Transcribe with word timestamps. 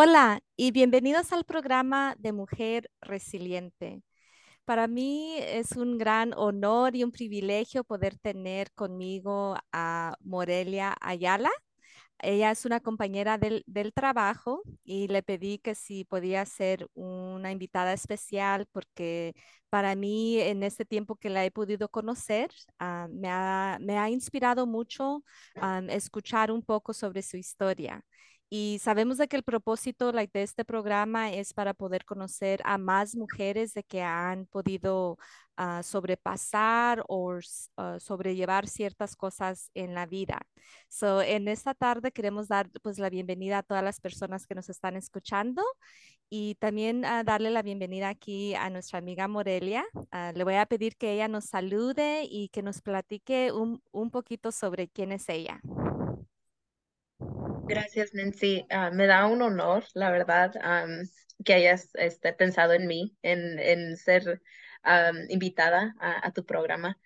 Hola 0.00 0.44
y 0.56 0.70
bienvenidos 0.70 1.32
al 1.32 1.44
programa 1.44 2.14
de 2.20 2.30
Mujer 2.32 2.88
Resiliente. 3.00 4.00
Para 4.64 4.86
mí 4.86 5.38
es 5.38 5.72
un 5.72 5.98
gran 5.98 6.32
honor 6.36 6.94
y 6.94 7.02
un 7.02 7.10
privilegio 7.10 7.82
poder 7.82 8.16
tener 8.16 8.70
conmigo 8.74 9.56
a 9.72 10.16
Morelia 10.20 10.96
Ayala. 11.00 11.50
Ella 12.20 12.52
es 12.52 12.64
una 12.64 12.78
compañera 12.80 13.38
del, 13.38 13.64
del 13.66 13.92
trabajo 13.92 14.62
y 14.84 15.08
le 15.08 15.24
pedí 15.24 15.58
que 15.58 15.74
si 15.74 16.04
podía 16.04 16.46
ser 16.46 16.88
una 16.94 17.50
invitada 17.50 17.92
especial 17.92 18.66
porque 18.72 19.34
para 19.68 19.96
mí 19.96 20.40
en 20.40 20.62
este 20.62 20.84
tiempo 20.84 21.16
que 21.16 21.30
la 21.30 21.44
he 21.44 21.50
podido 21.50 21.88
conocer 21.88 22.50
ah, 22.78 23.08
me 23.10 23.28
ha, 23.30 23.78
me 23.80 23.98
ha 23.98 24.10
inspirado 24.10 24.66
mucho 24.66 25.24
ah, 25.56 25.82
escuchar 25.88 26.52
un 26.52 26.62
poco 26.62 26.92
sobre 26.92 27.22
su 27.22 27.36
historia. 27.36 28.04
Y 28.50 28.78
sabemos 28.80 29.18
de 29.18 29.28
que 29.28 29.36
el 29.36 29.42
propósito 29.42 30.10
de 30.10 30.28
este 30.32 30.64
programa 30.64 31.30
es 31.32 31.52
para 31.52 31.74
poder 31.74 32.06
conocer 32.06 32.62
a 32.64 32.78
más 32.78 33.14
mujeres 33.14 33.74
de 33.74 33.82
que 33.84 34.00
han 34.00 34.46
podido 34.46 35.18
ah, 35.58 35.82
sobrepasar 35.82 37.04
o 37.08 37.38
ah, 37.76 37.98
sobrellevar 38.00 38.66
ciertas 38.66 39.16
cosas 39.16 39.70
en 39.74 39.92
la 39.94 40.06
vida. 40.06 40.40
So, 40.88 41.20
en 41.20 41.46
esta 41.46 41.74
tarde 41.74 42.10
queremos 42.10 42.48
dar 42.48 42.70
pues 42.82 42.98
la 42.98 43.10
bienvenida 43.10 43.58
a 43.58 43.62
todas 43.62 43.84
las 43.84 44.00
personas 44.00 44.46
que 44.46 44.54
nos 44.54 44.70
están 44.70 44.96
escuchando 44.96 45.62
y 46.30 46.54
también 46.54 47.04
ah, 47.04 47.24
darle 47.24 47.50
la 47.50 47.60
bienvenida 47.62 48.08
aquí 48.08 48.54
a 48.54 48.70
nuestra 48.70 48.98
amiga 48.98 49.28
Morelia. 49.28 49.84
Le 50.34 50.44
voy 50.44 50.54
a 50.54 50.64
pedir 50.64 50.96
que 50.96 51.12
ella 51.12 51.28
nos 51.28 51.44
salude 51.44 52.24
y 52.24 52.48
que 52.48 52.62
nos 52.62 52.80
platique 52.80 53.52
un, 53.52 53.82
un 53.92 54.10
poquito 54.10 54.52
sobre 54.52 54.88
quién 54.88 55.12
es 55.12 55.28
ella. 55.28 55.60
Gracias, 57.68 58.14
Nancy. 58.14 58.66
Ah, 58.70 58.90
me 58.90 59.06
da 59.06 59.26
un 59.26 59.42
honor, 59.42 59.84
la 59.94 60.10
verdad, 60.10 60.52
que 61.44 61.54
hayas 61.54 61.90
este, 61.94 62.32
pensado 62.32 62.72
en 62.72 62.86
mí, 62.86 63.16
en, 63.22 63.96
ser 63.96 64.42
am, 64.82 65.16
invitada 65.28 65.94
a, 66.00 66.32
tu 66.32 66.44
programa. 66.46 66.98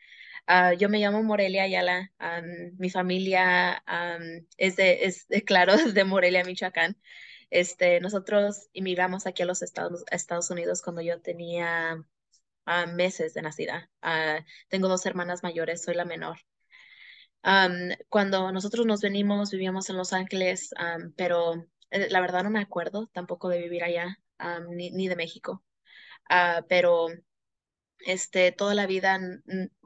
Ah, 0.46 0.74
yo 0.74 0.88
me 0.88 0.98
llamo 1.00 1.22
Morelia 1.22 1.64
Ayala. 1.64 2.12
am, 2.18 2.44
mi 2.78 2.90
familia 2.90 3.82
am, 3.86 4.46
es 4.56 4.76
de, 4.76 5.04
es 5.04 5.26
de, 5.28 5.42
claro, 5.44 5.76
de 5.76 6.04
Morelia, 6.04 6.44
Michoacán. 6.44 6.96
Este, 7.50 8.00
nosotros 8.00 8.68
inmigramos 8.72 9.26
aquí 9.26 9.42
a 9.42 9.46
los 9.46 9.62
Estados, 9.62 10.04
Estados 10.10 10.50
Unidos 10.50 10.82
cuando 10.82 11.02
yo 11.02 11.20
tenía 11.20 12.04
ah, 12.66 12.86
meses 12.86 13.34
de 13.34 13.42
nacida. 13.42 13.90
Tengo 14.68 14.88
dos 14.88 15.06
hermanas 15.06 15.42
mayores, 15.42 15.82
soy 15.82 15.94
la 15.94 16.04
menor. 16.04 16.38
Am, 17.42 17.90
cuando 18.08 18.52
nosotros 18.52 18.86
nos 18.86 19.00
venimos, 19.00 19.50
vivíamos 19.50 19.88
en 19.90 19.96
Los 19.96 20.12
Ángeles, 20.12 20.70
pero 21.16 21.66
eh, 21.90 22.08
la 22.10 22.20
verdad 22.20 22.44
no 22.44 22.50
me 22.50 22.60
acuerdo 22.60 23.08
tampoco 23.12 23.48
de 23.48 23.60
vivir 23.60 23.84
allá, 23.84 24.18
ni, 24.70 24.90
ni 24.90 25.08
de 25.08 25.16
México. 25.16 25.64
Ah, 26.28 26.64
pero 26.68 27.08
este, 28.00 28.52
toda 28.52 28.74
la 28.74 28.86
vida 28.86 29.18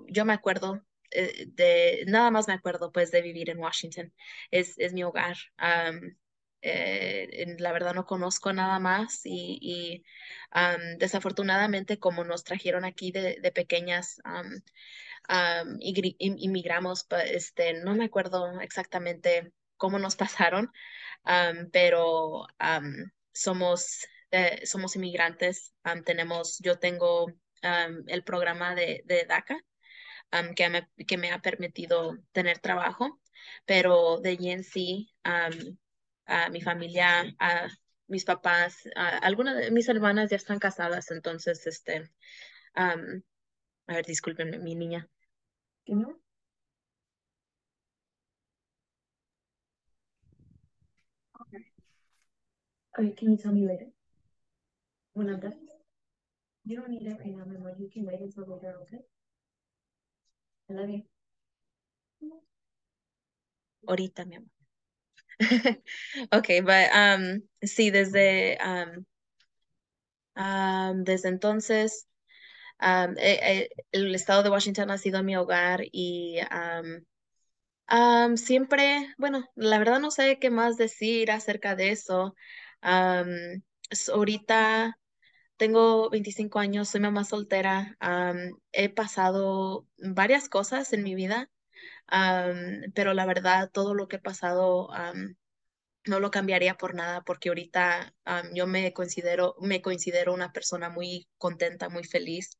yo 0.09 0.25
me 0.25 0.33
acuerdo 0.33 0.83
eh, 1.11 1.47
de, 1.49 2.05
nada 2.07 2.31
más 2.31 2.49
me 2.49 2.55
acuerdo 2.55 2.93
pues 2.93 3.11
de 3.11 3.23
vivir 3.23 3.51
en 3.51 3.59
Washington. 3.59 4.13
Es, 4.51 4.79
es 4.79 4.93
mi 4.93 5.05
hogar. 5.05 5.37
Eh, 6.63 7.55
la 7.59 7.73
verdad 7.73 7.95
no 7.95 8.07
conozco 8.07 8.53
nada 8.53 8.79
más 8.81 9.21
y, 9.25 10.05
am, 10.51 10.81
desafortunadamente 10.99 11.99
como 12.01 12.25
nos 12.25 12.43
trajeron 12.45 12.85
aquí 12.85 13.13
de, 13.13 13.39
de 13.41 13.53
pequeñas, 13.53 14.21
igri- 15.81 16.17
im- 16.19 16.37
inmigramos, 16.39 17.07
este, 17.27 17.75
no 17.83 17.95
me 17.95 18.05
acuerdo 18.07 18.61
exactamente 18.61 19.53
cómo 19.77 19.99
nos 19.99 20.17
pasaron, 20.17 20.71
pero 21.73 22.47
am, 22.59 23.13
somos, 23.33 24.07
eh, 24.31 24.67
somos 24.67 24.97
inmigrantes, 24.97 25.75
tenemos, 26.05 26.59
yo 26.61 26.79
tengo 26.79 27.27
el 28.07 28.23
programa 28.25 28.75
de, 28.75 29.03
de 29.07 29.25
DACA, 29.27 29.59
que 30.57 30.69
me, 30.71 30.89
que 31.07 31.17
me 31.19 31.31
ha 31.33 31.41
permitido 31.43 32.19
tener 32.33 32.59
trabajo, 32.59 33.21
pero 33.67 34.19
de 34.21 34.31
allí 34.31 34.51
en 34.51 34.65
sí, 34.65 35.11
a 36.27 36.49
mi 36.51 36.61
familia, 36.61 37.35
a 37.39 37.69
mis 38.09 38.25
papás, 38.25 38.77
a- 38.97 39.19
algunas 39.19 39.57
de 39.57 39.71
mis 39.71 39.89
hermanas 39.89 40.31
ya 40.31 40.37
están 40.37 40.59
casadas, 40.59 41.11
entonces, 41.11 41.67
este, 41.67 42.11
am, 42.75 43.23
a 43.89 43.95
ver, 43.97 44.07
discúlpenme, 44.07 44.59
mi 44.59 44.75
niña. 44.77 45.09
¿No? 45.89 46.17
Okay, 51.41 51.65
okay. 52.99 53.13
can 53.15 53.31
you 53.31 53.37
tell 53.37 53.53
me 53.53 53.67
later 53.67 53.87
when 55.15 55.29
I'm 55.29 55.41
done? 55.41 55.55
You 56.65 56.77
don't 56.77 56.91
need 56.91 57.03
it 57.07 57.17
right 57.21 57.27
now, 57.37 57.45
my 57.47 57.55
amor. 57.55 57.75
You 57.79 57.89
can 57.89 58.05
wait 58.07 58.21
until 58.21 58.45
later, 58.45 58.75
okay? 58.83 58.99
I 60.69 60.73
love 60.75 60.91
you. 60.91 61.03
Ahorita, 63.87 64.25
mi 64.25 64.37
amor. 64.37 64.51
Okay, 66.33 66.61
but 66.61 66.91
um, 66.95 67.43
sí, 67.63 67.91
desde 67.91 68.59
um, 68.65 69.07
um, 70.37 71.05
desde 71.05 71.29
entonces 71.29 72.07
um, 72.81 73.15
el 73.93 74.15
estado 74.15 74.43
de 74.43 74.51
Washington 74.51 74.91
ha 74.91 74.99
sido 74.99 75.23
mi 75.23 75.37
hogar 75.37 75.83
y 75.93 76.39
um, 77.91 78.37
siempre, 78.37 79.15
bueno, 79.19 79.45
la 79.55 79.79
verdad 79.79 80.01
no 80.01 80.11
sé 80.11 80.39
qué 80.39 80.51
más 80.51 80.77
decir 80.77 81.31
acerca 81.31 81.77
de 81.77 81.91
eso. 81.91 82.35
Ahorita 84.13 84.99
Tengo 85.57 86.11
25 86.11 86.59
años, 86.59 86.89
soy 86.89 87.01
mamá 87.01 87.25
soltera. 87.25 87.97
he 88.73 88.89
pasado 88.91 89.87
varias 89.99 90.49
cosas 90.49 90.93
en 90.93 91.03
mi 91.03 91.15
vida, 91.15 91.51
pero 92.95 93.15
la 93.15 93.27
verdad, 93.27 93.71
todo 93.73 93.95
lo 93.95 94.09
que 94.09 94.17
he 94.17 94.21
pasado, 94.21 94.91
no 96.07 96.21
lo 96.21 96.31
cambiaría 96.31 96.77
por 96.77 96.95
nada, 96.95 97.23
porque 97.23 97.49
ahorita 97.51 98.15
yo 98.55 98.67
me 98.67 98.93
considero, 98.93 99.57
me 99.61 99.83
considero 99.83 100.35
una 100.35 100.53
persona 100.53 100.89
muy 100.91 101.29
contenta, 101.39 101.89
muy 101.89 102.05
feliz. 102.05 102.57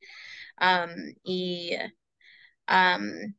y 1.23 1.75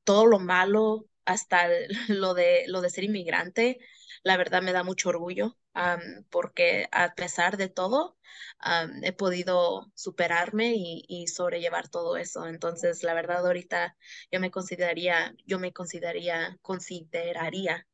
todo 0.04 0.26
lo 0.26 0.38
malo, 0.38 1.06
hasta 1.24 1.68
lo 2.08 2.34
de, 2.34 2.64
lo 2.68 2.80
de 2.80 2.90
ser 2.90 3.04
inmigrante, 3.04 3.78
la 4.22 4.36
verdad 4.36 4.62
me 4.62 4.72
da 4.72 4.82
mucho 4.82 5.08
orgullo, 5.10 5.56
porque 6.30 6.88
a 6.92 7.14
pesar 7.14 7.56
de 7.56 7.68
todo, 7.68 8.16
he 9.02 9.12
podido 9.12 9.90
superarme 9.94 10.74
y, 10.76 11.04
y 11.08 11.28
sobrellevar 11.28 11.88
todo 11.88 12.16
eso. 12.16 12.46
Entonces, 12.48 13.02
la 13.04 13.14
verdad, 13.14 13.46
ahorita 13.46 13.96
yo 14.32 14.40
me 14.40 14.50
consideraría, 14.50 15.34
yo 15.46 15.58
me 15.60 15.72
consideraría, 15.72 16.58
consideraría 16.62 17.86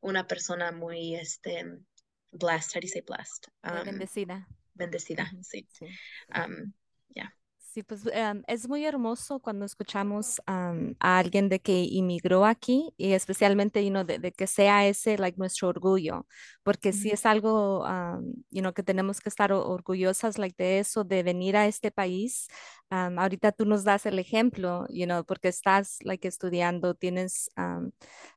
una 0.00 0.26
persona 0.26 0.72
muy, 0.72 1.16
este, 1.16 1.64
blessed, 2.32 2.74
how 2.74 2.80
do 2.80 2.86
you 2.86 2.92
say 2.92 3.02
blessed? 3.02 3.48
Am, 3.62 3.84
bendecida. 3.84 4.46
bendecida, 4.74 5.30
sí. 5.42 5.66
Ya. 6.28 6.48
Sí, 7.78 7.82
pues 7.82 8.06
em, 8.12 8.42
es 8.46 8.66
muy 8.68 8.84
hermoso 8.86 9.40
cuando 9.40 9.64
escuchamos 9.66 10.40
am, 10.46 10.94
a 11.00 11.18
alguien 11.18 11.48
de 11.48 11.60
que 11.60 11.82
inmigró 11.84 12.44
aquí 12.46 12.92
y 12.96 13.12
especialmente, 13.12 13.84
you 13.84 13.90
know, 13.90 14.04
de, 14.04 14.18
de 14.18 14.32
que 14.32 14.46
sea 14.46 14.86
ese, 14.88 15.18
like, 15.18 15.38
nuestro 15.38 15.68
orgullo, 15.68 16.26
porque 16.62 16.92
sí 16.92 17.10
Ujú, 17.10 17.10
es 17.10 17.26
algo, 17.26 17.84
am, 17.86 18.32
you 18.50 18.60
know, 18.62 18.72
que 18.72 18.82
tenemos 18.82 19.20
que 19.20 19.28
estar 19.28 19.52
orgullosas, 19.52 20.38
like, 20.38 20.54
de 20.62 20.78
eso, 20.80 21.04
de 21.04 21.22
venir 21.22 21.56
a 21.56 21.66
este 21.66 21.90
país. 21.90 22.48
Ahorita 22.90 23.52
tú 23.52 23.66
nos 23.66 23.84
das 23.84 24.06
el 24.06 24.18
ejemplo, 24.18 24.86
you 24.88 25.04
know, 25.04 25.24
porque 25.24 25.48
estás, 25.48 25.98
like, 26.02 26.26
estudiando, 26.26 26.94
tienes, 26.94 27.50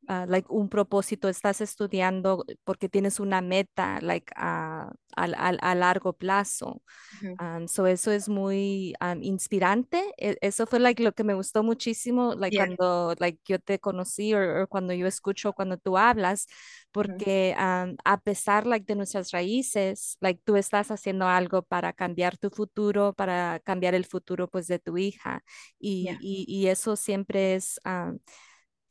ah, 0.07 0.25
like, 0.27 0.47
un 0.49 0.69
propósito, 0.69 1.29
estás 1.29 1.61
estudiando 1.61 2.45
porque 2.63 2.89
tienes 2.89 3.19
una 3.19 3.41
meta, 3.41 3.99
like, 4.01 4.31
a, 4.35 4.91
a 5.15 5.23
a- 5.25 5.49
a 5.71 5.75
largo 5.75 6.13
plazo. 6.13 6.81
ujú, 7.11 7.39
Um, 7.39 7.67
so 7.67 7.87
eso 7.87 8.11
es 8.11 8.29
muy 8.29 8.93
um, 9.01 9.21
inspirante. 9.31 10.03
E- 10.17 10.37
Eso 10.41 10.65
fue 10.67 10.79
like, 10.79 11.01
lo 11.03 11.13
que 11.13 11.23
me 11.23 11.33
gustó 11.33 11.63
muchísimo 11.63 12.35
like, 12.35 12.55
yeah, 12.55 12.65
cuando 12.77 13.15
like, 13.19 13.39
yo 13.45 13.59
te 13.59 13.79
conocí 13.79 14.33
o 14.35 14.67
cuando 14.67 14.93
yo 14.93 15.07
escucho 15.07 15.53
cuando 15.53 15.77
tú 15.77 15.97
hablas, 15.97 16.47
porque 16.91 17.55
um, 17.57 17.95
a 18.05 18.19
pesar 18.21 18.65
like, 18.67 18.85
de 18.85 18.95
nuestras 18.95 19.31
raíces, 19.31 20.17
like, 20.21 20.41
tú 20.45 20.55
estás 20.57 20.91
haciendo 20.91 21.27
algo 21.27 21.63
para 21.63 21.93
cambiar 21.93 22.37
tu 22.37 22.49
futuro, 22.49 23.13
para 23.13 23.59
cambiar 23.63 23.95
el 23.95 24.05
futuro 24.05 24.47
pues, 24.49 24.67
de 24.67 24.79
tu 24.79 24.97
hija. 24.97 25.43
Y, 25.79 26.03
yeah, 26.03 26.17
y, 26.21 26.45
y 26.47 26.67
eso 26.67 26.95
siempre 26.95 27.55
es 27.55 27.79
um, 27.85 28.19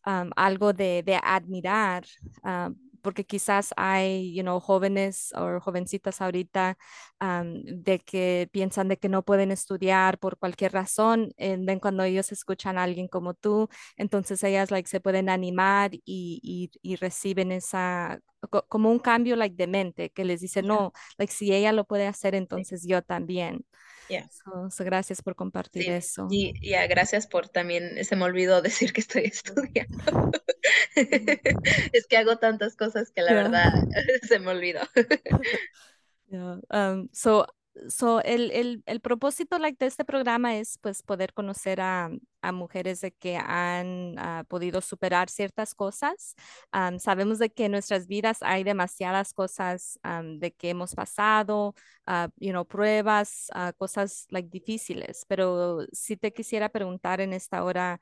um, 0.07 0.31
algo 0.37 0.73
de, 0.73 1.03
de 1.03 1.17
admirar. 1.23 2.05
Porque 3.01 3.25
quizás 3.25 3.73
hay, 3.77 4.35
you 4.35 4.43
know, 4.43 4.61
jóvenes 4.61 5.33
o 5.37 5.61
jovencitas 5.61 6.21
ahorita 6.21 6.77
um, 7.21 7.63
de 7.65 7.99
que 8.01 8.49
piensan 8.53 8.89
de 8.89 8.97
que 8.99 9.09
no 9.09 9.23
pueden 9.25 9.51
estudiar 9.51 10.19
por 10.19 10.39
cualquier 10.39 10.73
razón, 10.73 11.33
and 11.39 11.67
then 11.67 11.81
cuando 11.81 12.03
ellos 12.05 12.33
escuchan 12.33 12.79
a 12.79 12.85
alguien 12.85 13.09
como 13.09 13.35
tú, 13.35 13.69
entonces 13.97 14.43
ellas 14.45 14.71
like 14.71 14.89
se 14.89 15.01
pueden 15.01 15.29
animar 15.29 15.91
y, 15.95 16.01
y, 16.43 16.71
y 16.83 16.97
reciben 16.97 17.53
esa 17.53 18.21
como 18.69 18.91
un 18.91 18.99
cambio 18.99 19.37
like 19.37 19.55
de 19.57 19.67
mente 19.67 20.11
que 20.11 20.25
les 20.25 20.41
dice, 20.41 20.63
no, 20.63 20.93
like 21.19 21.33
si 21.33 21.53
ella 21.53 21.73
lo 21.73 21.85
puede 21.85 22.07
hacer, 22.07 22.35
entonces 22.35 22.85
yo 22.87 23.03
también. 23.03 23.65
Yeah. 24.11 24.29
So, 24.71 24.85
gracias 24.85 25.23
por 25.23 25.37
compartir 25.37 25.85
sí. 25.85 25.91
eso. 25.91 26.27
Y 26.31 26.69
ya, 26.69 26.87
gracias 26.89 27.27
por 27.27 27.49
también, 27.49 28.05
se 28.05 28.17
me 28.17 28.25
olvidó 28.25 28.61
decir 28.63 28.93
que 28.93 29.01
estoy 29.01 29.25
estudiando. 29.25 30.33
es 31.93 32.07
que 32.07 32.17
hago 32.17 32.37
tantas 32.39 32.77
cosas 32.77 33.11
que 33.11 33.23
la 33.23 33.35
verdad 33.35 33.73
se 34.29 34.39
me 34.41 34.51
olvidó. 34.51 34.81
yeah. 36.29 36.61
um, 36.71 37.09
so, 37.13 37.47
So, 37.89 38.21
el, 38.23 38.51
el, 38.51 38.83
el, 38.85 39.01
propósito 39.01 39.57
like, 39.59 39.79
de 39.79 39.87
este 39.87 40.05
programa 40.05 40.57
es 40.57 40.79
pues 40.79 41.03
poder 41.03 41.33
conocer 41.33 41.81
a, 41.81 42.11
a 42.43 42.53
mujeres 42.53 43.01
de 43.01 43.13
que 43.13 43.37
han 43.37 44.19
uh, 44.19 44.45
podido 44.47 44.81
superar 44.81 45.29
ciertas 45.29 45.75
cosas. 45.75 46.35
Um, 46.73 46.99
sabemos 46.99 47.39
de 47.39 47.51
que 47.51 47.67
en 47.67 47.73
nuestras 47.73 48.07
vidas 48.07 48.39
hay 48.43 48.65
demasiadas 48.65 49.33
cosas 49.33 49.99
um, 50.05 50.39
de 50.39 50.53
que 50.53 50.71
hemos 50.71 50.95
pasado, 50.95 51.75
uh, 52.07 52.29
you 52.37 52.51
know, 52.51 52.65
pruebas, 52.65 53.49
uh, 53.55 53.73
cosas 53.77 54.27
like, 54.31 54.49
difíciles, 54.51 55.25
pero 55.29 55.87
si 55.93 56.17
te 56.17 56.33
quisiera 56.33 56.69
preguntar 56.69 57.21
en 57.21 57.33
esta 57.33 57.65
hora, 57.65 58.01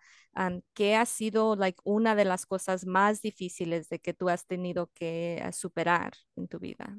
¿qué 0.73 0.94
ha 0.94 1.05
sido 1.05 1.56
like, 1.56 1.81
una 1.82 2.14
de 2.14 2.25
las 2.25 2.46
cosas 2.46 2.87
más 2.87 3.20
difíciles 3.20 3.88
de 3.88 3.99
que 3.99 4.14
tú 4.14 4.29
has 4.29 4.46
tenido 4.46 4.88
que 4.94 5.44
superar 5.52 6.12
en 6.37 6.46
tu 6.46 6.61
vida? 6.61 6.96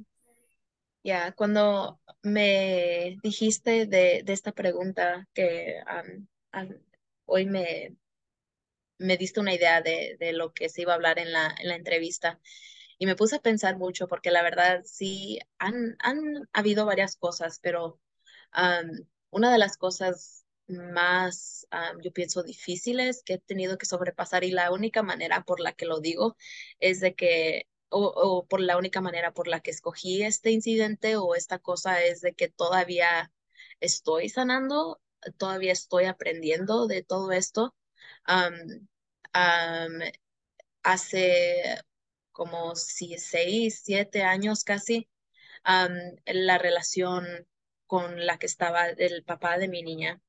Ya, 1.03 1.31
cuando 1.31 2.01
me 2.21 3.17
dijiste 3.23 3.85
de, 3.85 4.23
de 4.25 4.33
esta 4.33 4.51
pregunta 4.51 5.25
que 5.33 5.75
hoy 7.29 7.45
me, 7.45 7.95
me 8.97 9.17
diste 9.17 9.39
una 9.39 9.53
idea 9.53 9.81
de, 9.81 10.17
de, 10.19 10.33
lo 10.33 10.53
que 10.53 10.69
se 10.69 10.81
iba 10.81 10.93
a 10.93 10.95
hablar 10.95 11.19
en 11.19 11.31
la, 11.31 11.55
en 11.59 11.69
la 11.69 11.75
entrevista. 11.75 12.39
Y 12.97 13.05
me 13.05 13.15
puse 13.15 13.37
a 13.37 13.41
pensar 13.41 13.77
mucho 13.77 14.07
porque 14.07 14.31
la 14.31 14.43
verdad 14.43 14.83
sí 14.85 15.39
han, 15.57 15.95
han 15.99 16.49
habido 16.53 16.85
varias 16.85 17.15
cosas, 17.15 17.59
pero 17.61 17.99
una 19.29 19.51
de 19.51 19.57
las 19.57 19.77
cosas 19.77 20.45
más, 20.67 21.67
yo 22.03 22.11
pienso, 22.11 22.43
difíciles 22.43 23.23
que 23.23 23.35
he 23.35 23.39
tenido 23.39 23.77
que 23.77 23.85
sobrepasar 23.85 24.43
y 24.43 24.51
la 24.51 24.71
única 24.71 25.03
manera 25.03 25.43
por 25.43 25.59
la 25.59 25.73
que 25.73 25.85
lo 25.85 25.99
digo 25.99 26.35
es 26.79 26.99
de 26.99 27.15
que 27.15 27.67
o, 27.89 28.45
por 28.47 28.61
la 28.61 28.77
única 28.77 29.01
manera 29.01 29.33
por 29.33 29.47
la 29.47 29.61
que 29.61 29.71
escogí 29.71 30.21
este 30.23 30.51
incidente 30.51 31.15
o 31.15 31.35
esta 31.35 31.59
cosa 31.59 32.03
es 32.03 32.21
de 32.21 32.33
que 32.33 32.47
todavía 32.49 33.31
estoy 33.79 34.29
sanando, 34.29 35.01
todavía 35.37 35.73
estoy 35.73 36.05
aprendiendo 36.05 36.87
de 36.87 37.03
todo 37.03 37.31
esto. 37.31 37.75
hace 40.83 41.79
como 42.31 42.75
seis, 42.75 43.81
siete 43.83 44.23
años 44.23 44.63
casi, 44.63 45.09
la 46.25 46.57
relación 46.57 47.25
con 47.87 48.25
la 48.25 48.37
que 48.37 48.45
estaba 48.47 48.87
el 48.89 49.23
papá 49.23 49.57
de 49.57 49.67
mi 49.67 49.83
niña. 49.83 50.21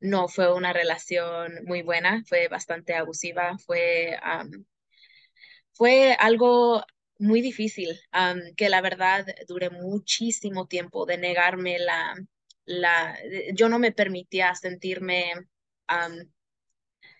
no 0.00 0.28
fue 0.28 0.52
una 0.52 0.72
relación 0.72 1.64
muy 1.64 1.82
buena, 1.82 2.22
fue 2.28 2.48
bastante 2.48 2.94
abusiva, 2.94 3.58
fue 3.58 4.16
fue 5.72 6.14
algo 6.14 6.82
muy 7.18 7.40
difícil, 7.40 8.00
que 8.56 8.68
la 8.68 8.80
verdad 8.80 9.26
duré 9.46 9.70
muchísimo 9.70 10.66
tiempo 10.66 11.06
de 11.06 11.18
negarme 11.18 11.78
la, 11.78 12.16
la, 12.68 13.18
yo 13.54 13.68
no 13.68 13.78
me 13.78 13.92
permitía 13.92 14.54
sentirme 14.54 15.32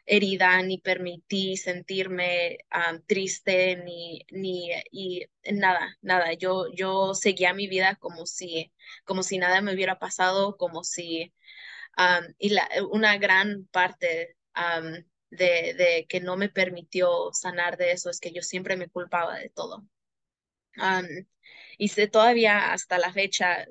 herida, 0.06 0.62
ni 0.62 0.78
permití 0.78 1.56
sentirme 1.56 2.58
triste, 3.06 3.76
ni, 3.84 4.24
ni, 4.30 4.70
y 4.90 5.26
nada, 5.52 5.96
nada. 6.02 6.32
Yo, 6.34 6.66
yo 6.74 7.14
seguía 7.14 7.52
mi 7.54 7.68
vida 7.68 7.96
como 7.96 8.26
si, 8.26 8.72
como 9.04 9.22
si 9.22 9.38
nada 9.38 9.60
me 9.60 9.74
hubiera 9.74 9.98
pasado, 9.98 10.56
como 10.56 10.84
si, 10.84 11.34
y 12.38 12.50
la, 12.50 12.68
una 12.90 13.18
gran 13.18 13.66
parte 13.70 14.36
de, 15.30 15.74
de, 15.74 16.06
que 16.08 16.20
no 16.20 16.36
me 16.36 16.48
permitió 16.48 17.30
sanar 17.32 17.76
de 17.76 17.92
eso 17.92 18.10
es 18.10 18.20
que 18.20 18.32
yo 18.32 18.42
siempre 18.42 18.76
me 18.76 18.88
culpaba 18.88 19.38
de 19.38 19.50
todo. 19.50 19.84
Y 21.78 21.88
sé, 21.88 22.08
todavía 22.08 22.72
hasta 22.72 22.98
la 22.98 23.12
fecha 23.12 23.66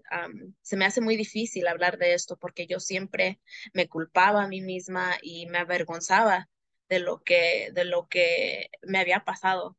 se 0.61 0.77
me 0.77 0.85
hace 0.85 1.01
muy 1.01 1.17
difícil 1.17 1.67
hablar 1.67 1.97
de 1.97 2.13
esto 2.13 2.37
porque 2.37 2.65
yo 2.65 2.79
siempre 2.79 3.39
me 3.73 3.87
culpaba 3.89 4.43
a 4.43 4.47
mí 4.47 4.61
misma 4.61 5.17
y 5.21 5.45
me 5.47 5.59
avergonzaba 5.59 6.49
de 6.89 6.99
lo 6.99 7.21
que, 7.23 7.69
de 7.73 7.85
lo 7.85 8.07
que 8.07 8.69
me 8.81 8.99
había 8.99 9.23
pasado. 9.25 9.77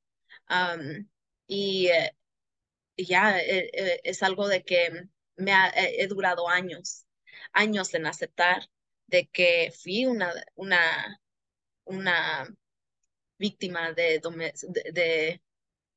y 1.47 1.89
eh, 1.89 2.17
ya 2.97 3.39
eh, 3.41 3.71
eh, 3.73 4.01
es 4.05 4.23
algo 4.23 4.49
de 4.49 4.63
que 4.65 4.91
me 5.37 5.53
ha, 5.53 5.73
he 5.75 6.07
durado 6.09 6.49
años, 6.49 7.07
años 7.53 7.95
en 7.95 8.07
aceptar 8.07 8.69
de 9.07 9.29
que 9.29 9.73
fui 9.83 10.07
una, 10.07 10.33
una, 10.55 11.21
una 11.85 12.49
víctima 13.39 13.93
de, 13.93 14.21
de, 14.93 15.43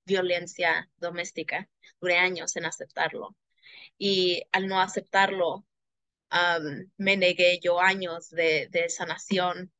violencia 0.05 0.89
doméstica. 0.97 1.69
Duré 1.99 2.17
años 2.17 2.55
en 2.55 2.65
aceptarlo. 2.65 3.35
Y 3.97 4.43
al 4.51 4.67
no 4.67 4.81
aceptarlo, 4.81 5.65
me 6.97 7.17
negué 7.17 7.59
yo 7.61 7.79
años 7.81 8.29
de, 8.29 8.67
de, 8.71 8.89
sanación, 8.89 9.71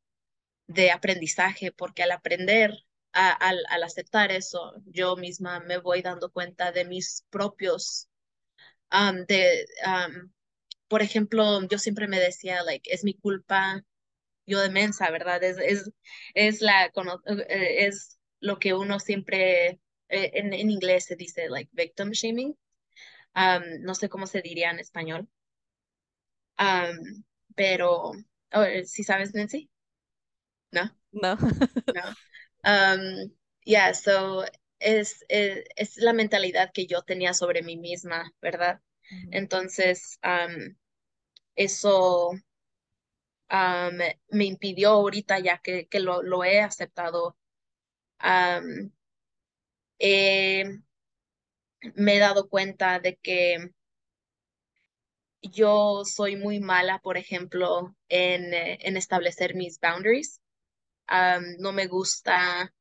de 0.68 0.92
aprendizaje, 0.92 1.72
porque 1.72 2.04
al 2.04 2.12
aprender, 2.12 2.74
al, 3.14 3.60
al, 3.70 3.84
aceptar 3.84 4.32
eso, 4.32 4.74
yo 4.86 5.16
misma 5.16 5.60
me 5.62 5.78
voy 5.78 6.02
dando 6.02 6.32
cuenta 6.32 6.72
de 6.72 6.86
mis 6.86 7.26
propios, 7.30 8.10
de, 9.28 9.66
por 10.88 11.02
ejemplo, 11.02 11.66
yo 11.70 11.78
siempre 11.78 12.08
me 12.08 12.20
decía, 12.20 12.64
like, 12.64 12.94
es 12.94 13.04
mi 13.04 13.14
culpa 13.14 13.84
yo 14.46 14.62
de 14.62 14.70
mensa, 14.70 15.10
¿verdad? 15.12 15.44
Es, 15.44 15.58
es, 15.60 15.92
es, 16.34 16.62
la, 16.62 16.88
eh, 16.88 17.86
es 17.88 18.20
lo 18.40 18.60
que 18.60 18.74
uno 18.74 19.00
siempre, 19.00 19.80
en, 20.12 20.54
en 20.54 20.70
inglés 20.70 21.06
se 21.06 21.16
dice, 21.16 21.50
like, 21.50 21.70
victim 21.74 22.12
shaming. 22.12 22.58
no 23.82 23.96
sé 23.96 24.10
cómo 24.10 24.28
se 24.28 24.42
diría 24.42 24.72
en 24.72 24.80
español. 24.80 25.28
pero, 27.56 28.12
oh, 28.54 28.66
¿sí 28.86 29.04
sabes, 29.04 29.34
Nancy? 29.34 29.70
¿No? 30.72 30.96
No. 31.12 31.36
no. 31.36 32.16
Um, 32.64 33.32
yeah, 33.66 33.94
so 33.94 34.46
es, 34.80 35.26
es, 35.30 35.64
es, 35.76 35.98
la 35.98 36.14
mentalidad 36.14 36.72
que 36.74 36.86
yo 36.86 37.02
tenía 37.02 37.34
sobre 37.34 37.64
mí 37.64 37.78
misma, 37.78 38.32
¿verdad? 38.42 38.82
Entonces, 39.32 40.20
eso 41.56 42.32
me 44.30 44.46
impidió 44.46 44.90
ahorita 44.92 45.40
ya 45.40 45.58
que, 45.58 45.88
que 45.88 46.00
lo, 46.00 46.22
lo, 46.22 46.44
he 46.44 46.62
aceptado. 46.62 47.38
Me 51.96 52.16
he 52.16 52.20
dado 52.20 52.50
cuenta 52.50 53.00
de 53.00 53.18
que 53.18 53.58
yo 55.42 56.04
soy 56.06 56.36
muy 56.36 56.60
mala, 56.60 57.00
por 57.00 57.18
ejemplo, 57.18 57.96
en, 58.10 58.54
en 58.54 58.98
establecer 58.98 59.56
mis 59.56 59.80
boundaries. 59.80 60.42
no 61.60 61.72
me 61.74 61.88
gusta, 61.88 62.74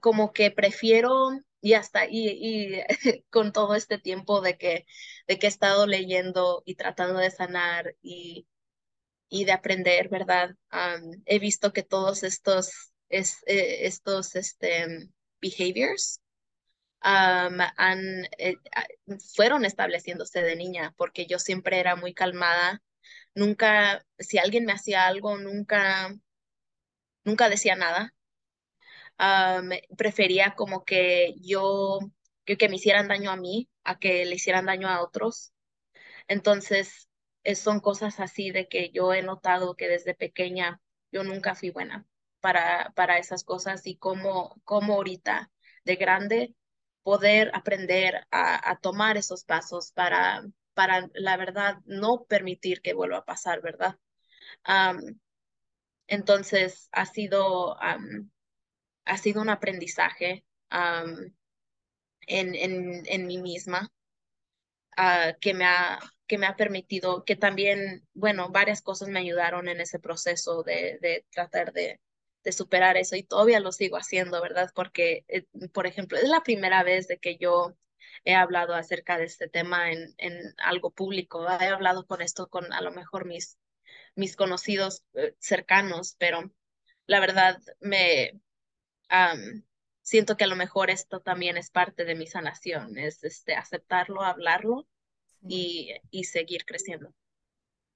como 0.00 0.32
que 0.32 0.50
prefiero 0.50 1.30
y 1.60 1.74
hasta 1.74 2.06
y, 2.08 2.28
y 2.30 2.82
con 3.30 3.52
todo 3.52 3.74
este 3.74 3.98
tiempo 3.98 4.40
de 4.40 4.56
que, 4.58 4.86
de 5.26 5.38
que 5.38 5.46
he 5.46 5.48
estado 5.48 5.86
leyendo 5.86 6.62
y 6.64 6.76
tratando 6.76 7.18
de 7.18 7.30
sanar 7.30 7.94
y, 8.02 8.46
y 9.28 9.46
de 9.46 9.52
aprender, 9.52 10.08
¿verdad? 10.10 10.50
he 11.26 11.38
visto 11.38 11.72
que 11.72 11.84
todos 11.84 12.24
estos, 12.24 12.92
es, 13.08 13.42
eh, 13.46 13.86
estos 13.86 14.36
este, 14.36 15.08
behaviors 15.40 16.20
han, 17.00 18.26
eh, 18.38 18.56
fueron 19.34 19.64
estableciéndose 19.64 20.42
de 20.42 20.56
niña, 20.56 20.94
porque 20.96 21.26
yo 21.26 21.38
siempre 21.38 21.80
era 21.80 21.96
muy 21.96 22.14
calmada. 22.14 22.82
Nunca, 23.34 24.04
si 24.18 24.38
alguien 24.38 24.64
me 24.64 24.72
hacía 24.72 25.06
algo, 25.06 25.38
nunca, 25.38 26.14
nunca 27.24 27.48
decía 27.48 27.76
nada 27.76 28.14
prefería 29.96 30.54
como 30.56 30.84
que 30.84 31.34
yo, 31.40 31.98
que, 32.44 32.56
que 32.56 32.68
me 32.68 32.76
hicieran 32.76 33.08
daño 33.08 33.30
a 33.30 33.36
mí, 33.36 33.68
a 33.84 33.98
que 33.98 34.24
le 34.24 34.36
hicieran 34.36 34.66
daño 34.66 34.88
a 34.88 35.02
otros. 35.02 35.52
Entonces, 36.28 37.08
son 37.56 37.80
cosas 37.80 38.20
así 38.20 38.50
de 38.50 38.68
que 38.68 38.90
yo 38.90 39.12
he 39.14 39.22
notado 39.22 39.74
que 39.76 39.88
desde 39.88 40.14
pequeña 40.14 40.80
yo 41.12 41.24
nunca 41.24 41.54
fui 41.54 41.70
buena 41.70 42.06
para, 42.48 42.92
para 42.94 43.18
esas 43.18 43.44
cosas 43.44 43.86
y 43.86 43.96
como, 43.96 44.58
como 44.64 44.94
ahorita 44.94 45.50
de 45.84 45.96
grande 45.96 46.54
poder 47.02 47.50
aprender 47.52 48.26
a, 48.30 48.70
a 48.70 48.78
tomar 48.78 49.18
esos 49.18 49.44
pasos 49.44 49.92
para, 49.92 50.46
para, 50.72 51.10
la 51.12 51.36
verdad, 51.36 51.76
no 51.84 52.24
permitir 52.24 52.80
que 52.80 52.94
vuelva 52.94 53.18
a 53.18 53.24
pasar, 53.26 53.60
¿verdad? 53.60 53.98
entonces, 56.06 56.88
ha 56.92 57.04
sido 57.04 57.76
ha 57.78 59.16
sido 59.18 59.42
un 59.42 59.50
aprendizaje 59.50 60.42
um, 60.72 61.30
en, 62.22 62.54
en, 62.54 63.02
en 63.04 63.26
mí 63.26 63.42
misma 63.42 63.92
uh, 64.96 65.38
que 65.38 65.52
me 65.52 65.66
ha 65.66 65.98
que 66.26 66.38
me 66.38 66.46
ha 66.46 66.56
permitido, 66.56 67.24
que 67.24 67.36
también, 67.36 68.06
bueno, 68.14 68.50
varias 68.50 68.80
cosas 68.82 69.08
me 69.08 69.20
ayudaron 69.20 69.68
en 69.68 69.80
ese 69.80 69.98
proceso 69.98 70.62
de, 70.62 70.98
de 71.00 71.26
tratar 71.30 71.72
de, 71.72 72.00
de, 72.44 72.52
superar 72.52 72.96
eso 72.96 73.16
y 73.16 73.22
todavía 73.22 73.60
lo 73.60 73.72
sigo 73.72 73.96
haciendo, 73.96 74.40
¿verdad? 74.42 74.70
Porque, 74.74 75.24
eh, 75.28 75.44
por 75.72 75.86
ejemplo, 75.86 76.18
es 76.18 76.28
la 76.28 76.42
primera 76.42 76.82
vez 76.82 77.08
de 77.08 77.18
que 77.18 77.36
yo 77.36 77.74
he 78.24 78.34
hablado 78.34 78.74
acerca 78.74 79.18
de 79.18 79.24
este 79.24 79.48
tema 79.48 79.92
en, 79.92 80.14
en 80.18 80.54
algo 80.58 80.90
público, 80.90 81.46
he 81.60 81.66
hablado 81.66 82.06
con 82.06 82.22
esto 82.22 82.48
con 82.48 82.72
a 82.72 82.80
lo 82.80 82.92
mejor 82.92 83.26
mis, 83.26 83.58
mis 84.14 84.36
conocidos 84.36 85.04
eh, 85.14 85.34
cercanos, 85.38 86.16
pero 86.18 86.50
la 87.06 87.20
verdad 87.20 87.60
me 87.80 88.40
um, 89.10 89.62
siento 90.02 90.36
que 90.36 90.44
a 90.44 90.48
lo 90.48 90.56
mejor 90.56 90.90
esto 90.90 91.20
también 91.20 91.56
es 91.56 91.70
parte 91.70 92.04
de 92.04 92.14
mi 92.14 92.26
sanación, 92.26 92.98
es 92.98 93.24
este, 93.24 93.54
aceptarlo, 93.54 94.22
hablarlo 94.22 94.86
y, 95.42 95.94
y 96.10 96.24
seguir 96.24 96.64
creciendo. 96.64 97.14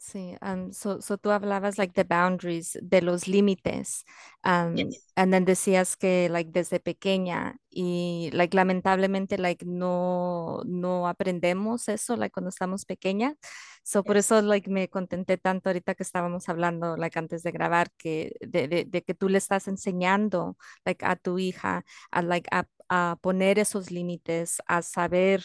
Sí, 0.04 0.34
um, 0.42 0.72
so, 0.72 1.00
so, 1.00 1.16
tú 1.16 1.30
hablabas 1.30 1.78
like 1.78 1.94
the 1.94 2.02
boundaries, 2.02 2.76
de 2.82 3.02
los 3.02 3.28
límites, 3.28 4.04
um, 4.42 4.74
yes. 4.74 5.06
and 5.14 5.32
then 5.32 5.44
decías 5.44 5.96
que 5.96 6.28
like 6.28 6.50
desde 6.50 6.80
pequeña 6.80 7.56
y 7.70 8.28
like 8.32 8.52
lamentablemente 8.56 9.38
like 9.38 9.64
no 9.64 10.60
no 10.66 11.06
aprendemos 11.06 11.88
eso 11.88 12.16
like 12.16 12.32
cuando 12.32 12.48
estamos 12.48 12.84
pequeñas, 12.84 13.36
so 13.84 14.00
yes. 14.00 14.06
por 14.08 14.16
eso 14.16 14.42
like 14.42 14.68
me 14.68 14.88
contenté 14.88 15.38
tanto 15.38 15.68
ahorita 15.68 15.94
que 15.94 16.02
estábamos 16.02 16.48
hablando 16.48 16.96
like 16.96 17.16
antes 17.16 17.44
de 17.44 17.52
grabar 17.52 17.88
que 17.96 18.34
de, 18.40 18.66
de, 18.66 18.84
de 18.84 19.02
que 19.02 19.14
tú 19.14 19.28
le 19.28 19.38
estás 19.38 19.68
enseñando 19.68 20.56
like 20.84 21.04
a 21.06 21.14
tu 21.14 21.38
hija 21.38 21.84
a 22.10 22.22
like 22.22 22.48
a, 22.50 22.66
a 22.88 23.18
poner 23.20 23.60
esos 23.60 23.92
límites, 23.92 24.60
a 24.66 24.82
saber 24.82 25.44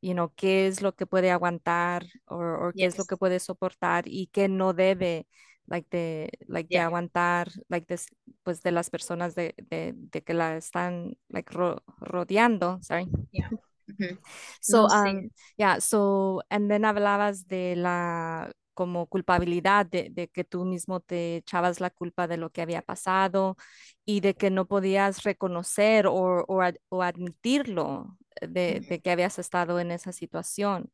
you 0.00 0.12
know, 0.12 0.32
qué 0.36 0.66
es 0.66 0.82
lo 0.82 0.94
que 0.94 1.06
puede 1.06 1.30
aguantar 1.30 2.06
o 2.26 2.70
qué 2.74 2.84
yes. 2.84 2.94
es 2.94 2.98
lo 2.98 3.04
que 3.04 3.16
puede 3.16 3.40
soportar 3.40 4.04
y 4.06 4.28
qué 4.28 4.48
no 4.48 4.72
debe 4.72 5.26
like 5.68 5.88
de 5.90 6.30
like 6.46 6.68
yeah. 6.70 6.82
de 6.82 6.86
aguantar 6.86 7.50
like 7.68 7.86
de, 7.86 8.00
pues 8.42 8.62
de 8.62 8.72
las 8.72 8.90
personas 8.90 9.34
de, 9.34 9.54
de, 9.70 9.92
de 9.94 10.22
que 10.22 10.34
la 10.34 10.56
están 10.56 11.16
like 11.28 11.52
ro 11.52 11.82
rodeando 12.00 12.78
sorry 12.82 13.06
yeah. 13.32 13.50
Mm 13.86 13.94
-hmm. 13.98 14.18
so 14.60 14.86
um 14.86 15.30
yeah 15.56 15.80
so 15.80 16.40
and 16.50 16.68
then 16.70 16.84
hablabas 16.84 17.46
de 17.46 17.76
la 17.76 18.50
como 18.78 19.08
culpabilidad 19.08 19.86
de, 19.86 20.08
de, 20.12 20.28
que 20.28 20.44
tú 20.44 20.64
mismo 20.64 21.00
te 21.00 21.38
echabas 21.38 21.80
la 21.80 21.90
culpa 21.90 22.28
de 22.28 22.36
lo 22.36 22.50
que 22.50 22.62
había 22.62 22.80
pasado 22.80 23.56
y 24.04 24.20
de 24.20 24.34
que 24.34 24.50
no 24.50 24.68
podías 24.68 25.24
reconocer 25.24 26.06
o, 26.06 26.44
o, 26.46 26.60
o 26.88 27.02
admitirlo 27.02 28.16
de, 28.40 28.78
de, 28.88 29.00
que 29.00 29.10
habías 29.10 29.40
estado 29.40 29.80
en 29.80 29.90
esa 29.90 30.12
situación. 30.12 30.92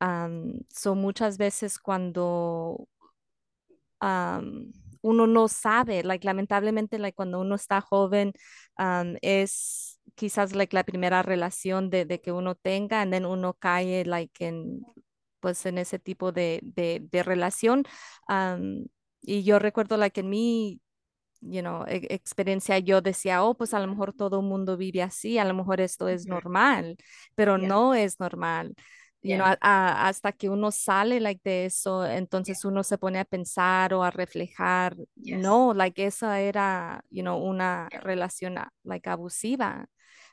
Um, 0.00 0.60
son 0.68 0.98
muchas 0.98 1.36
veces 1.36 1.80
cuando 1.80 2.86
um, 4.00 4.70
uno 5.02 5.26
no 5.26 5.48
sabe, 5.48 6.04
like, 6.04 6.24
lamentablemente 6.24 7.00
like, 7.00 7.16
cuando 7.16 7.40
uno 7.40 7.56
está 7.56 7.80
joven 7.80 8.32
um, 8.78 9.16
es 9.22 9.98
quizás 10.14 10.54
like, 10.54 10.72
la 10.72 10.84
primera 10.84 11.22
relación 11.22 11.90
de, 11.90 12.04
de 12.04 12.20
que 12.20 12.30
uno 12.30 12.54
tenga, 12.54 13.04
y 13.04 13.10
then 13.10 13.26
uno 13.26 13.54
cae 13.54 14.04
like, 14.04 14.46
en 14.46 14.82
pues 15.44 15.66
en 15.66 15.76
ese 15.76 15.98
tipo 15.98 16.32
de, 16.32 16.60
de, 16.62 17.06
de 17.12 17.22
relación. 17.22 17.84
Um, 18.30 18.86
y 19.20 19.42
yo 19.44 19.58
recuerdo 19.58 19.98
like 19.98 20.20
en 20.20 20.30
mi 20.30 20.80
you 21.42 21.60
know, 21.60 21.84
e 21.86 22.06
experiencia, 22.08 22.78
yo 22.78 23.02
decía, 23.02 23.44
oh, 23.44 23.54
pues 23.54 23.74
a 23.74 23.78
lo 23.78 23.86
mejor 23.86 24.14
todo 24.14 24.40
el 24.40 24.46
mundo 24.46 24.78
vive 24.78 25.02
así, 25.02 25.36
a 25.36 25.44
lo 25.44 25.52
mejor 25.52 25.82
esto 25.82 26.08
es 26.08 26.26
normal, 26.26 26.96
pero 27.34 27.58
yeah. 27.58 27.68
no 27.68 27.94
es 27.94 28.18
normal. 28.18 28.74
You 29.20 29.28
yeah. 29.28 29.36
know, 29.36 29.46
a, 29.46 29.58
a, 29.60 30.08
hasta 30.08 30.32
que 30.32 30.48
uno 30.48 30.70
sale 30.70 31.20
like 31.20 31.42
de 31.44 31.66
eso, 31.66 32.06
entonces 32.06 32.62
yeah. 32.62 32.70
uno 32.70 32.82
se 32.82 32.96
pone 32.96 33.18
a 33.18 33.26
pensar 33.26 33.92
o 33.92 34.02
a 34.02 34.10
reflejar, 34.10 34.96
yes. 35.16 35.38
no, 35.38 35.74
like 35.74 36.06
esa 36.06 36.40
era, 36.40 37.04
you 37.10 37.22
know, 37.22 37.36
una 37.36 37.90
relación 37.90 38.56
like 38.82 39.10
abusiva. 39.10 39.86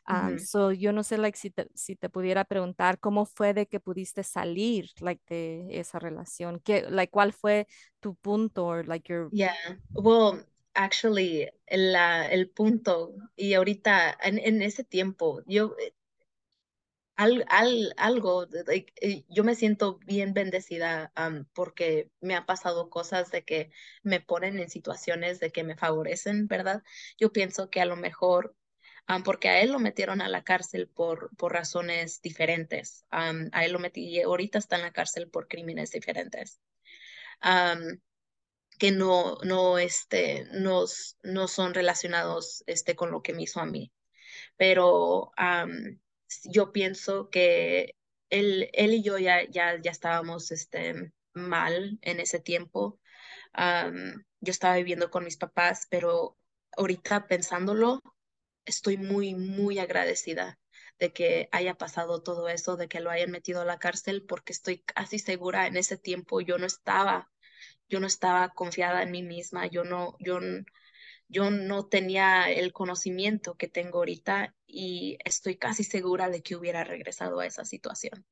Um. 0.07 0.39
So 0.39 0.71
yo 0.71 0.91
no 0.91 1.03
sé, 1.03 1.17
like, 1.17 1.37
si 1.37 1.51
te, 1.51 1.67
si 1.75 1.95
te 1.95 2.09
pudiera 2.09 2.43
preguntar 2.43 2.99
cómo 2.99 3.25
fue 3.25 3.53
de 3.53 3.67
que 3.67 3.79
pudiste 3.79 4.23
salir, 4.23 4.89
like, 4.99 5.21
de 5.29 5.79
esa 5.79 5.99
relación, 5.99 6.59
¿Qué, 6.59 6.85
like, 6.89 7.11
cuál 7.11 7.33
fue 7.33 7.67
tu 7.99 8.15
punto, 8.15 8.65
or, 8.65 8.87
like, 8.87 9.07
your... 9.07 9.29
Yeah, 9.31 9.55
well, 9.93 10.45
actually, 10.73 11.49
la, 11.69 12.25
el 12.27 12.49
punto, 12.49 13.13
y 13.35 13.53
ahorita, 13.53 14.17
en, 14.21 14.39
en 14.39 14.61
ese 14.61 14.83
tiempo, 14.83 15.43
yo, 15.45 15.75
al, 17.15 17.45
al, 17.49 17.93
algo, 17.97 18.47
like, 18.65 19.25
yo 19.29 19.43
me 19.43 19.53
siento 19.53 19.99
bien 20.07 20.33
bendecida 20.33 21.11
um, 21.15 21.45
porque 21.53 22.09
me 22.19 22.33
han 22.35 22.45
pasado 22.47 22.89
cosas 22.89 23.29
de 23.29 23.43
que 23.43 23.69
me 24.01 24.21
ponen 24.21 24.59
en 24.59 24.69
situaciones 24.69 25.39
de 25.39 25.51
que 25.51 25.63
me 25.63 25.75
favorecen, 25.75 26.47
¿verdad? 26.47 26.81
Yo 27.19 27.31
pienso 27.31 27.69
que 27.69 27.79
a 27.81 27.85
lo 27.85 27.95
mejor 27.95 28.55
um, 29.07 29.23
porque 29.23 29.49
a 29.49 29.61
él 29.61 29.71
lo 29.71 29.79
metieron 29.79 30.21
a 30.21 30.29
la 30.29 30.43
cárcel 30.43 30.87
por, 30.87 31.35
por 31.37 31.53
razones 31.53 32.21
diferentes. 32.21 33.05
Um, 33.11 33.49
a 33.51 33.65
él 33.65 33.73
lo 33.73 33.79
metí 33.79 34.07
y 34.07 34.21
ahorita 34.21 34.59
está 34.59 34.75
en 34.75 34.83
la 34.83 34.91
cárcel 34.91 35.29
por 35.29 35.47
crímenes 35.47 35.91
diferentes. 35.91 36.59
Um, 37.43 37.99
que 38.77 38.91
no, 38.91 39.37
no, 39.43 39.77
este, 39.77 40.47
nos, 40.53 41.17
no 41.23 41.47
son 41.47 41.73
relacionados 41.73 42.63
este, 42.65 42.95
con 42.95 43.11
lo 43.11 43.21
que 43.21 43.33
me 43.33 43.43
hizo 43.43 43.59
a 43.59 43.65
mí. 43.65 43.91
Pero 44.57 45.31
yo 46.45 46.71
pienso 46.71 47.29
que 47.29 47.95
él, 48.29 48.69
él 48.73 48.93
y 48.93 49.03
yo 49.03 49.17
ya, 49.19 49.47
ya, 49.49 49.79
ya 49.79 49.91
estábamos 49.91 50.51
este, 50.51 51.11
mal 51.33 51.99
en 52.01 52.19
ese 52.19 52.39
tiempo. 52.39 52.99
yo 53.53 54.51
estaba 54.51 54.77
viviendo 54.77 55.11
con 55.11 55.25
mis 55.25 55.37
papás, 55.37 55.87
pero 55.89 56.37
ahorita 56.77 57.27
pensándolo, 57.27 58.01
estoy 58.71 58.97
muy, 58.97 59.35
muy 59.35 59.79
agradecida 59.79 60.59
de 60.99 61.13
que 61.13 61.49
haya 61.51 61.75
pasado 61.75 62.21
todo 62.23 62.47
eso, 62.49 62.77
de 62.77 62.87
que 62.87 62.99
lo 62.99 63.09
hayan 63.09 63.31
metido 63.31 63.61
a 63.61 63.65
la 63.65 63.79
cárcel, 63.79 64.23
porque 64.27 64.53
estoy 64.53 64.79
casi 64.79 65.19
segura 65.19 65.67
en 65.67 65.77
ese 65.77 65.97
tiempo 65.97 66.41
yo 66.41 66.57
no 66.57 66.65
estaba, 66.65 67.31
yo 67.89 67.99
no 67.99 68.07
estaba 68.07 68.49
confiada 68.49 69.03
en 69.03 69.11
mí 69.11 69.23
misma, 69.23 69.67
yo 69.67 69.83
no, 69.83 70.15
yo, 70.19 70.39
yo 71.27 71.49
no 71.51 71.87
tenía 71.87 72.51
el 72.51 72.71
conocimiento 72.71 73.55
que 73.55 73.67
tengo 73.67 73.99
ahorita 73.99 74.55
y 74.67 75.17
estoy 75.25 75.57
casi 75.57 75.83
segura 75.83 76.29
de 76.29 76.41
que 76.41 76.55
hubiera 76.55 76.83
regresado 76.83 77.39
a 77.39 77.47
esa 77.47 77.65
situación. 77.65 78.25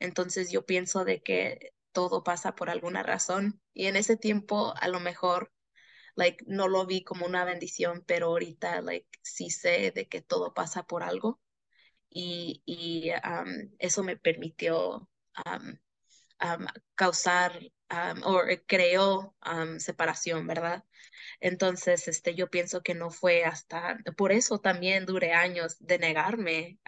Entonces 0.00 0.50
yo 0.50 0.64
pienso 0.64 1.04
de 1.04 1.22
que 1.22 1.72
todo 1.92 2.22
pasa 2.24 2.54
por 2.54 2.70
alguna 2.70 3.02
razón 3.02 3.60
y 3.72 3.86
en 3.86 3.96
ese 3.96 4.16
tiempo 4.16 4.74
a 4.76 4.88
lo 4.88 5.00
mejor 5.00 5.52
like 6.16 6.44
no 6.46 6.68
lo 6.68 6.86
vi 6.86 7.04
como 7.04 7.26
una 7.26 7.44
bendición, 7.44 8.02
pero 8.06 8.26
ahorita 8.28 8.80
like 8.82 9.08
sí 9.22 9.50
sé 9.50 9.92
de 9.92 10.08
que 10.08 10.22
todo 10.22 10.54
pasa 10.54 10.84
por 10.86 11.02
algo 11.02 11.40
y, 12.10 12.62
y 12.66 13.10
um, 13.10 13.70
eso 13.78 14.02
me 14.02 14.16
permitió 14.16 15.08
um, 15.46 15.78
um, 16.42 16.66
causar 16.94 17.60
o 18.24 18.42
creó 18.66 19.36
separación, 19.78 20.46
¿verdad? 20.46 20.84
Entonces, 21.40 22.08
este, 22.08 22.34
yo 22.34 22.50
pienso 22.50 22.82
que 22.82 22.94
no 22.94 23.10
fue 23.10 23.44
hasta, 23.44 23.98
por 24.16 24.32
eso 24.32 24.58
también 24.60 25.06
duré 25.06 25.32
años 25.34 25.76
de 25.78 25.98
negarme 25.98 26.80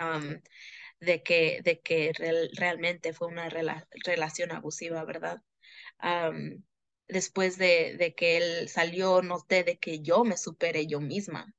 de 1.00 1.22
que, 1.22 1.60
de 1.62 1.80
que 1.80 2.12
real, 2.14 2.50
realmente 2.56 3.12
fue 3.12 3.28
una 3.28 3.48
rela 3.48 3.86
relación 4.04 4.50
abusiva, 4.50 5.04
¿verdad? 5.04 5.42
Um, 6.02 6.64
después 7.08 7.56
de, 7.58 7.96
de, 7.98 8.14
que 8.14 8.36
él 8.36 8.68
salió, 8.68 9.22
noté 9.22 9.64
de 9.64 9.78
que 9.78 10.00
yo 10.00 10.24
me 10.24 10.36
superé 10.36 10.86
yo 10.86 11.00
misma. 11.00 11.52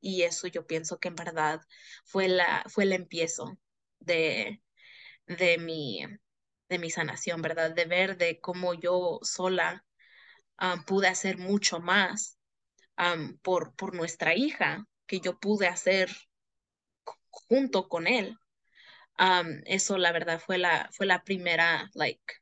Y 0.00 0.22
eso 0.22 0.46
yo 0.46 0.66
pienso 0.66 0.98
que 0.98 1.08
en 1.08 1.16
verdad 1.16 1.60
fue, 2.04 2.28
la, 2.28 2.64
fue 2.68 2.84
el 2.84 2.92
empiezo 2.92 3.58
de, 4.00 4.62
de, 5.26 5.58
mi, 5.58 6.02
de 6.68 6.78
mi 6.78 6.90
sanación, 6.90 7.42
¿verdad? 7.42 7.74
De 7.74 7.84
ver 7.84 8.16
de 8.16 8.40
cómo 8.40 8.74
yo 8.74 9.20
sola 9.22 9.84
pude 10.86 11.08
hacer 11.08 11.36
mucho 11.38 11.80
más 11.80 12.38
por, 13.42 13.74
por 13.76 13.94
nuestra 13.94 14.34
hija 14.34 14.86
que 15.06 15.20
yo 15.20 15.38
pude 15.38 15.66
hacer 15.66 16.10
junto 17.30 17.88
con 17.88 18.06
él. 18.06 18.38
eso 19.66 19.98
la 19.98 20.12
verdad 20.12 20.40
fue 20.40 20.56
la, 20.56 20.88
fue 20.92 21.04
la 21.04 21.22
primera, 21.22 21.90
like, 21.94 22.34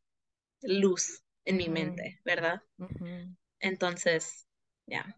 luz 0.60 1.22
en 1.44 1.56
mi 1.56 1.68
mente, 1.68 2.20
¿verdad? 2.24 2.62
Entonces, 3.60 4.46
ya. 4.86 5.16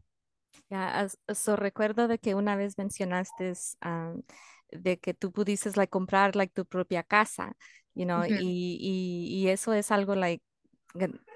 Ya, 0.70 1.06
so 1.34 1.56
recuerdo 1.56 2.08
de 2.08 2.18
que 2.18 2.34
una 2.34 2.56
vez 2.56 2.78
mencionaste 2.78 3.52
um, 3.84 4.22
de 4.70 4.98
que 4.98 5.14
tú 5.14 5.32
pudiste 5.32 5.70
like, 5.74 5.90
comprar 5.90 6.36
like, 6.36 6.52
tu 6.52 6.64
propia 6.64 7.02
casa, 7.02 7.56
you 7.94 8.04
know, 8.04 8.24
y, 8.24 8.32
y, 8.40 9.26
y, 9.28 9.48
eso 9.48 9.72
es 9.72 9.90
algo 9.90 10.14
like, 10.14 10.42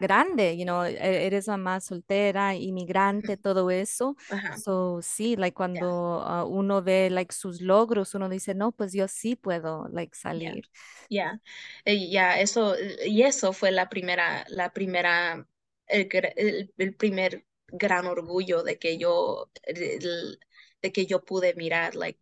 grande, 0.01 0.57
you 0.57 0.65
know, 0.65 0.85
e-, 0.85 1.27
eres 1.27 1.49
mamá 1.49 1.81
soltera, 1.81 2.55
inmigrante, 2.55 3.37
todo 3.37 3.71
eso. 3.71 4.17
So, 4.63 5.03
sí, 5.03 5.37
like 5.37 5.55
cuando 5.55 6.23
ah, 6.25 6.45
uno 6.45 6.83
ve 6.83 7.11
like 7.11 7.33
sus 7.33 7.61
logros, 7.61 8.15
uno 8.15 8.29
dice, 8.29 8.55
no, 8.55 8.73
pues 8.73 8.93
yo 8.93 9.09
sí 9.09 9.37
puedo 9.37 9.89
like 9.89 10.17
salir. 10.17 10.63
Ya, 11.11 11.41
ya, 11.85 12.41
eso, 12.41 12.75
y 13.05 13.23
eso 13.23 13.53
fue 13.53 13.73
la 13.73 13.89
primera, 13.89 14.45
la 14.49 14.73
primera, 14.73 15.47
el, 15.87 16.73
el, 16.77 16.95
primer 16.95 17.45
gran 17.67 18.07
orgullo 18.07 18.63
de 18.63 18.79
que 18.79 18.99
yo, 18.99 19.51
de 19.67 20.93
que 20.93 21.07
yo 21.07 21.25
pude 21.25 21.55
mirar, 21.55 21.97
like, 21.97 22.21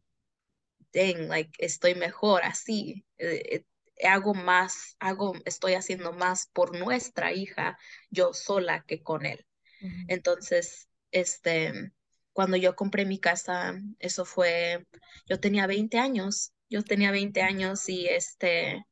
dang, 0.93 1.29
like, 1.29 1.53
estoy 1.59 1.95
mejor 1.95 2.43
así. 2.45 3.05
Eh, 3.19 3.65
hago 4.05 4.35
más, 4.35 4.97
hago, 4.99 5.35
estoy 5.45 5.75
haciendo 5.75 6.13
más 6.13 6.49
por 6.53 6.79
nuestra 6.79 7.33
hija 7.33 7.79
yo 8.11 8.33
sola 8.33 8.85
que 8.87 9.03
con 9.03 9.27
él. 9.27 9.47
Entonces, 10.09 10.89
este, 11.11 11.93
cuando 12.33 12.57
yo 12.57 12.77
compré 12.77 13.05
mi 13.07 13.19
casa, 13.19 13.75
eso 13.99 14.25
fue, 14.25 14.87
yo 15.29 15.41
tenía 15.41 15.67
20 15.67 15.99
años, 15.99 16.53
yo 16.69 16.83
tenía 16.83 17.11
20 17.11 17.43
años 17.43 17.89
y 17.89 18.07
este, 18.07 18.85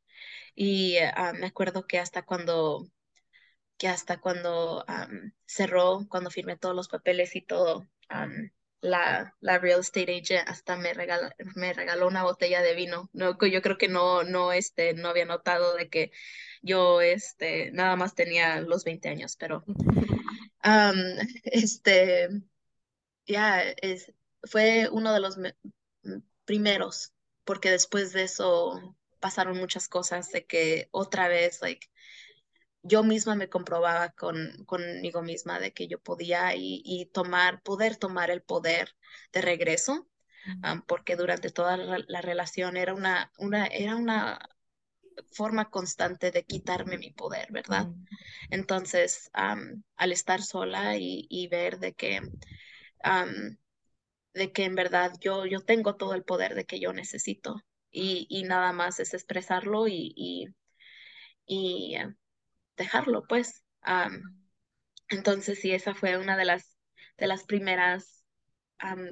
y 0.55 0.97
ah, 0.97 1.33
me 1.33 1.47
acuerdo 1.47 1.85
que 1.85 1.99
hasta 1.99 2.23
cuando, 2.23 2.87
que 3.77 3.87
hasta 3.87 4.19
cuando 4.19 4.85
cerró, 5.45 6.05
cuando 6.09 6.31
firmé 6.31 6.57
todos 6.57 6.75
los 6.75 6.87
papeles 6.87 7.35
y 7.35 7.41
todo, 7.41 7.85
la, 8.85 9.35
la 9.41 9.57
real 9.57 9.79
estate 9.81 10.17
agent 10.17 10.47
hasta 10.47 10.77
me 10.77 10.93
regaló, 10.93 11.29
me 11.55 11.73
regaló 11.73 12.07
una 12.07 12.23
botella 12.23 12.61
de 12.61 12.75
vino. 12.75 13.09
No, 13.13 13.37
yo 13.39 13.61
creo 13.61 13.77
que 13.77 13.87
no, 13.87 14.23
no, 14.23 14.51
este, 14.51 14.93
no 14.93 15.09
había 15.09 15.25
notado 15.25 15.75
de 15.75 15.89
que 15.89 16.11
yo, 16.61 17.01
este, 17.01 17.71
nada 17.71 17.95
más 17.95 18.15
tenía 18.15 18.61
los 18.61 18.83
20 18.83 19.09
años, 19.09 19.35
pero, 19.37 19.63
este, 21.43 22.29
ya, 23.25 23.61
es, 23.61 24.13
fue 24.43 24.89
uno 24.91 25.13
de 25.13 25.19
los 25.19 25.37
primeros, 26.45 27.13
porque 27.43 27.71
después 27.71 28.13
de 28.13 28.23
eso 28.23 28.95
pasaron 29.19 29.57
muchas 29.57 29.87
cosas 29.87 30.31
de 30.31 30.45
que 30.45 30.89
otra 30.91 31.27
vez, 31.27 31.61
like, 31.61 31.87
yo 32.87 33.03
misma 33.03 33.35
me 33.35 33.49
comprobaba 33.49 34.09
con, 34.11 34.63
conmigo 34.65 35.23
misma 35.23 35.59
de 35.59 35.73
que 35.73 35.87
yo 35.87 35.99
podía 35.99 36.53
y, 36.55 37.09
tomar, 37.11 37.61
poder 37.63 37.97
tomar 37.97 38.29
el 38.29 38.43
poder 38.43 38.95
de 39.33 39.41
regreso, 39.41 40.07
porque 40.85 41.15
durante 41.15 41.49
toda 41.49 41.77
la, 41.77 42.21
relación 42.21 42.77
era 42.77 42.93
una, 42.93 43.31
una, 43.39 43.65
era 43.65 43.95
una 43.95 44.39
forma 45.31 45.71
constante 45.71 46.29
de 46.29 46.43
quitarme 46.43 46.99
mi 46.99 47.09
poder, 47.09 47.51
¿verdad? 47.51 47.87
Entonces, 48.51 49.31
al 49.33 50.11
estar 50.11 50.43
sola 50.43 50.95
y, 50.95 51.47
ver 51.49 51.79
de 51.79 51.93
que, 51.93 52.21
de 54.35 54.51
que 54.51 54.63
en 54.63 54.75
verdad 54.75 55.11
yo, 55.19 55.47
yo 55.47 55.61
tengo 55.61 55.95
todo 55.95 56.13
el 56.13 56.23
poder 56.23 56.53
de 56.53 56.65
que 56.65 56.79
yo 56.79 56.93
necesito 56.93 57.55
y, 57.89 58.27
y 58.29 58.43
nada 58.43 58.73
más 58.73 58.99
es 58.99 59.15
expresarlo 59.15 59.87
y, 59.87 60.13
y, 60.15 60.49
y 61.47 61.97
dejarlo, 62.77 63.25
pues. 63.27 63.63
entonces, 65.09 65.59
sí, 65.59 65.71
esa 65.71 65.93
fue 65.95 66.17
una 66.17 66.37
de 66.37 66.45
las, 66.45 66.77
de 67.17 67.27
las 67.27 67.43
primeras 67.43 68.25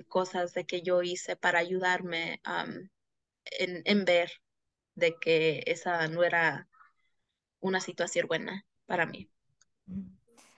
cosas 0.07 0.53
de 0.53 0.65
que 0.65 0.81
yo 0.81 1.01
hice 1.01 1.35
para 1.35 1.59
ayudarme 1.59 2.41
en, 3.45 3.81
en, 3.85 4.05
ver 4.05 4.31
de 4.95 5.15
que 5.19 5.63
esa 5.67 6.07
no 6.07 6.23
era 6.23 6.67
una 7.59 7.79
situación 7.79 8.27
buena 8.27 8.65
para 8.85 9.05
mí. 9.05 9.29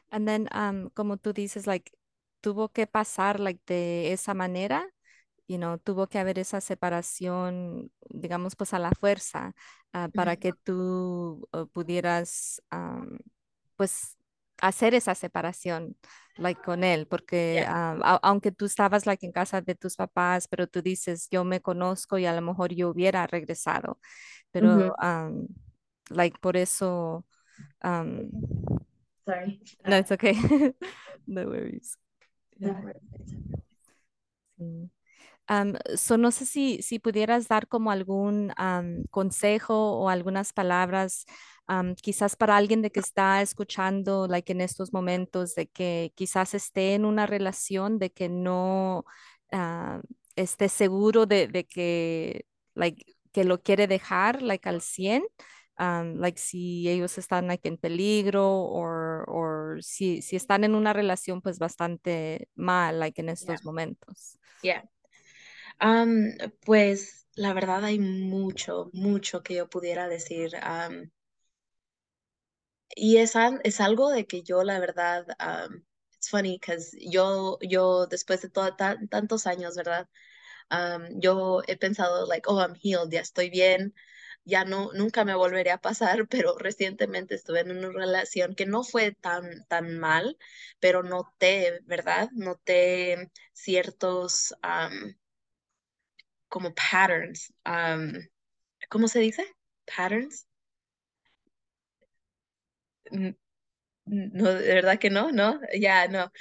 And 0.10 0.28
then, 0.28 0.48
como 0.94 1.18
tú 1.18 1.34
dices, 1.34 1.68
like, 1.68 1.92
tuvo 2.42 2.70
que 2.70 2.88
pasar, 2.88 3.40
like, 3.40 3.62
de 3.66 4.12
esa 4.14 4.34
manera 4.34 4.95
you 5.48 5.58
know, 5.58 5.78
tuvo 5.78 6.08
que 6.08 6.20
haber 6.20 6.40
esa 6.40 6.62
separación, 6.62 7.92
digamos, 8.10 8.56
pues 8.56 8.74
a 8.74 8.80
la 8.80 8.92
fuerza, 8.92 9.54
ah, 9.94 10.10
para 10.14 10.36
que 10.38 10.54
tú 10.54 11.48
uh, 11.54 11.68
pudieras, 11.68 12.62
pues, 13.76 14.18
hacer 14.62 14.96
esa 14.96 15.16
separación, 15.16 15.98
like, 16.38 16.62
con 16.62 16.84
él, 16.84 17.08
porque 17.08 17.66
aunque 17.68 18.52
tú 18.52 18.66
estabas, 18.66 19.06
like, 19.06 19.26
en 19.26 19.32
casa 19.32 19.62
de 19.62 19.76
tus 19.76 19.96
papás, 19.96 20.48
pero 20.48 20.68
tú 20.68 20.82
dices, 20.82 21.28
yo 21.30 21.44
me 21.44 21.62
conozco 21.62 22.18
y 22.18 22.26
a 22.26 22.34
lo 22.34 22.42
mejor 22.42 22.74
yo 22.74 22.90
hubiera 22.90 23.28
regresado, 23.28 24.00
pero, 24.52 24.96
like, 26.10 26.40
por 26.40 26.58
eso, 26.58 27.26
Sorry. 29.26 29.60
No, 29.88 29.98
it's 30.02 30.12
okay. 30.12 30.34
no 31.28 31.48
worries. 31.48 31.98
no 32.60 32.76
sé 36.32 36.46
si, 36.46 36.82
si 36.82 37.00
pudieras 37.00 37.48
dar 37.48 37.68
como 37.68 37.92
algún 37.92 38.52
consejo 39.12 40.00
o 40.00 40.10
algunas 40.10 40.54
palabras, 40.54 41.26
quizás 42.02 42.36
para 42.36 42.58
alguien 42.58 42.82
de 42.82 42.92
que 42.92 43.00
está 43.00 43.42
escuchando, 43.42 44.28
like 44.28 44.52
en 44.52 44.62
estos 44.62 44.94
momentos, 44.94 45.56
de 45.56 45.68
que 45.68 46.14
quizás 46.16 46.54
esté 46.54 46.96
en 46.96 47.06
una 47.06 47.26
relación, 47.26 48.00
de 48.00 48.12
que 48.12 48.30
no 48.30 49.06
esté 50.36 50.70
seguro 50.70 51.26
de, 51.26 51.48
de, 51.48 51.66
que, 51.66 52.46
like, 52.74 53.06
que 53.32 53.44
lo 53.44 53.62
quiere 53.62 53.88
dejar, 53.88 54.42
like 54.42 54.68
al 54.68 54.82
100. 54.82 55.24
like 55.78 56.40
si 56.40 56.90
ellos 56.90 57.18
están 57.18 57.48
like, 57.48 57.68
en 57.68 57.78
peligro 57.78 58.48
o 58.48 59.76
si, 59.82 60.22
si 60.22 60.36
están 60.36 60.64
en 60.64 60.74
una 60.74 60.94
relación 60.94 61.42
pues 61.42 61.60
bastante 61.60 62.48
mal 62.56 63.00
like 63.00 63.22
en 63.22 63.30
estos 63.30 63.64
momentos. 63.64 64.40
Yeah 64.64 64.90
pues 66.66 67.28
la 67.36 67.54
verdad 67.54 67.84
hay 67.86 68.00
mucho, 68.00 68.90
mucho 68.94 69.44
que 69.44 69.56
yo 69.56 69.70
pudiera 69.70 70.08
decir. 70.08 70.52
y 72.96 73.18
es, 73.18 73.34
es 73.64 73.82
algo 73.82 74.10
de 74.12 74.26
que 74.28 74.44
yo 74.44 74.64
la 74.64 74.80
verdad, 74.80 75.26
it's 76.14 76.30
funny 76.30 76.58
because 76.60 76.96
yo, 77.00 77.58
yo 77.62 78.08
después 78.08 78.42
de 78.42 78.50
tantos 78.50 79.48
años, 79.48 79.76
¿verdad? 79.76 80.08
yo 81.20 81.62
he 81.68 81.78
pensado 81.78 82.26
like, 82.28 82.48
oh, 82.50 82.60
I'm 82.60 82.76
healed, 82.76 83.12
ya 83.12 83.22
estoy 83.22 83.50
bien, 83.50 83.94
ya 84.46 84.66
no, 84.66 84.92
nunca 84.94 85.26
me 85.26 85.36
volveré 85.36 85.72
a 85.72 85.80
pasar, 85.82 86.28
pero 86.30 86.58
recientemente 86.58 87.36
estuve 87.36 87.62
en 87.62 87.72
una 87.72 87.90
relación 87.92 88.56
que 88.56 88.66
no 88.66 88.84
fue 88.84 89.12
tan, 89.14 89.66
tan 89.68 90.00
mal, 90.00 90.38
pero 90.80 91.04
noté, 91.04 91.80
¿verdad? 91.86 92.30
Noté 92.34 93.32
ciertos, 93.54 94.56
como 96.56 96.74
patterns. 96.74 97.54
¿Cómo 98.88 99.10
se 99.10 99.20
dice? 99.20 99.46
Patterns. 99.94 100.48
No, 104.06 104.54
de 104.54 104.74
verdad 104.74 104.98
que 104.98 105.10
no, 105.10 105.34
no, 105.34 105.60
ya 105.78 106.08
no. 106.08 106.32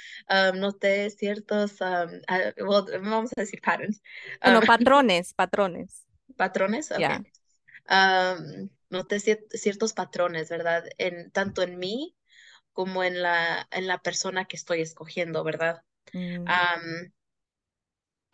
noté 0.53 1.09
ciertos, 1.09 1.79
vamos 1.79 3.31
a 3.35 3.41
decir 3.41 3.59
patterns. 3.59 4.01
Bueno, 4.41 4.61
patrones, 4.61 5.33
patrones. 5.33 6.05
Patrones, 6.37 6.91
ok. 6.91 7.27
noté 8.89 9.19
ciertos 9.19 9.91
patrones, 9.91 10.49
¿verdad? 10.49 10.85
En, 10.97 11.29
tanto 11.31 11.61
en 11.61 11.77
mí 11.77 12.15
como 12.71 13.03
en 13.03 13.21
la, 13.21 13.67
en 13.69 13.85
la 13.85 13.97
persona 13.97 14.45
que 14.45 14.55
estoy 14.55 14.79
escogiendo, 14.79 15.43
¿verdad? 15.43 15.83
Mm 16.13 16.45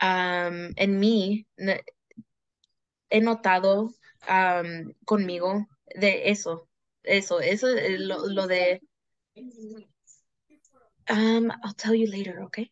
en 0.01 0.99
mí 0.99 1.47
he 3.09 3.21
notado 3.21 3.93
conmigo 5.05 5.67
de 5.95 6.29
eso, 6.31 6.67
eso, 7.03 7.39
eso 7.41 7.67
es 7.69 7.99
lo, 7.99 8.47
de... 8.47 8.81
Um, 11.09 11.51
I'll 11.63 11.73
tell 11.73 11.93
you 11.93 12.07
later, 12.09 12.41
okay? 12.43 12.71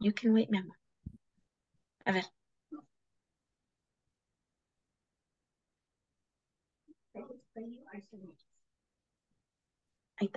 You 0.00 0.12
can 0.12 0.34
wait, 0.34 0.50
mi 0.50 0.58
amor. 0.58 0.76
A 2.06 2.12
ver. 2.12 2.24
Ahí. 10.16 10.28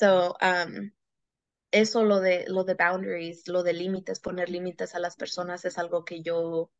So, 0.00 0.34
um, 0.40 0.92
eso 1.70 2.04
lo 2.04 2.20
de, 2.20 2.46
lo 2.48 2.64
de 2.64 2.72
boundaries, 2.72 3.46
lo 3.48 3.62
de 3.62 3.74
límites, 3.74 4.18
poner 4.18 4.48
límites 4.48 4.94
a 4.94 4.98
las 4.98 5.14
personas 5.14 5.66
es 5.66 5.76
algo 5.76 6.06
que 6.06 6.22
yo 6.22 6.70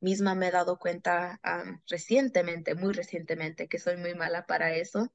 misma 0.00 0.34
me 0.34 0.48
he 0.48 0.50
dado 0.50 0.78
cuenta 0.78 1.38
um, 1.44 1.78
recientemente, 1.86 2.74
muy 2.74 2.94
recientemente, 2.94 3.68
que 3.68 3.78
soy 3.78 3.98
muy 3.98 4.14
mala 4.14 4.46
para 4.46 4.74
eso. 4.74 5.12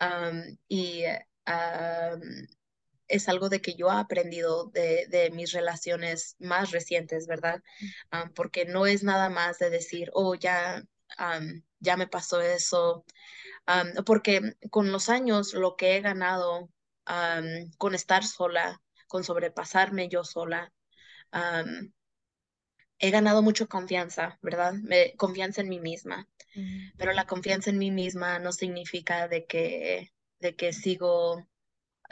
Um, 0.00 0.58
y 0.66 1.04
es 3.06 3.28
algo 3.28 3.50
de 3.50 3.60
que 3.60 3.76
yo 3.76 3.86
he 3.86 3.94
aprendido 3.94 4.66
de, 4.66 5.06
de 5.08 5.30
mis 5.30 5.52
relaciones 5.52 6.34
más 6.40 6.72
recientes, 6.72 7.28
¿verdad? 7.28 7.62
Um, 8.12 8.32
porque 8.34 8.64
no 8.64 8.84
es 8.84 9.04
nada 9.04 9.28
más 9.28 9.60
de 9.60 9.70
decir, 9.70 10.10
oh, 10.12 10.34
ya, 10.34 10.82
um, 11.20 11.62
ya 11.78 11.96
me 11.96 12.08
pasó 12.08 12.40
eso, 12.40 13.04
um, 13.68 14.02
porque 14.04 14.56
con 14.70 14.90
los 14.90 15.08
años 15.08 15.54
lo 15.54 15.76
que 15.76 15.94
he 15.96 16.00
ganado 16.00 16.68
con 17.78 17.94
estar 17.94 18.24
sola, 18.24 18.80
con 19.06 19.24
sobrepasarme 19.24 20.08
yo 20.08 20.24
sola, 20.24 20.72
he 22.98 23.10
ganado 23.10 23.42
mucho 23.42 23.68
confianza, 23.68 24.38
¿verdad? 24.42 24.74
Me, 24.74 25.14
confianza 25.16 25.60
en 25.60 25.68
mí 25.68 25.80
misma. 25.80 26.28
Pero 26.96 27.12
la 27.12 27.26
confianza 27.26 27.70
en 27.70 27.78
mí 27.78 27.90
misma 27.90 28.38
no 28.38 28.50
significa 28.52 29.28
de 29.28 29.44
que, 29.44 30.12
de 30.40 30.56
que 30.56 30.72
sigo, 30.72 31.46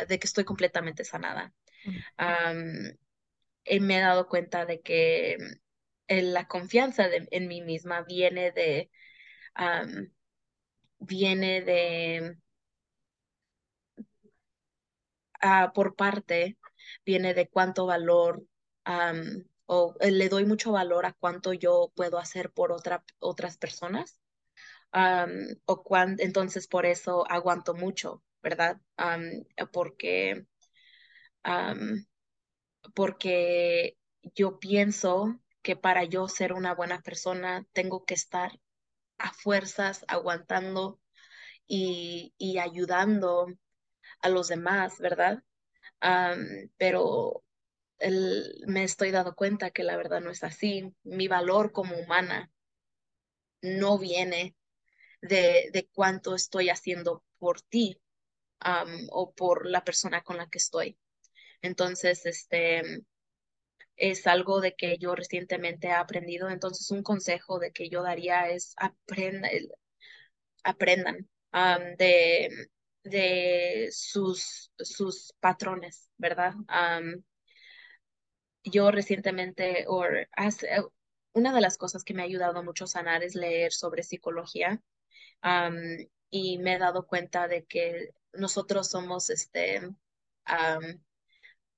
de 0.07 0.19
que 0.19 0.27
estoy 0.27 0.45
completamente 0.45 1.05
sanada. 1.05 1.55
me 3.81 3.97
he 3.97 4.01
dado 4.01 4.29
cuenta 4.29 4.67
de 4.67 4.81
que 4.83 5.39
la 6.09 6.47
confianza 6.47 7.07
en 7.11 7.49
mí 7.49 7.63
misma 7.63 8.03
viene 8.03 8.53
de, 8.53 8.91
viene 10.99 11.63
de, 11.63 12.37
uh, 15.45 15.73
por 15.73 15.95
parte, 15.95 16.59
viene 17.05 17.35
de 17.35 17.49
cuánto 17.49 17.87
valor 17.87 18.43
o 19.67 19.95
eh, 20.01 20.11
le 20.11 20.29
doy 20.29 20.45
mucho 20.45 20.73
valor 20.73 21.07
a 21.07 21.13
cuánto 21.15 21.53
yo 21.53 21.93
puedo 21.95 22.19
hacer 22.19 22.51
por 22.53 22.73
otra, 22.73 23.05
otras 23.19 23.57
personas. 23.57 24.21
o 25.67 25.83
cuando, 25.83 26.23
entonces 26.23 26.69
por 26.69 26.87
eso 26.87 27.25
aguanto 27.31 27.75
mucho, 27.75 28.23
¿verdad? 28.43 28.81
porque, 29.73 30.47
porque 32.95 33.97
yo 34.35 34.59
pienso 34.59 35.41
que 35.63 35.77
para 35.77 36.05
yo 36.05 36.29
ser 36.29 36.53
una 36.53 36.75
buena 36.75 37.01
persona 37.01 37.67
tengo 37.73 38.05
que 38.05 38.15
estar 38.15 38.61
a 39.19 39.33
fuerzas 39.33 40.05
aguantando 40.09 41.01
y, 41.67 42.35
y 42.37 42.59
ayudando 42.59 43.47
a 44.25 44.31
los 44.31 44.49
demás, 44.49 44.99
¿verdad? 44.99 45.43
pero 46.77 47.43
me 48.67 48.85
estoy 48.85 49.11
dando 49.11 49.35
cuenta 49.35 49.71
que 49.71 49.83
la 49.83 49.97
verdad 49.97 50.21
no 50.21 50.31
es 50.31 50.43
así. 50.43 50.95
Mi 51.05 51.29
valor 51.29 51.73
como 51.73 51.97
humana 51.97 52.51
no 53.63 53.99
viene 53.99 54.55
de, 55.23 55.71
de 55.73 55.89
cuánto 55.93 56.35
estoy 56.35 56.69
haciendo 56.71 57.23
por 57.39 57.61
ti 57.63 58.01
o 59.11 59.33
por 59.35 59.67
la 59.67 59.85
persona 59.85 60.23
con 60.23 60.37
la 60.39 60.49
que 60.49 60.59
estoy. 60.59 60.99
Entonces, 61.63 62.27
este 62.27 62.83
es 63.97 64.27
algo 64.27 64.61
de 64.61 64.75
que 64.75 64.99
yo 64.99 65.15
recientemente 65.15 65.89
he 65.89 65.93
aprendido. 65.93 66.49
Entonces, 66.51 66.91
un 66.91 67.03
consejo 67.03 67.59
de 67.59 67.73
que 67.73 67.89
yo 67.89 68.03
daría 68.03 68.49
es 68.49 68.75
aprenda, 68.77 69.49
aprendan 70.63 71.29
de, 71.99 72.69
de 73.05 73.89
sus, 73.93 74.73
sus 74.79 75.33
patrones, 75.41 76.11
¿verdad? 76.17 76.55
yo 78.65 78.91
recientemente, 78.91 79.85
o 79.89 80.05
una 81.35 81.55
de 81.55 81.61
las 81.61 81.77
cosas 81.77 82.03
que 82.03 82.15
me 82.15 82.23
ha 82.23 82.25
ayudado 82.25 82.63
mucho 82.63 82.85
a 82.85 82.89
sanar 82.89 83.23
es 83.23 83.35
leer 83.35 83.73
sobre 83.73 84.03
psicología. 84.03 84.83
y 86.31 86.59
me 86.59 86.75
he 86.75 86.79
dado 86.79 87.07
cuenta 87.07 87.47
de 87.49 87.65
que 87.65 88.11
nosotros 88.33 88.91
somos, 88.91 89.31
este, 89.31 89.83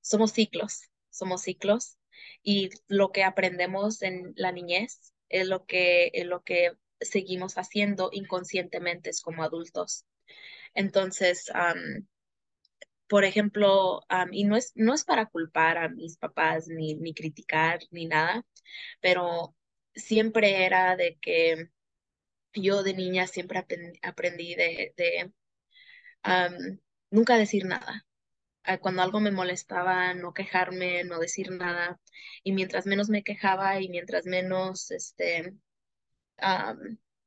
somos 0.01 0.33
ciclos, 0.33 0.83
somos 1.11 1.43
ciclos. 1.43 1.99
Y 2.43 2.71
lo 2.89 3.13
que 3.13 3.25
aprendemos 3.25 4.03
en 4.03 4.33
la 4.37 4.53
niñez 4.53 5.13
es 5.29 5.49
lo 5.49 5.67
que, 5.67 6.11
es 6.15 6.25
lo 6.27 6.43
que 6.43 6.73
seguimos 7.01 7.59
haciendo 7.59 8.09
inconscientemente 8.13 9.11
como 9.23 9.43
adultos. 9.43 10.05
Entonces, 10.77 11.51
por 13.09 13.25
ejemplo, 13.25 14.03
y 14.33 14.45
no 14.45 14.57
es, 14.57 14.73
no 14.75 14.95
es 14.95 15.05
para 15.05 15.27
culpar 15.27 15.79
a 15.79 15.89
mis 15.89 16.17
papás 16.19 16.69
ni, 16.69 16.95
ni 16.95 17.15
criticar 17.15 17.81
ni 17.91 18.07
nada, 18.07 18.45
pero 19.01 19.57
siempre 19.95 20.67
era 20.67 20.97
de 20.97 21.19
que 21.21 21.71
yo 22.55 22.83
de 22.83 22.95
niña 22.95 23.27
siempre 23.27 23.59
aprendí, 24.03 24.55
de, 24.57 24.95
de 24.97 25.33
nunca 27.11 27.37
decir 27.39 27.65
nada. 27.65 28.07
Ah, 28.65 28.79
cuando 28.79 29.03
algo 29.03 29.21
me 29.21 29.31
molestaba, 29.33 30.15
no 30.15 30.35
quejarme, 30.35 31.05
no 31.05 31.19
decir 31.21 31.51
nada. 31.53 32.01
Y 32.45 32.53
mientras 32.53 32.87
menos 32.87 33.09
me 33.09 33.23
quejaba 33.25 33.81
y 33.81 33.89
mientras 33.89 34.27
menos, 34.27 34.91
este, 34.91 35.55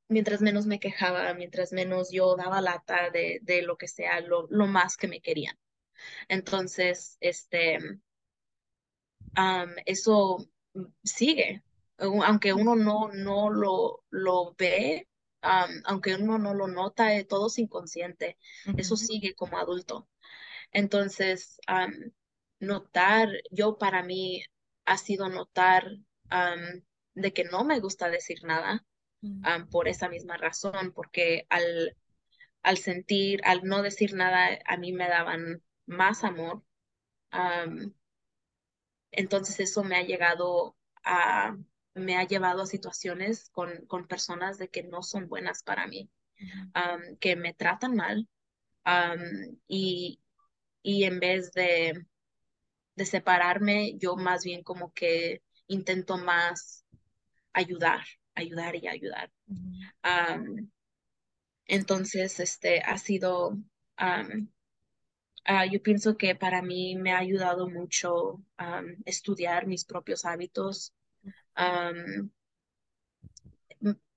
mientras 0.10 0.42
menos 0.42 0.66
me 0.68 0.80
quejaba, 0.80 1.34
mientras 1.34 1.74
menos 1.74 2.12
yo 2.12 2.36
daba 2.36 2.62
lata 2.62 3.10
de, 3.12 3.40
de 3.44 3.62
lo 3.64 3.78
que 3.78 3.88
sea, 3.88 4.22
lo, 4.22 4.48
lo 4.50 4.68
más 4.68 4.98
que 4.98 5.08
me 5.08 5.22
querían. 5.22 5.58
Entonces, 6.30 7.18
este, 7.22 7.80
eso 9.86 10.38
sigue, 11.04 11.64
aunque 11.98 12.54
uno 12.54 12.76
no, 12.76 13.10
no 13.14 13.50
lo, 13.50 14.04
lo 14.10 14.56
ve, 14.58 15.08
aunque 15.42 16.16
uno 16.16 16.38
no 16.38 16.54
lo 16.54 16.68
nota, 16.68 17.16
eh, 17.16 17.26
todo 17.26 17.48
es 17.48 17.60
inconsciente, 17.60 18.38
eso 18.76 18.96
sigue 18.98 19.36
como 19.36 19.58
adulto. 19.58 20.10
Entonces, 20.72 21.60
notar, 22.60 23.30
yo 23.52 23.78
para 23.78 24.04
mí 24.04 24.44
ha 24.86 24.98
sido 24.98 25.30
notar 25.30 25.86
de 27.14 27.34
que 27.34 27.44
no 27.44 27.64
me 27.64 27.80
gusta 27.80 28.10
decir 28.10 28.44
nada 28.44 28.84
mm. 29.22 29.70
por 29.70 29.88
esa 29.88 30.10
misma 30.10 30.38
razón, 30.38 30.92
porque 30.94 31.46
al, 31.50 31.96
al 32.64 32.78
sentir, 32.78 33.42
al 33.44 33.64
no 33.64 33.82
decir 33.82 34.14
nada, 34.14 34.60
a 34.66 34.78
mí 34.78 34.92
me 34.92 35.08
daban 35.08 35.64
más 35.86 36.24
amor. 36.24 36.64
entonces 39.12 39.60
eso 39.60 39.84
me 39.84 39.98
ha 39.98 40.04
llegado 40.04 40.76
a, 41.04 41.58
me 41.94 42.18
ha 42.18 42.24
llevado 42.24 42.64
a 42.64 42.68
situaciones 42.68 43.50
con, 43.50 43.86
con 43.88 44.08
personas 44.08 44.58
de 44.58 44.70
que 44.70 44.84
no 44.84 45.04
son 45.04 45.28
buenas 45.28 45.64
para 45.64 45.88
mí, 45.88 46.10
que 47.20 47.36
me 47.36 47.54
tratan 47.54 47.96
mal 47.96 48.28
y, 49.68 50.20
y 50.82 51.04
en 51.04 51.20
vez 51.20 51.52
de, 51.52 52.06
de 52.96 53.06
separarme, 53.06 53.98
yo 53.98 54.16
más 54.16 54.44
bien 54.44 54.64
como 54.64 54.94
que 54.94 55.42
intento 55.68 56.18
más 56.18 56.86
ayudar, 57.54 58.06
ayudar 58.40 58.76
y 58.76 58.88
ayudar. 58.88 59.32
entonces, 61.66 62.40
este 62.40 62.82
ha 62.82 62.98
sido 62.98 63.58
Ah, 65.46 65.66
yo 65.66 65.82
pienso 65.82 66.16
que 66.16 66.36
para 66.36 66.62
mí 66.62 66.96
me 66.96 67.12
ha 67.12 67.18
ayudado 67.18 67.68
mucho 67.68 68.40
estudiar 69.06 69.66
mis 69.68 69.84
propios 69.84 70.24
hábitos, 70.26 70.94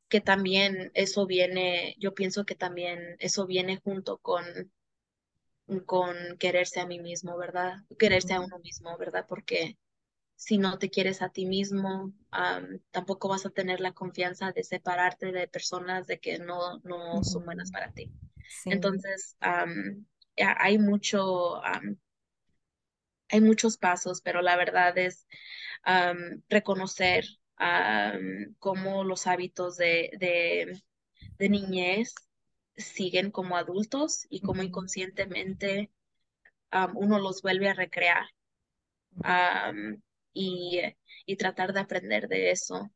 que 0.09 0.21
también 0.21 0.91
eso 0.93 1.27
viene, 1.27 1.95
yo 1.99 2.15
pienso 2.15 2.45
que 2.45 2.55
también 2.55 3.17
eso 3.19 3.47
viene 3.47 3.81
junto 3.83 4.19
con, 4.19 4.45
con 5.87 6.15
quererse 6.39 6.81
a 6.81 6.87
mí 6.87 7.01
mismo, 7.01 7.39
¿verdad? 7.39 7.77
Quererse 7.99 8.35
a 8.35 8.41
uno 8.43 8.59
mismo, 8.59 8.99
¿verdad? 8.99 9.25
Porque 9.27 9.79
si 10.37 10.59
no 10.59 10.79
te 10.79 10.91
quieres 10.91 11.23
a 11.23 11.29
ti 11.29 11.47
mismo, 11.47 12.13
tampoco 12.91 13.29
vas 13.29 13.47
a 13.47 13.51
tener 13.51 13.81
la 13.81 13.93
confianza 13.93 14.53
de 14.53 14.65
separarte 14.65 15.33
de 15.33 15.49
personas 15.49 16.07
de 16.07 16.19
que 16.19 16.39
no, 16.39 16.79
no 16.81 17.23
son 17.23 17.45
buenas 17.45 17.71
para 17.71 17.93
ti. 17.93 18.11
Entonces, 18.65 19.37
hay 20.37 20.79
mucho, 20.79 21.63
hay 23.29 23.41
muchos 23.41 23.77
pasos, 23.77 24.21
pero 24.21 24.43
la 24.43 24.57
verdad 24.57 24.97
es 24.99 25.27
reconocer 26.49 27.25
cómo 28.59 29.05
los 29.05 29.27
hábitos 29.27 29.77
de, 29.77 30.11
de, 31.39 31.49
niñez 31.49 32.15
siguen 32.77 33.31
como 33.31 33.57
adultos 33.57 34.27
y 34.29 34.41
cómo 34.41 34.63
inconscientemente 34.63 35.91
uno 36.95 37.19
los 37.19 37.43
vuelve 37.43 37.69
a 37.69 37.75
recrear 37.75 38.27
y, 40.33 40.81
y, 41.27 41.37
tratar 41.37 41.73
de 41.73 41.81
aprender 41.81 42.29
de 42.29 42.51
eso. 42.51 42.91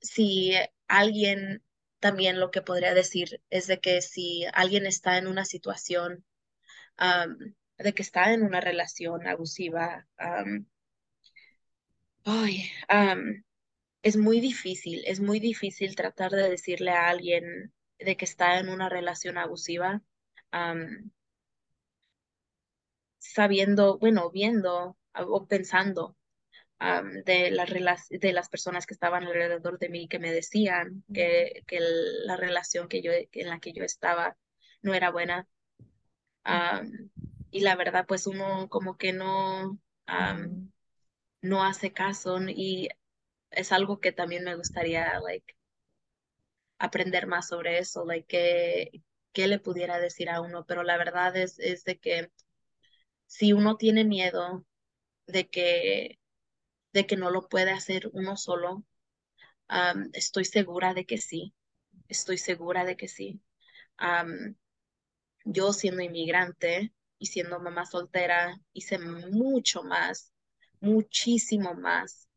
si 0.00 0.52
alguien 0.88 1.62
también 2.00 2.40
lo 2.40 2.50
que 2.50 2.62
podría 2.62 2.94
decir 2.94 3.42
es 3.50 3.66
de 3.66 3.80
que 3.80 4.02
si 4.02 4.44
alguien 4.52 4.86
está 4.86 5.18
en 5.18 5.26
una 5.26 5.44
situación 5.44 6.24
de 7.78 7.94
que 7.94 8.02
está 8.02 8.32
en 8.32 8.42
una 8.42 8.60
relación 8.60 9.26
abusiva, 9.26 10.06
es 14.02 14.16
muy 14.16 14.40
difícil, 14.40 15.02
es 15.06 15.20
muy 15.20 15.40
difícil 15.40 15.96
tratar 15.96 16.32
de 16.32 16.48
decirle 16.48 16.90
a 16.90 17.08
alguien 17.08 17.72
de 17.98 18.16
que 18.16 18.24
está 18.24 18.58
en 18.58 18.68
una 18.68 18.88
relación 18.88 19.38
abusiva, 19.38 20.02
sabiendo, 23.18 23.98
bueno, 23.98 24.30
viendo 24.30 24.96
o 25.26 25.46
pensando 25.46 26.16
am, 26.78 27.22
de, 27.24 27.50
rela- 27.66 27.98
de 28.10 28.32
las 28.32 28.48
personas 28.48 28.86
que 28.86 28.94
estaban 28.94 29.24
alrededor 29.24 29.78
de 29.78 29.88
mí 29.90 30.08
que 30.08 30.18
me 30.20 30.32
decían 30.32 31.04
que, 31.14 31.64
que 31.66 31.80
la 32.26 32.36
relación 32.36 32.88
que 32.88 33.02
yo, 33.02 33.12
en 33.12 33.48
la 33.50 33.60
que 33.60 33.72
yo 33.72 33.84
estaba 33.84 34.36
no 34.82 34.94
era 34.94 35.10
buena. 35.10 35.48
Am, 36.44 37.10
y 37.50 37.60
la 37.60 37.76
verdad, 37.76 38.06
pues 38.08 38.26
uno 38.26 38.68
como 38.68 38.96
que 38.98 39.12
no, 39.12 39.78
Ujú, 40.08 40.68
no 41.42 41.64
hace 41.64 41.92
caso 41.92 42.38
y 42.48 42.88
es 43.50 43.72
algo 43.72 44.00
que 44.00 44.12
también 44.12 44.44
me 44.44 44.56
gustaría, 44.56 45.18
like, 45.20 45.56
aprender 46.78 47.26
más 47.26 47.48
sobre 47.48 47.78
eso, 47.78 48.04
like, 48.04 48.26
qué, 48.28 49.02
qué 49.32 49.46
le 49.48 49.58
pudiera 49.58 49.98
decir 49.98 50.28
a 50.30 50.40
uno, 50.40 50.64
pero 50.66 50.82
la 50.82 50.96
verdad 50.96 51.36
es, 51.36 51.58
es 51.58 51.84
de 51.84 51.98
que 51.98 52.30
si 53.26 53.52
uno 53.54 53.76
tiene 53.78 54.04
miedo 54.04 54.66
de 55.28 55.48
que, 55.48 56.20
de 56.94 57.06
que 57.06 57.16
no 57.16 57.30
lo 57.30 57.48
puede 57.48 57.72
hacer 57.72 58.10
uno 58.14 58.36
solo, 58.36 58.84
am, 59.68 60.10
estoy 60.14 60.44
segura 60.46 60.94
de 60.94 61.06
que 61.06 61.18
sí, 61.18 61.54
estoy 62.08 62.38
segura 62.38 62.84
de 62.84 62.96
que 62.96 63.08
sí. 63.08 63.40
Am, 63.98 64.56
yo 65.44 65.72
siendo 65.72 66.02
inmigrante 66.02 66.92
y 67.18 67.26
siendo 67.26 67.60
mamá 67.60 67.86
soltera, 67.86 68.60
hice 68.72 68.98
mucho 68.98 69.82
más, 69.84 70.32
muchísimo 70.80 71.74
más 71.74 72.28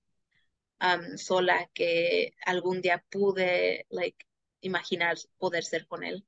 am, 0.80 1.18
sola 1.18 1.70
que 1.74 2.34
algún 2.46 2.82
día 2.82 3.04
pude, 3.10 3.86
like, 3.90 4.26
imaginar 4.62 5.18
poder 5.38 5.64
ser 5.64 5.88
con 5.88 6.04
él. 6.04 6.26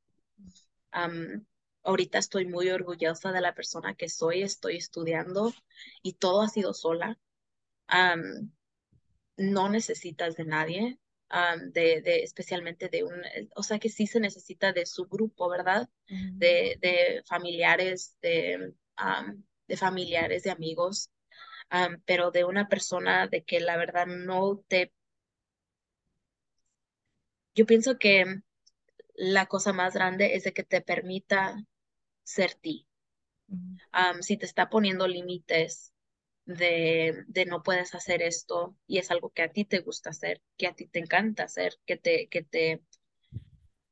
Am, 0.92 1.46
ahorita 1.84 2.18
estoy 2.18 2.46
muy 2.46 2.70
orgullosa 2.70 3.32
de 3.32 3.42
la 3.42 3.54
persona 3.54 3.96
que 3.96 4.10
soy, 4.10 4.44
estoy 4.44 4.78
estudiando 4.78 5.54
y 6.02 6.14
todo 6.14 6.42
ha 6.42 6.50
sido 6.50 6.74
sola. 6.74 7.20
No 9.38 9.70
necesitas 9.70 10.36
de 10.36 10.46
nadie, 10.46 11.00
de, 11.72 12.02
de, 12.02 12.24
especialmente 12.24 12.90
de 12.90 13.04
un, 13.04 13.22
o 13.56 13.64
sea 13.64 13.80
que 13.80 13.90
sí 13.90 14.08
se 14.08 14.20
necesita 14.20 14.72
de 14.74 14.86
su 14.86 15.06
grupo, 15.08 15.50
¿verdad? 15.50 15.90
De, 16.08 16.78
de 16.80 17.24
familiares, 17.26 18.16
de, 18.22 18.74
de 19.68 19.78
familiares, 19.78 20.44
de 20.44 20.52
amigos, 20.52 21.10
am, 21.70 22.02
pero 22.06 22.32
de 22.32 22.44
una 22.46 22.68
persona 22.68 23.28
de 23.28 23.44
que 23.44 23.60
la 23.60 23.78
verdad 23.78 24.06
no 24.06 24.64
te, 24.68 24.94
yo 27.56 27.66
pienso 27.66 27.98
que 27.98 28.42
la 29.16 29.46
cosa 29.48 29.74
más 29.74 29.94
grande 29.94 30.36
es 30.36 30.44
de 30.44 30.54
que 30.54 30.64
te 30.64 30.82
permita 30.82 31.56
ser 32.24 32.54
ti. 32.56 32.88
Am, 33.92 34.22
si 34.24 34.38
te 34.38 34.46
está 34.46 34.70
poniendo 34.70 35.08
límites 35.08 35.94
de, 36.46 37.24
de 37.28 37.46
no 37.46 37.64
puedes 37.64 37.96
hacer 37.96 38.22
esto 38.22 38.76
y 38.88 38.98
es 39.00 39.12
algo 39.12 39.30
que 39.32 39.44
a 39.44 39.52
ti 39.52 39.66
te 39.66 39.80
gusta 39.80 40.10
hacer, 40.12 40.42
que 40.58 40.68
a 40.68 40.74
ti 40.76 40.88
te 40.88 41.00
encanta 41.00 41.44
hacer, 41.44 41.76
que 41.86 41.98
te, 41.98 42.28
que 42.30 42.44
te, 42.44 42.82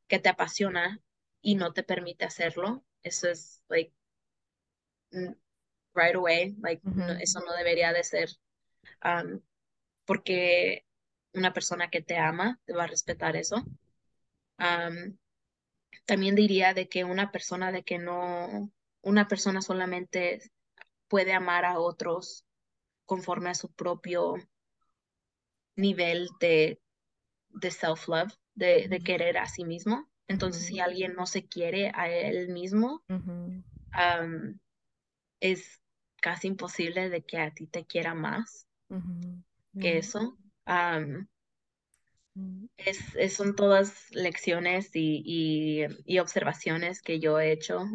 que 0.07 0.19
te 0.19 0.29
apasiona 0.29 1.01
y 1.41 1.55
no 1.55 1.73
te 1.73 1.81
permite 1.83 2.25
hacerlo, 2.25 2.83
eso 3.01 3.27
es 3.29 3.63
like 3.67 3.93
right 5.95 6.15
away, 6.15 6.55
like 6.61 6.81
no- 7.05 7.15
eso 7.19 7.39
no 7.41 7.53
debería 7.53 7.93
de 7.93 8.03
ser, 8.03 8.29
um, 9.03 9.41
porque 10.05 10.85
una 11.33 11.53
persona 11.53 11.89
que 11.89 12.01
te 12.01 12.17
ama 12.17 12.59
te 12.65 12.73
va 12.73 12.85
a 12.85 12.87
respetar 12.87 13.35
eso. 13.37 13.57
Um, 14.59 15.17
también 16.05 16.35
diría 16.35 16.73
de 16.73 16.87
que 16.87 17.03
una 17.03 17.31
persona 17.31 17.71
de 17.71 17.83
que 17.83 17.97
no, 17.97 18.71
una 19.01 19.27
persona 19.27 19.61
solamente 19.61 20.41
puede 21.07 21.33
amar 21.33 21.65
a 21.65 21.79
otros 21.79 22.45
conforme 23.05 23.49
a 23.49 23.55
su 23.55 23.71
propio 23.71 24.35
nivel 25.75 26.29
de 26.39 26.81
de 27.53 27.71
self-love, 27.71 28.33
de, 28.55 28.87
de 28.87 28.99
querer 28.99 29.37
a 29.37 29.47
sí 29.47 29.65
mismo. 29.65 30.09
Entonces, 30.27 30.65
si 30.65 30.79
alguien 30.79 31.13
no 31.13 31.25
se 31.25 31.45
quiere 31.45 31.91
a 31.93 32.09
él 32.09 32.49
mismo, 32.49 33.03
am, 33.91 34.59
es 35.39 35.81
casi 36.21 36.47
imposible 36.47 37.09
de 37.09 37.23
que 37.23 37.37
a 37.37 37.51
ti 37.51 37.67
te 37.67 37.85
quiera 37.85 38.13
más 38.13 38.67
que 39.79 39.97
eso. 39.97 40.37
Mm, 40.65 41.27
es, 42.77 42.99
es- 43.15 43.33
son 43.35 43.55
todas 43.55 43.93
lecciones 44.11 44.89
y, 44.95 45.21
y, 45.25 45.85
y 46.05 46.19
observaciones 46.19 47.01
que 47.01 47.19
yo 47.19 47.39
he 47.39 47.51
hecho 47.51 47.85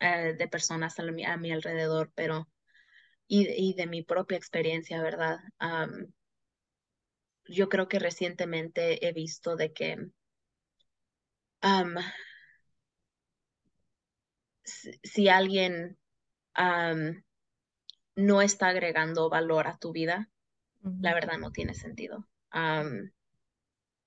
eh, 0.00 0.34
de 0.38 0.48
personas 0.48 0.98
a 0.98 1.04
mi, 1.04 1.24
a 1.24 1.36
mi 1.36 1.52
alrededor, 1.52 2.10
pero 2.14 2.48
y, 3.28 3.48
y 3.50 3.74
de 3.74 3.86
mi 3.88 4.02
propia 4.02 4.38
experiencia, 4.38 5.02
¿verdad? 5.02 5.38
Yo 7.46 7.68
creo 7.68 7.86
que 7.88 8.00
recientemente 8.00 9.06
he 9.06 9.12
visto 9.12 9.54
de 9.54 9.72
que 9.72 10.10
si, 14.64 14.98
si 15.04 15.28
alguien 15.28 15.96
no 18.16 18.40
está 18.40 18.68
agregando 18.68 19.28
valor 19.28 19.66
a 19.66 19.76
tu 19.76 19.92
vida, 19.92 20.30
la 21.00 21.14
verdad 21.14 21.38
no 21.38 21.52
tiene 21.52 21.74
sentido. 21.74 22.26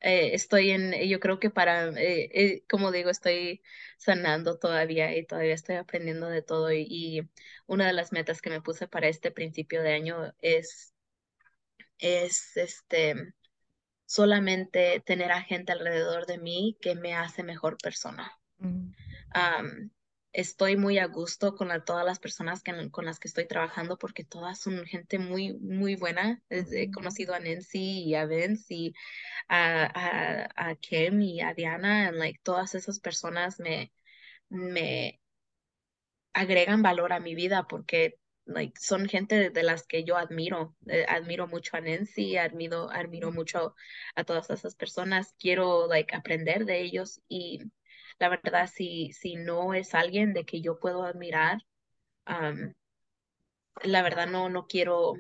Eh, 0.02 0.36
estoy 0.36 0.70
en, 0.70 0.94
yo 1.10 1.20
creo 1.20 1.40
que 1.40 1.50
para, 1.50 1.88
eh, 1.90 2.30
eh, 2.32 2.64
como 2.70 2.92
digo, 2.92 3.10
estoy 3.10 3.64
sanando 3.98 4.60
todavía 4.60 5.16
y 5.18 5.26
todavía 5.26 5.56
estoy 5.56 5.78
aprendiendo 5.78 6.30
de 6.30 6.44
todo 6.44 6.72
y, 6.72 6.86
y 6.88 7.22
una 7.66 7.88
de 7.88 7.94
las 7.94 8.12
metas 8.12 8.40
que 8.42 8.52
me 8.52 8.62
puse 8.62 8.88
para 8.88 9.08
este 9.08 9.32
principio 9.32 9.82
de 9.82 9.94
año 9.94 10.34
es, 10.42 10.94
es 11.98 12.56
este, 12.58 13.34
solamente 14.06 15.02
tener 15.06 15.32
a 15.32 15.42
gente 15.42 15.72
alrededor 15.72 16.28
de 16.28 16.38
mí 16.38 16.78
que 16.82 16.96
me 16.96 17.16
hace 17.16 17.42
mejor 17.42 17.78
persona. 17.82 18.32
Am, 19.32 19.90
estoy 20.36 20.78
muy 20.78 21.00
a 21.00 21.08
gusto 21.08 21.56
con 21.56 21.70
la- 21.70 21.84
todas 21.86 22.06
las 22.06 22.20
personas 22.20 22.62
que- 22.64 22.92
con 22.92 23.06
las 23.06 23.20
que 23.20 23.28
estoy 23.28 23.48
trabajando 23.48 23.98
porque 23.98 24.24
todas 24.26 24.60
son 24.60 24.86
gente 24.86 25.20
muy, 25.20 25.54
muy 25.60 25.96
buena. 25.96 26.42
He 26.50 26.92
conocido 26.92 27.34
a 27.34 27.40
Nancy 27.40 28.04
y 28.04 28.16
a 28.16 28.26
Vince 28.26 28.74
y 28.74 28.94
a, 29.50 29.86
a, 30.58 30.70
a 30.72 30.76
Kim 30.78 31.22
y 31.22 31.42
a 31.42 31.54
Diana, 31.54 32.08
and, 32.10 32.18
like, 32.18 32.40
todas 32.44 32.76
esas 32.76 33.00
personas 33.00 33.60
me, 33.60 33.94
me 34.50 35.22
agregan 36.34 36.82
valor 36.82 37.14
a 37.14 37.20
mi 37.20 37.36
vida 37.36 37.68
porque 37.68 38.20
like, 38.46 38.80
son 38.80 39.08
gente 39.08 39.36
de, 39.36 39.50
de 39.50 39.64
las 39.64 39.88
que 39.88 40.04
yo 40.04 40.18
admiro. 40.18 40.76
Eh, 40.88 41.06
admiro 41.08 41.48
mucho 41.48 41.78
a 41.78 41.82
Nancy, 41.82 42.38
admiro, 42.38 42.90
admiro 42.92 43.32
mucho 43.32 43.76
a 44.16 44.24
todas 44.24 44.50
esas 44.50 44.76
personas. 44.76 45.34
Quiero 45.40 45.88
like, 45.88 46.16
aprender 46.16 46.66
de 46.66 46.82
ellos 46.82 47.22
y 47.28 47.62
la 48.20 48.30
verdad, 48.30 48.70
si, 48.74 49.12
si 49.12 49.36
no 49.36 49.74
es 49.74 49.94
alguien 49.94 50.34
de 50.34 50.46
que 50.46 50.62
yo 50.62 50.80
puedo 50.80 51.04
admirar, 51.04 51.60
um, 52.28 52.74
la 53.84 54.02
verdad 54.02 54.28
no, 54.28 54.50
no 54.50 54.68
quiero, 54.68 55.14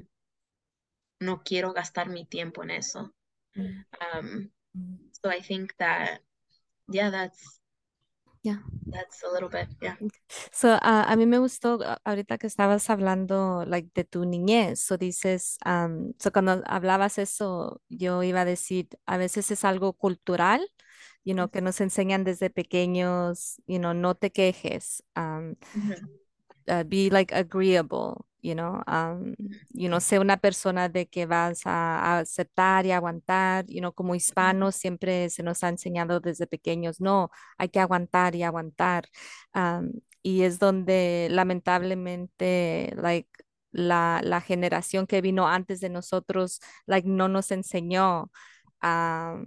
no 1.19 1.43
quiero 1.43 1.73
gastar 1.73 2.09
mi 2.09 2.25
tiempo 2.25 2.63
en 2.63 2.71
eso. 2.71 3.13
Um, 3.55 4.51
so 5.11 5.29
I 5.29 5.41
think 5.41 5.73
that, 5.77 6.21
yeah, 6.87 7.09
that's, 7.09 7.61
Yeah. 8.43 8.59
that's 8.85 9.23
a 9.23 9.33
little 9.33 9.49
bit, 9.49 9.67
yeah. 9.81 9.95
So, 10.51 10.77
ah, 10.81 11.05
a 11.07 11.15
mí 11.15 11.25
me 11.25 11.39
gustó 11.39 11.79
ah, 11.83 11.97
ahorita 12.03 12.37
que 12.37 12.45
estabas 12.45 12.89
hablando 12.91 13.65
like, 13.65 13.89
de 13.95 14.03
tu 14.03 14.23
niñez. 14.23 14.79
So, 14.79 14.97
dices, 14.97 15.57
um, 15.65 16.13
so 16.19 16.31
cuando 16.31 16.61
hablabas 16.67 17.17
eso, 17.17 17.81
yo 17.89 18.21
iba 18.21 18.41
a 18.41 18.45
decir, 18.45 18.87
a 19.07 19.17
veces 19.17 19.49
es 19.49 19.65
algo 19.65 19.93
cultural, 19.93 20.61
you 21.25 21.33
know, 21.35 21.49
que 21.49 21.61
nos 21.61 21.81
enseñan 21.81 22.23
desde 22.23 22.49
pequeños, 22.49 23.61
you 23.67 23.79
know, 23.79 23.93
no 23.93 24.15
te 24.15 24.31
quejes. 24.31 25.03
um, 25.17 25.55
uh, 26.67 26.83
be 26.83 27.09
like 27.09 27.31
agreeable, 27.33 28.25
you 28.41 28.55
know, 28.55 28.81
um, 28.87 29.35
you 29.73 29.89
know, 29.89 29.99
sé 29.99 30.19
una 30.19 30.37
persona 30.37 30.89
de 30.89 31.07
que 31.07 31.25
vas 31.25 31.65
a, 31.65 32.17
a 32.17 32.19
aceptar 32.19 32.85
y 32.85 32.91
aguantar, 32.91 33.65
you 33.67 33.81
know, 33.81 33.93
como 33.93 34.15
hispanos 34.15 34.75
siempre 34.75 35.29
se 35.29 35.43
nos 35.43 35.63
ha 35.63 35.69
enseñado 35.69 36.19
desde 36.19 36.47
pequeños, 36.47 37.01
no, 37.01 37.29
hay 37.57 37.69
que 37.69 37.79
aguantar 37.79 38.35
y 38.35 38.43
aguantar. 38.43 39.05
um, 39.55 39.91
y 40.23 40.41
es 40.43 40.59
donde 40.59 41.27
lamentablemente, 41.31 42.93
like, 42.97 43.29
la, 43.71 44.21
la 44.23 44.41
generación 44.41 45.05
que 45.07 45.21
vino 45.21 45.47
antes 45.47 45.81
de 45.81 45.89
nosotros, 45.89 46.61
like, 46.87 47.07
no 47.07 47.27
nos 47.27 47.51
enseñó. 47.51 48.31
um, 48.83 49.45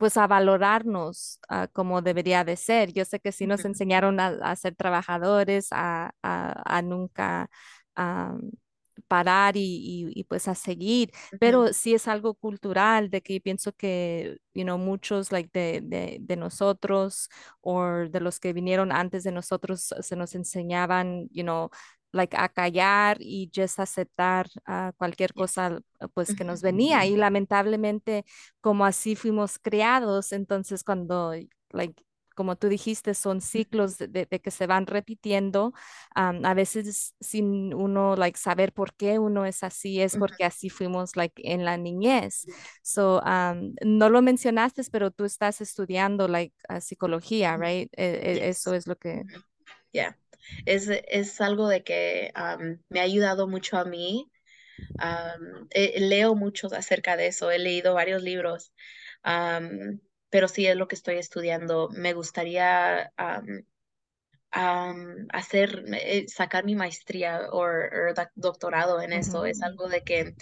pues 0.00 0.18
a 0.18 0.26
valorarnos 0.28 1.40
ah, 1.50 1.68
como 1.72 2.02
debería 2.02 2.44
de 2.44 2.56
ser. 2.56 2.92
Yo 2.94 3.04
sé 3.06 3.20
que 3.20 3.32
sí 3.32 3.46
nos 3.46 3.64
enseñaron 3.66 4.20
a, 4.20 4.28
a 4.42 4.56
ser 4.56 4.74
trabajadores, 4.76 5.68
a, 5.72 6.12
a- 6.24 6.78
a 6.78 6.82
nunca 6.82 7.50
ah, 7.96 8.36
parar 9.08 9.56
y, 9.56 9.60
y- 9.62 10.20
y, 10.20 10.24
pues 10.24 10.48
a 10.48 10.54
seguir, 10.54 11.12
pero 11.38 11.72
sí 11.72 11.94
es 11.94 12.08
algo 12.08 12.34
cultural 12.34 13.10
de 13.10 13.22
que 13.22 13.34
yo 13.34 13.40
pienso 13.42 13.72
que, 13.72 14.38
you 14.54 14.62
know, 14.64 14.78
muchos 14.78 15.32
like 15.32 15.50
de, 15.52 15.80
de, 15.82 16.18
de 16.20 16.36
nosotros 16.36 17.28
o 17.60 17.82
de 17.84 18.20
los 18.20 18.40
que 18.40 18.52
vinieron 18.52 18.92
antes 18.92 19.24
de 19.24 19.32
nosotros 19.32 19.94
se 20.00 20.16
nos 20.16 20.34
enseñaban, 20.34 21.28
you 21.32 21.42
know, 21.42 21.70
like, 22.12 22.36
a 22.36 22.48
callar 22.48 23.16
y 23.20 23.50
just 23.54 23.78
aceptar 23.80 24.48
ah, 24.66 24.92
cualquier 24.96 25.32
cosa 25.34 25.80
pues 26.14 26.34
que 26.34 26.44
nos 26.44 26.62
venía 26.62 27.06
y 27.06 27.16
lamentablemente 27.16 28.24
como 28.60 28.84
así 28.84 29.16
fuimos 29.16 29.58
criados, 29.58 30.32
entonces 30.32 30.82
cuando 30.84 31.32
like 31.70 32.02
como 32.40 32.56
tú 32.56 32.68
dijiste, 32.68 33.12
son 33.12 33.42
ciclos 33.42 33.98
de, 33.98 34.26
que 34.26 34.50
se 34.50 34.66
van 34.66 34.86
repitiendo. 34.86 35.74
a 36.14 36.54
veces 36.54 37.14
sin 37.20 37.74
uno 37.74 38.16
like 38.16 38.38
saber 38.38 38.72
por 38.72 38.94
qué 38.94 39.18
uno 39.18 39.44
es 39.44 39.62
así, 39.62 40.00
es 40.00 40.16
porque 40.16 40.44
así 40.44 40.70
fuimos 40.70 41.16
like 41.16 41.34
en 41.44 41.66
la 41.66 41.76
niñez. 41.76 42.46
So, 42.82 43.20
um, 43.20 43.74
no 43.84 44.08
lo 44.08 44.22
mencionaste, 44.22 44.82
pero 44.90 45.10
tú 45.10 45.26
estás 45.26 45.60
estudiando 45.60 46.28
like 46.28 46.54
uh, 46.70 46.80
psicología, 46.80 47.58
right? 47.58 47.92
E- 47.94 48.20
e- 48.22 48.48
eso 48.48 48.70
Yes. 48.70 48.78
es 48.78 48.86
lo 48.86 48.96
que... 48.96 49.22
Yeah. 49.92 50.16
Es, 50.64 50.88
es 50.88 51.40
algo 51.40 51.68
de 51.68 51.82
que 51.82 52.32
um, 52.36 52.78
me 52.88 53.00
ha 53.00 53.04
ayudado 53.04 53.48
mucho 53.48 53.76
a 53.78 53.84
mí. 53.84 54.30
Um, 54.94 55.66
eh, 55.70 56.00
leo 56.00 56.34
mucho 56.34 56.68
acerca 56.74 57.16
de 57.16 57.26
eso, 57.26 57.50
he 57.50 57.58
leído 57.58 57.92
varios 57.92 58.22
libros, 58.22 58.72
um, 59.24 60.00
pero 60.30 60.48
sí 60.48 60.66
es 60.66 60.76
lo 60.76 60.88
que 60.88 60.94
estoy 60.94 61.16
estudiando. 61.16 61.90
Me 61.90 62.14
gustaría 62.14 63.12
hacer, 65.32 65.84
eh, 65.92 66.26
sacar 66.28 66.64
mi 66.64 66.74
maestría 66.74 67.48
o 67.52 67.66
doctorado 68.34 69.00
en 69.02 69.12
eso. 69.12 69.44
Es 69.44 69.62
algo 69.62 69.88
de 69.88 70.02
que 70.02 70.34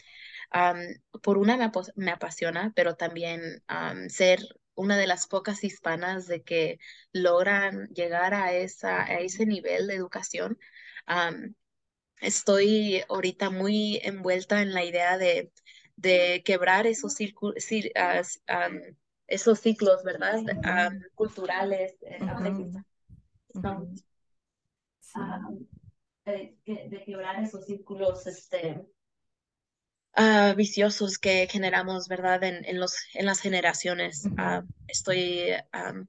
por 1.22 1.38
una 1.38 1.56
me, 1.96 2.10
apasiona, 2.10 2.72
pero 2.74 2.96
también 2.96 3.62
am, 3.66 4.08
ser 4.08 4.40
una 4.78 4.96
de 4.96 5.08
las 5.08 5.26
pocas 5.26 5.64
hispanas 5.64 6.28
de 6.28 6.42
que 6.42 6.78
logran 7.12 7.88
llegar 7.88 8.32
a 8.32 8.52
esa, 8.52 9.02
a 9.02 9.18
ese 9.18 9.44
nivel 9.44 9.88
de 9.88 9.94
educación. 9.94 10.56
Estoy 12.20 13.02
ahorita 13.08 13.50
muy 13.50 14.00
envuelta 14.04 14.62
en 14.62 14.72
la 14.72 14.84
idea 14.84 15.18
de, 15.18 15.50
de 15.96 16.42
quebrar 16.44 16.86
esos 16.86 17.14
círculos, 17.14 17.66
esos 19.26 19.58
ciclos, 19.58 20.04
¿verdad? 20.04 20.42
Culturales. 21.16 21.96
Sí. 25.02 25.10
de, 26.24 26.56
de 26.64 27.04
quebrar 27.04 27.42
esos 27.42 27.66
círculos, 27.66 28.26
este 28.26 28.86
ah, 30.18 30.54
viciosos 30.56 31.18
que 31.18 31.48
generamos, 31.48 32.08
¿verdad? 32.08 32.44
En, 32.44 32.64
en 32.66 32.80
los, 32.80 32.94
en 33.14 33.26
las 33.26 33.40
generaciones. 33.40 34.24
Ah, 34.38 34.64
estoy, 34.88 35.52
am, 35.72 36.08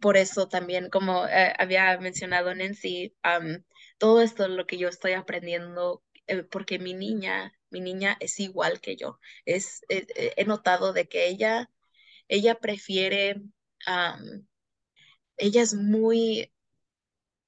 por 0.00 0.16
eso 0.16 0.48
también, 0.48 0.90
como 0.90 1.26
eh, 1.28 1.54
había 1.58 1.98
mencionado 1.98 2.54
Nancy, 2.54 3.14
am, 3.22 3.64
todo 3.98 4.22
esto 4.22 4.48
lo 4.48 4.66
que 4.66 4.78
yo 4.78 4.88
estoy 4.88 5.12
aprendiendo, 5.14 6.02
eh, 6.26 6.44
porque 6.44 6.78
mi 6.78 6.94
niña, 6.94 7.54
mi 7.70 7.80
niña 7.80 8.16
es 8.20 8.40
igual 8.40 8.80
que 8.80 8.96
yo. 8.96 9.20
Es, 9.46 9.82
eh, 9.88 10.06
eh, 10.16 10.34
he 10.36 10.44
notado 10.46 10.92
de 10.92 11.08
que 11.08 11.28
ella, 11.28 11.70
ella 12.28 12.56
prefiere, 12.60 13.42
am, 13.86 14.48
ella 15.38 15.62
es 15.62 15.74
muy 15.74 16.52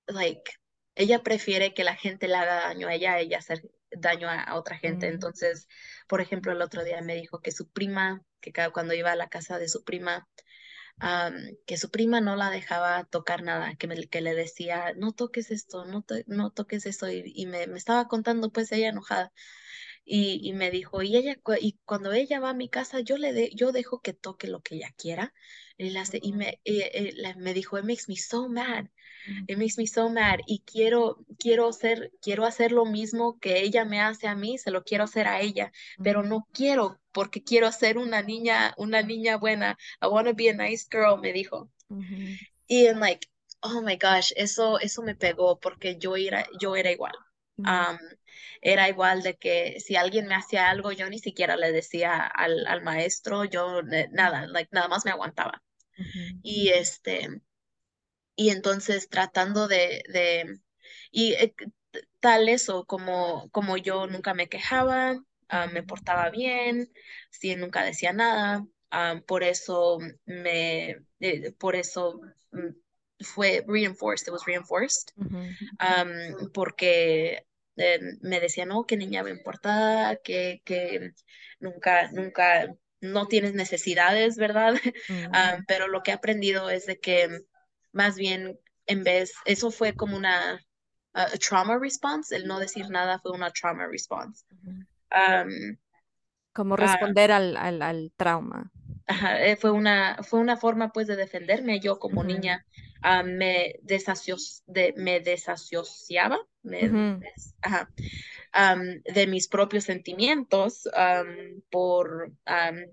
like, 0.06 0.52
ella 0.94 1.22
prefiere 1.22 1.74
que 1.74 1.84
la 1.84 1.96
gente 1.96 2.28
le 2.28 2.36
haga 2.36 2.54
daño 2.68 2.88
a 2.88 2.94
ella, 2.94 3.14
a 3.14 3.20
ella 3.20 3.38
hacer 3.38 3.62
daño 3.98 4.28
a, 4.28 4.42
a 4.42 4.54
otra 4.56 4.76
gente. 4.78 5.06
mm, 5.06 5.08
Entonces, 5.08 5.68
por 6.08 6.20
ejemplo, 6.20 6.52
el 6.52 6.62
otro 6.62 6.84
día 6.84 7.00
me 7.02 7.14
dijo 7.16 7.40
que 7.40 7.52
su 7.52 7.68
prima, 7.70 8.22
que 8.40 8.52
cada, 8.52 8.70
cuando 8.70 8.94
iba 8.94 9.12
a 9.12 9.16
la 9.16 9.28
casa 9.28 9.58
de 9.58 9.68
su 9.68 9.84
prima, 9.84 10.28
que 11.66 11.76
su 11.76 11.90
prima 11.90 12.20
no 12.20 12.36
la 12.36 12.50
dejaba 12.50 13.04
tocar 13.04 13.42
nada, 13.42 13.74
que, 13.76 13.86
me, 13.86 14.06
que 14.08 14.20
le 14.20 14.34
decía, 14.34 14.92
no 14.96 15.12
toques 15.12 15.50
esto, 15.50 15.84
no, 15.84 16.02
to- 16.02 16.16
no 16.26 16.50
toques 16.50 16.86
eso, 16.86 17.08
y, 17.10 17.22
y 17.34 17.46
me, 17.46 17.66
me 17.66 17.78
estaba 17.78 18.08
contando 18.08 18.50
pues 18.50 18.72
ella 18.72 18.88
enojada. 18.88 19.32
Y, 20.04 20.40
y 20.48 20.52
me 20.54 20.70
dijo, 20.70 21.02
y 21.02 21.16
ella, 21.16 21.36
y 21.60 21.78
cuando 21.84 22.12
ella 22.12 22.40
va 22.40 22.50
a 22.50 22.54
mi 22.54 22.68
casa, 22.70 23.00
yo 23.00 23.18
le 23.18 23.32
de, 23.32 23.50
yo 23.54 23.72
dejo 23.72 24.00
que 24.02 24.14
toque 24.14 24.48
lo 24.48 24.62
que 24.62 24.76
ella 24.76 24.90
quiera. 24.98 25.34
Y, 25.78 25.96
hace- 25.96 26.20
y 26.22 26.32
me, 26.34 26.60
la- 27.16 27.34
me 27.36 27.54
dijo, 27.54 27.78
it 27.78 27.84
makes 27.84 28.04
me 28.08 28.16
so 28.16 28.48
mad. 28.48 28.86
It 29.46 29.58
makes 29.58 29.78
me 29.78 29.86
so 29.86 30.08
mad 30.10 30.40
y 30.46 30.60
quiero, 30.66 31.24
quiero 31.38 31.68
hacer, 31.68 32.12
quiero 32.20 32.44
hacer 32.44 32.72
lo 32.72 32.84
mismo 32.84 33.38
que 33.40 33.60
ella 33.62 33.84
me 33.84 34.00
hace 34.00 34.26
a 34.28 34.34
mí, 34.34 34.58
se 34.58 34.70
lo 34.70 34.84
quiero 34.84 35.04
hacer 35.04 35.26
a 35.28 35.40
ella, 35.40 35.72
pero 36.02 36.22
no 36.22 36.46
quiero 36.52 37.00
porque 37.12 37.42
quiero 37.42 37.70
ser 37.72 37.98
una 37.98 38.22
niña, 38.22 38.74
una 38.78 39.02
niña 39.02 39.36
buena. 39.36 39.78
I 40.02 40.06
want 40.08 40.28
to 40.28 40.34
be 40.34 40.50
a 40.50 40.54
nice 40.54 40.86
girl, 40.90 41.18
me 41.20 41.32
dijo. 41.32 41.70
ujú, 41.90 42.36
Y 42.66 42.86
en 42.86 43.00
like, 43.00 43.26
oh 43.62 43.80
my 43.82 43.96
gosh, 43.96 44.32
eso, 44.36 44.78
eso 44.80 45.02
me 45.02 45.14
pegó 45.14 45.58
porque 45.60 45.96
yo 45.98 46.16
era, 46.16 46.46
yo 46.60 46.76
era 46.76 46.90
igual. 46.90 47.14
Um, 47.66 47.96
era 48.60 48.88
igual 48.88 49.22
de 49.22 49.36
que 49.36 49.80
si 49.80 49.96
alguien 49.96 50.26
me 50.26 50.34
hacía 50.34 50.68
algo, 50.70 50.92
yo 50.92 51.08
ni 51.10 51.18
siquiera 51.18 51.56
le 51.56 51.72
decía 51.72 52.18
al, 52.26 52.66
al 52.66 52.82
maestro, 52.82 53.44
yo 53.44 53.80
eh, 53.92 54.08
nada, 54.12 54.46
like, 54.48 54.68
nada 54.72 54.88
más 54.88 55.04
me 55.04 55.10
aguantaba. 55.12 55.62
ujú, 55.98 56.42
Y 56.42 56.70
este, 56.70 57.28
y 58.36 58.50
entonces 58.50 59.08
tratando 59.08 59.68
de, 59.68 60.02
de 60.12 60.60
y 61.10 61.34
eh, 61.34 61.54
tal 62.20 62.48
eso, 62.48 62.84
como, 62.86 63.48
como 63.50 63.76
yo 63.76 64.06
nunca 64.06 64.34
me 64.34 64.48
quejaba, 64.48 65.16
ah, 65.48 65.66
me 65.68 65.82
portaba 65.82 66.30
bien, 66.30 66.90
sí, 67.30 67.56
nunca 67.56 67.82
decía 67.84 68.12
nada, 68.12 68.66
ah, 68.90 69.20
por 69.26 69.44
eso 69.44 69.98
me, 70.26 70.96
eh, 71.20 71.52
por 71.58 71.76
eso 71.76 72.20
mm, 72.52 72.68
fue 73.20 73.64
reinforced, 73.66 74.26
it 74.28 74.32
was 74.32 74.44
reinforced, 74.46 75.12
um, 75.80 76.50
porque 76.52 77.46
eh, 77.76 78.00
me 78.22 78.40
decía, 78.40 78.66
no, 78.66 78.84
que 78.86 78.96
niña 78.96 79.22
bien 79.22 79.42
portada, 79.42 80.16
que, 80.16 80.62
que 80.64 81.12
nunca, 81.60 82.10
nunca, 82.12 82.74
no 83.00 83.26
tienes 83.28 83.54
necesidades, 83.54 84.36
¿verdad? 84.36 84.74
mm, 85.08 85.24
Um, 85.34 85.64
pero 85.66 85.88
lo 85.88 86.02
que 86.02 86.10
he 86.10 86.14
aprendido 86.14 86.70
es 86.70 86.86
de 86.86 86.98
que 87.00 87.28
más 87.94 88.16
bien 88.16 88.60
en 88.86 89.04
vez, 89.04 89.32
eso 89.46 89.72
fue 89.72 89.94
como 89.96 90.16
una 90.18 90.60
trauma 91.40 91.78
response, 91.78 92.34
el 92.36 92.46
no 92.46 92.58
decir 92.60 92.90
nada 92.90 93.20
fue 93.20 93.32
una 93.32 93.50
trauma 93.52 93.86
response. 93.88 94.44
Um, 95.12 95.76
Como 96.54 96.76
ah, 96.76 96.96
responder 96.96 97.30
al, 97.32 97.54
al, 97.58 97.82
al 97.82 98.10
trauma. 98.16 98.72
Ajá, 99.06 99.44
eh, 99.44 99.56
fue 99.56 99.70
una, 99.70 100.18
fue 100.22 100.40
una 100.40 100.56
forma 100.56 100.90
pues 100.92 101.06
de 101.06 101.16
defenderme. 101.16 101.80
Yo 101.80 101.98
como 101.98 102.24
niña 102.24 102.66
ah, 103.02 103.22
me, 103.22 103.74
desasoci 103.82 104.62
de, 104.66 104.94
me 104.96 105.20
desasociaba 105.20 106.38
me, 106.62 106.88
ujú, 106.88 107.20
des- 107.20 107.54
ajá, 107.62 107.92
de 109.04 109.26
mis 109.26 109.48
propios 109.48 109.84
sentimientos 109.84 110.88
am, 110.94 111.62
por, 111.70 112.32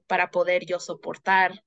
para 0.07 0.31
poder 0.31 0.65
yo 0.65 0.79
soportar 0.79 1.63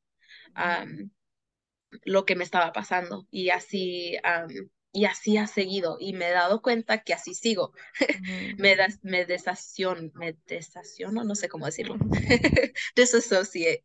lo 2.04 2.24
que 2.24 2.36
me 2.36 2.44
estaba 2.44 2.72
pasando. 2.72 3.26
Y 3.30 3.50
así, 3.50 4.16
am, 4.22 4.48
y 4.92 5.06
así 5.06 5.36
ha 5.36 5.46
seguido. 5.46 5.96
Y 6.00 6.12
me 6.14 6.28
he 6.28 6.32
dado 6.32 6.62
cuenta 6.62 7.02
que 7.02 7.14
así 7.14 7.34
sigo. 7.34 7.72
Me, 8.58 8.76
das, 8.76 9.00
me 9.02 9.24
desaciono, 9.26 10.10
me 10.14 10.36
desaciono, 10.46 11.24
no 11.24 11.34
sé 11.34 11.48
cómo 11.48 11.66
decirlo. 11.66 11.96
Disassociate. 12.96 13.82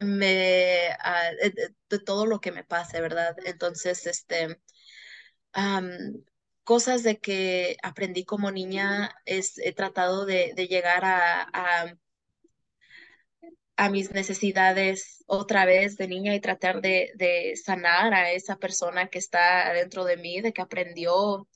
me 0.00 0.88
ah, 1.00 1.30
de, 1.88 1.98
todo 2.00 2.26
lo 2.26 2.40
que 2.40 2.52
me 2.52 2.64
pase, 2.64 3.00
¿verdad? 3.00 3.36
Entonces, 3.44 4.06
este, 4.06 4.60
cosas 6.64 7.02
de 7.02 7.18
que 7.18 7.76
aprendí 7.82 8.24
como 8.24 8.50
niña 8.50 9.14
es 9.24 9.58
he 9.58 9.72
tratado 9.72 10.26
de, 10.26 10.52
de 10.54 10.68
llegar 10.68 11.04
a, 11.04 11.48
a, 11.52 11.96
a 13.78 13.90
mis 13.90 14.12
necesidades 14.12 15.24
otra 15.28 15.64
vez 15.66 15.96
de 15.98 16.08
niña 16.08 16.34
y 16.36 16.40
tratar 16.40 16.82
de, 16.82 17.12
de 17.16 17.56
sanar 17.56 18.14
a 18.14 18.32
esa 18.32 18.56
persona 18.58 19.08
que 19.08 19.18
está 19.20 19.72
dentro 19.74 20.04
de 20.04 20.18
mí, 20.18 20.42
de 20.42 20.52
que 20.54 20.62
aprendió 20.62 21.48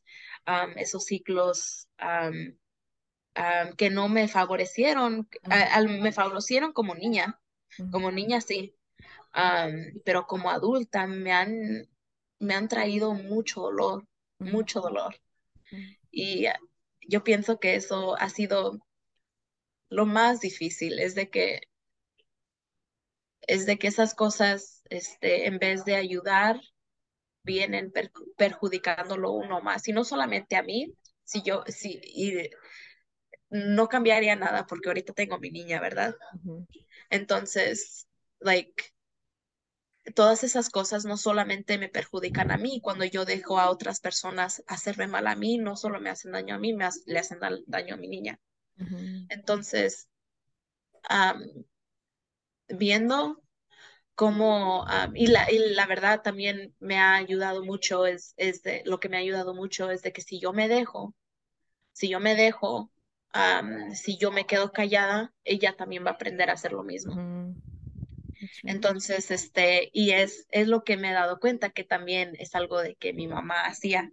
esos 0.76 1.04
ciclos 1.06 1.88
que 3.76 3.90
no 3.90 4.08
me 4.08 4.28
favorecieron, 4.28 5.28
a- 5.50 5.80
me 5.82 6.12
favorecieron 6.12 6.72
como 6.72 6.94
niña, 6.94 7.40
como 7.90 8.10
niña 8.10 8.40
sí 8.40 8.74
pero 10.04 10.26
como 10.26 10.50
adulta 10.50 11.06
me 11.06 11.32
han, 11.32 11.88
me 12.38 12.54
han 12.54 12.68
traído 12.68 13.14
mucho 13.14 13.60
dolor, 13.62 14.06
mucho 14.38 14.80
dolor. 14.80 15.16
Y 16.10 16.46
ah, 16.46 16.58
yo 17.08 17.24
pienso 17.24 17.58
que 17.60 17.76
eso 17.76 18.16
ha 18.18 18.28
sido 18.30 18.80
lo 19.90 20.06
más 20.06 20.40
difícil, 20.40 20.98
es 20.98 21.14
de 21.14 21.30
que, 21.30 21.60
es 23.42 23.66
de 23.66 23.78
que 23.78 23.88
esas 23.88 24.14
cosas, 24.14 24.82
este, 24.90 25.46
en 25.46 25.58
vez 25.58 25.84
de 25.84 25.96
ayudar, 25.96 26.60
vienen 27.44 27.92
per- 27.92 28.12
perjudicándolo 28.36 29.32
uno 29.32 29.60
más. 29.62 29.88
Y 29.88 29.92
no 29.92 30.04
solamente 30.04 30.56
a 30.56 30.62
mí, 30.64 30.94
si 31.24 31.42
yo, 31.42 31.64
si, 31.68 32.00
y 32.04 32.50
no 33.50 33.88
cambiaría 33.88 34.36
nada 34.36 34.66
porque 34.66 34.88
ahorita 34.88 35.12
tengo 35.12 35.38
mi 35.38 35.50
niña, 35.50 35.80
¿verdad? 35.80 36.16
Entonces, 37.10 38.08
like, 38.40 38.92
todas 40.14 40.44
esas 40.44 40.70
cosas 40.70 41.04
no 41.04 41.16
solamente 41.16 41.76
me 41.78 41.88
perjudican 41.88 42.50
a 42.52 42.56
mí, 42.56 42.80
cuando 42.80 43.04
yo 43.04 43.24
dejo 43.24 43.58
a 43.58 43.68
otras 43.70 43.98
personas 44.00 44.62
hacerme 44.68 45.06
mal 45.08 45.26
a 45.26 45.34
mí, 45.36 45.58
no 45.58 45.74
solo 45.76 46.00
me 46.00 46.10
hacen 46.10 46.30
daño 46.32 46.54
a 46.54 46.58
mí, 46.58 46.72
me 46.72 46.88
le 47.06 47.18
hacen 47.18 47.38
daño 47.66 47.94
a 47.94 47.98
mi 47.98 48.08
niña. 48.08 48.38
Entonces, 49.28 50.08
viendo 52.68 53.42
cómo, 54.14 54.84
y, 55.14 55.28
la, 55.28 55.50
y 55.50 55.58
la 55.74 55.86
verdad 55.86 56.22
también 56.22 56.74
me 56.78 56.98
ha 56.98 57.14
ayudado 57.16 57.64
mucho, 57.64 58.06
es, 58.06 58.34
es 58.36 58.62
de, 58.62 58.82
lo 58.84 59.00
que 59.00 59.08
me 59.08 59.16
ha 59.16 59.20
ayudado 59.20 59.54
mucho 59.54 59.90
es 59.90 60.02
de 60.02 60.12
que 60.12 60.20
si 60.20 60.40
yo 60.40 60.52
me 60.52 60.68
dejo, 60.68 61.14
si 61.92 62.08
yo 62.08 62.20
me 62.20 62.34
dejo, 62.34 62.90
si 63.94 64.18
yo 64.18 64.30
me 64.30 64.46
quedo 64.46 64.72
callada, 64.72 65.32
ella 65.44 65.74
también 65.76 66.04
va 66.04 66.10
a 66.10 66.14
aprender 66.14 66.50
a 66.50 66.54
hacer 66.54 66.72
lo 66.72 66.84
mismo. 66.84 67.22
Entonces, 68.64 69.30
este, 69.30 69.90
y 69.92 70.10
es, 70.10 70.46
es 70.50 70.68
lo 70.68 70.84
que 70.84 70.96
me 70.96 71.10
he 71.10 71.14
dado 71.14 71.38
cuenta 71.38 71.70
que 71.70 71.84
también 71.84 72.34
es 72.38 72.54
algo 72.54 72.80
de 72.80 72.96
que 72.96 73.12
mi 73.12 73.26
mamá 73.28 73.64
hacía. 73.66 74.10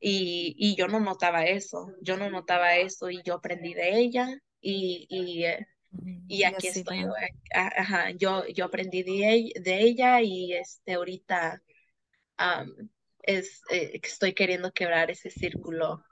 Y, 0.00 0.54
y 0.58 0.74
yo 0.76 0.88
no 0.88 0.98
notaba 0.98 1.44
eso, 1.44 1.92
yo 2.00 2.16
no 2.16 2.28
notaba 2.28 2.76
eso 2.76 3.10
y 3.10 3.22
yo 3.22 3.34
aprendí 3.34 3.72
de 3.72 3.98
ella 3.98 4.28
y, 4.60 5.06
y, 5.08 5.44
eh, 5.44 5.66
y 6.28 6.44
aquí 6.44 6.68
estoy. 6.68 7.04
Ajá, 7.54 8.10
yo, 8.10 8.46
yo 8.48 8.64
aprendí 8.64 9.02
de, 9.02 9.52
de 9.60 9.80
ella 9.80 10.20
y 10.20 10.54
este, 10.54 10.94
ahorita 10.94 11.62
es, 13.22 13.62
eh, 13.70 14.00
estoy 14.02 14.34
queriendo 14.34 14.72
quebrar 14.72 15.10
ese 15.10 15.30
círculo, 15.30 16.04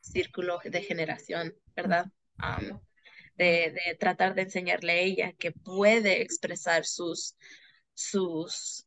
círculo 0.00 0.60
de 0.64 0.82
generación, 0.82 1.54
¿verdad? 1.74 2.06
de, 3.36 3.74
de, 3.86 3.94
tratar 3.96 4.34
de 4.34 4.42
enseñarle 4.42 4.92
a 4.92 5.00
ella 5.00 5.32
que 5.32 5.52
puede 5.52 6.22
expresar 6.22 6.84
sus, 6.84 7.36
sus 7.94 8.86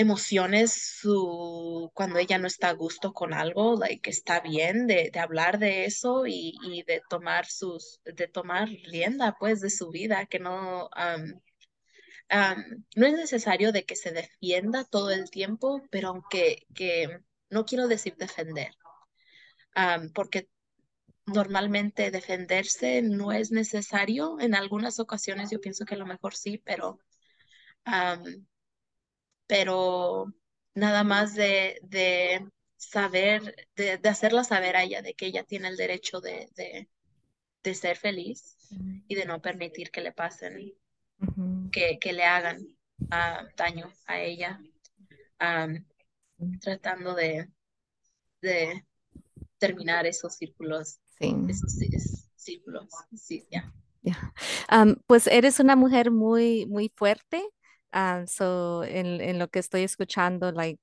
emociones, 0.00 0.98
su, 1.00 1.90
cuando 1.94 2.18
ella 2.18 2.38
no 2.38 2.46
está 2.46 2.70
a 2.70 2.74
gusto 2.74 3.12
con 3.12 3.34
algo, 3.34 3.76
like, 3.76 4.08
está 4.10 4.40
bien 4.40 4.86
de, 4.86 5.10
de 5.12 5.20
hablar 5.20 5.58
de 5.58 5.84
eso 5.84 6.26
y, 6.26 6.54
y, 6.64 6.82
de 6.84 7.02
tomar 7.08 7.46
sus, 7.46 8.00
de 8.04 8.28
tomar 8.28 8.68
rienda, 8.68 9.36
pues, 9.38 9.60
de 9.60 9.70
su 9.70 9.90
vida, 9.90 10.26
que 10.26 10.38
no, 10.38 10.88
no 12.96 13.06
es 13.06 13.12
necesario 13.14 13.72
de 13.72 13.84
que 13.84 13.96
se 13.96 14.12
defienda 14.12 14.84
todo 14.84 15.10
el 15.10 15.30
tiempo, 15.30 15.82
pero 15.90 16.08
aunque, 16.08 16.66
que, 16.74 17.20
no 17.50 17.64
quiero 17.64 17.88
decir 17.88 18.16
defender, 18.16 18.72
porque 20.14 20.48
normalmente 21.26 22.10
defenderse 22.10 23.02
no 23.02 23.32
es 23.32 23.50
necesario. 23.50 24.38
En 24.40 24.54
algunas 24.54 24.98
ocasiones 25.00 25.50
yo 25.50 25.60
pienso 25.60 25.84
que 25.84 25.94
a 25.94 25.98
lo 25.98 26.06
mejor 26.06 26.34
sí, 26.34 26.58
pero, 26.64 26.98
pero 29.50 30.32
nada 30.76 31.02
más 31.02 31.34
de, 31.34 31.80
de 31.82 32.48
saber, 32.76 33.68
de, 33.74 33.98
de, 33.98 34.08
hacerla 34.08 34.44
saber 34.44 34.76
a 34.76 34.84
ella 34.84 35.02
de 35.02 35.14
que 35.14 35.26
ella 35.26 35.42
tiene 35.42 35.66
el 35.66 35.76
derecho 35.76 36.20
de, 36.20 36.48
de, 36.54 36.88
de 37.64 37.74
ser 37.74 37.96
feliz 37.96 38.56
y 39.08 39.16
de 39.16 39.24
no 39.24 39.42
permitir 39.42 39.90
que 39.90 40.02
le 40.02 40.12
pasen, 40.12 40.72
que, 41.72 41.98
que, 41.98 42.12
le 42.12 42.24
hagan 42.24 42.60
uh, 43.00 43.48
daño 43.56 43.92
a 44.06 44.20
ella, 44.20 44.60
tratando 46.60 47.16
de, 47.16 47.48
de 48.40 48.86
terminar 49.58 50.06
esos 50.06 50.36
círculos 50.36 51.00
Sí. 51.20 51.34
sí, 52.36 52.62
sí, 53.14 53.46
ya. 53.50 53.74
pues 55.06 55.26
eres 55.26 55.60
una 55.60 55.76
mujer 55.76 56.10
muy, 56.10 56.64
muy 56.64 56.90
fuerte. 56.94 57.46
So 58.26 58.84
en, 58.84 59.20
en, 59.20 59.38
lo 59.38 59.48
que 59.48 59.58
estoy 59.58 59.82
escuchando, 59.82 60.52
like, 60.52 60.80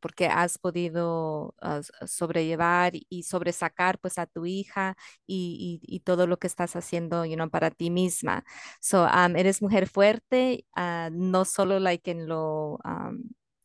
porque 0.00 0.26
has 0.26 0.58
podido 0.58 1.54
uh, 1.62 1.82
sobrellevar 2.06 2.92
y 3.08 3.22
sobresacar 3.24 3.98
pues 3.98 4.18
a 4.18 4.26
tu 4.26 4.46
hija 4.46 4.96
y, 5.26 5.80
y, 5.82 5.96
y, 5.96 6.00
todo 6.00 6.26
lo 6.26 6.38
que 6.38 6.46
estás 6.46 6.76
haciendo, 6.76 7.24
you 7.24 7.34
know, 7.34 7.50
para 7.50 7.70
ti 7.70 7.90
misma. 7.90 8.44
So, 8.80 9.06
eres 9.36 9.62
mujer 9.62 9.88
fuerte, 9.88 10.64
uh, 10.76 11.10
no 11.12 11.44
solo 11.44 11.78
like 11.80 12.10
en 12.10 12.26
lo 12.26 12.78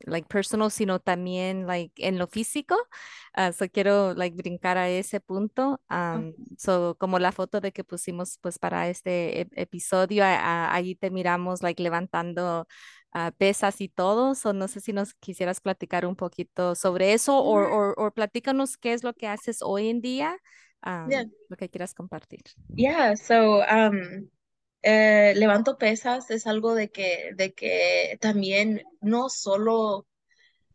like 0.06 0.28
personal, 0.28 0.72
sino 0.72 1.00
también 1.00 1.68
like 1.68 1.94
en 1.98 2.18
lo 2.18 2.28
físico. 2.28 2.76
Uh, 3.38 3.52
so 3.52 3.68
quiero 3.70 4.14
like 4.14 4.36
brincar 4.36 4.78
a 4.78 4.90
ese 4.90 5.20
punto. 5.20 5.82
Um, 5.90 6.34
so 6.58 6.96
como 7.00 7.20
la 7.20 7.32
foto 7.32 7.60
de 7.60 7.72
que 7.72 7.84
pusimos 7.84 8.38
pues 8.42 8.60
para 8.60 8.88
este 8.90 9.42
e 9.42 9.48
episodio, 9.56 10.24
ahí 10.26 10.96
te 10.96 11.10
miramos 11.10 11.62
like 11.62 11.82
levantando 11.82 12.68
uh, 13.14 13.32
pesas 13.38 13.82
y 13.82 13.90
todo. 13.90 14.36
So 14.36 14.54
no 14.54 14.68
sé 14.68 14.82
si 14.82 14.94
nos 14.94 15.14
quisieras 15.16 15.62
platicar 15.62 16.06
un 16.06 16.16
poquito 16.16 16.76
sobre 16.76 17.14
eso 17.14 17.38
o, 17.38 17.94
o 17.98 18.12
platícanos 18.12 18.78
qué 18.78 18.94
es 18.94 19.04
lo 19.04 19.14
que 19.14 19.28
haces 19.28 19.62
hoy 19.62 19.90
en 19.90 20.02
día, 20.02 20.38
um, 20.86 21.10
yeah. 21.10 21.26
lo 21.50 21.58
que 21.58 21.70
quieras 21.70 21.94
compartir. 21.94 22.44
Yeah, 22.76 23.16
so 23.16 23.62
um, 23.64 24.30
eh, 24.86 25.34
levanto 25.36 25.80
pesas 25.80 26.30
es 26.30 26.46
algo 26.46 26.76
de 26.76 26.92
que, 26.92 27.32
de 27.36 27.54
que 27.56 28.18
también 28.22 28.84
no 29.02 29.30
solo, 29.30 30.08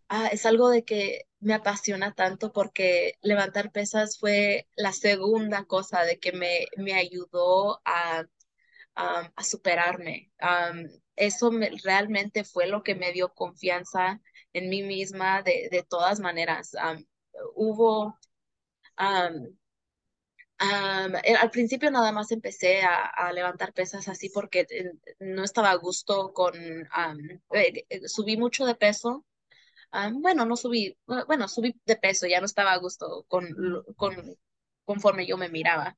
ah, 0.09 0.29
es 0.33 0.47
algo 0.47 0.69
de 0.71 0.85
que 0.85 1.27
me 1.41 1.55
apasiona 1.55 2.13
tanto 2.15 2.53
porque 2.53 3.15
levantar 3.23 3.71
pesas 3.73 4.19
fue 4.19 4.69
la 4.77 4.93
segunda 4.93 5.65
cosa 5.65 6.03
de 6.05 6.19
que 6.19 6.33
me, 6.33 6.67
me 6.77 6.95
ayudó 6.95 7.81
a, 7.85 8.25
a, 8.97 9.45
superarme. 9.45 10.33
eso 11.17 11.53
realmente 11.85 12.45
fue 12.45 12.67
lo 12.67 12.83
que 12.83 12.95
me 12.97 13.13
dio 13.13 13.33
confianza 13.35 14.21
en 14.53 14.69
mí 14.71 14.83
misma 14.83 15.43
de, 15.43 15.69
de 15.71 15.85
todas 15.85 16.21
maneras. 16.21 16.73
hubo 17.55 18.19
eh, 20.61 21.35
al 21.37 21.51
principio 21.51 21.91
nada 21.91 22.13
más 22.13 22.31
empecé 22.33 22.83
a, 22.83 23.33
levantar 23.33 23.73
pesas 23.73 24.09
así 24.09 24.29
porque 24.29 24.67
eh, 24.71 24.93
no 25.19 25.43
estaba 25.45 25.71
a 25.71 25.77
gusto 25.77 26.33
con, 26.35 26.55
eh, 27.53 27.85
subí 28.07 28.37
mucho 28.37 28.67
de 28.67 28.75
peso. 28.75 29.25
bueno, 30.13 30.45
no 30.45 30.57
subí, 30.57 30.97
bueno, 31.27 31.49
subí 31.49 31.81
de 31.87 31.97
peso, 31.97 32.27
ya 32.27 32.41
no 32.41 32.47
estaba 32.47 32.73
a 32.73 32.79
gusto 32.79 33.25
con, 33.29 33.49
con 33.97 34.37
conforme 34.85 35.27
yo 35.27 35.37
me 35.39 35.49
miraba. 35.49 35.97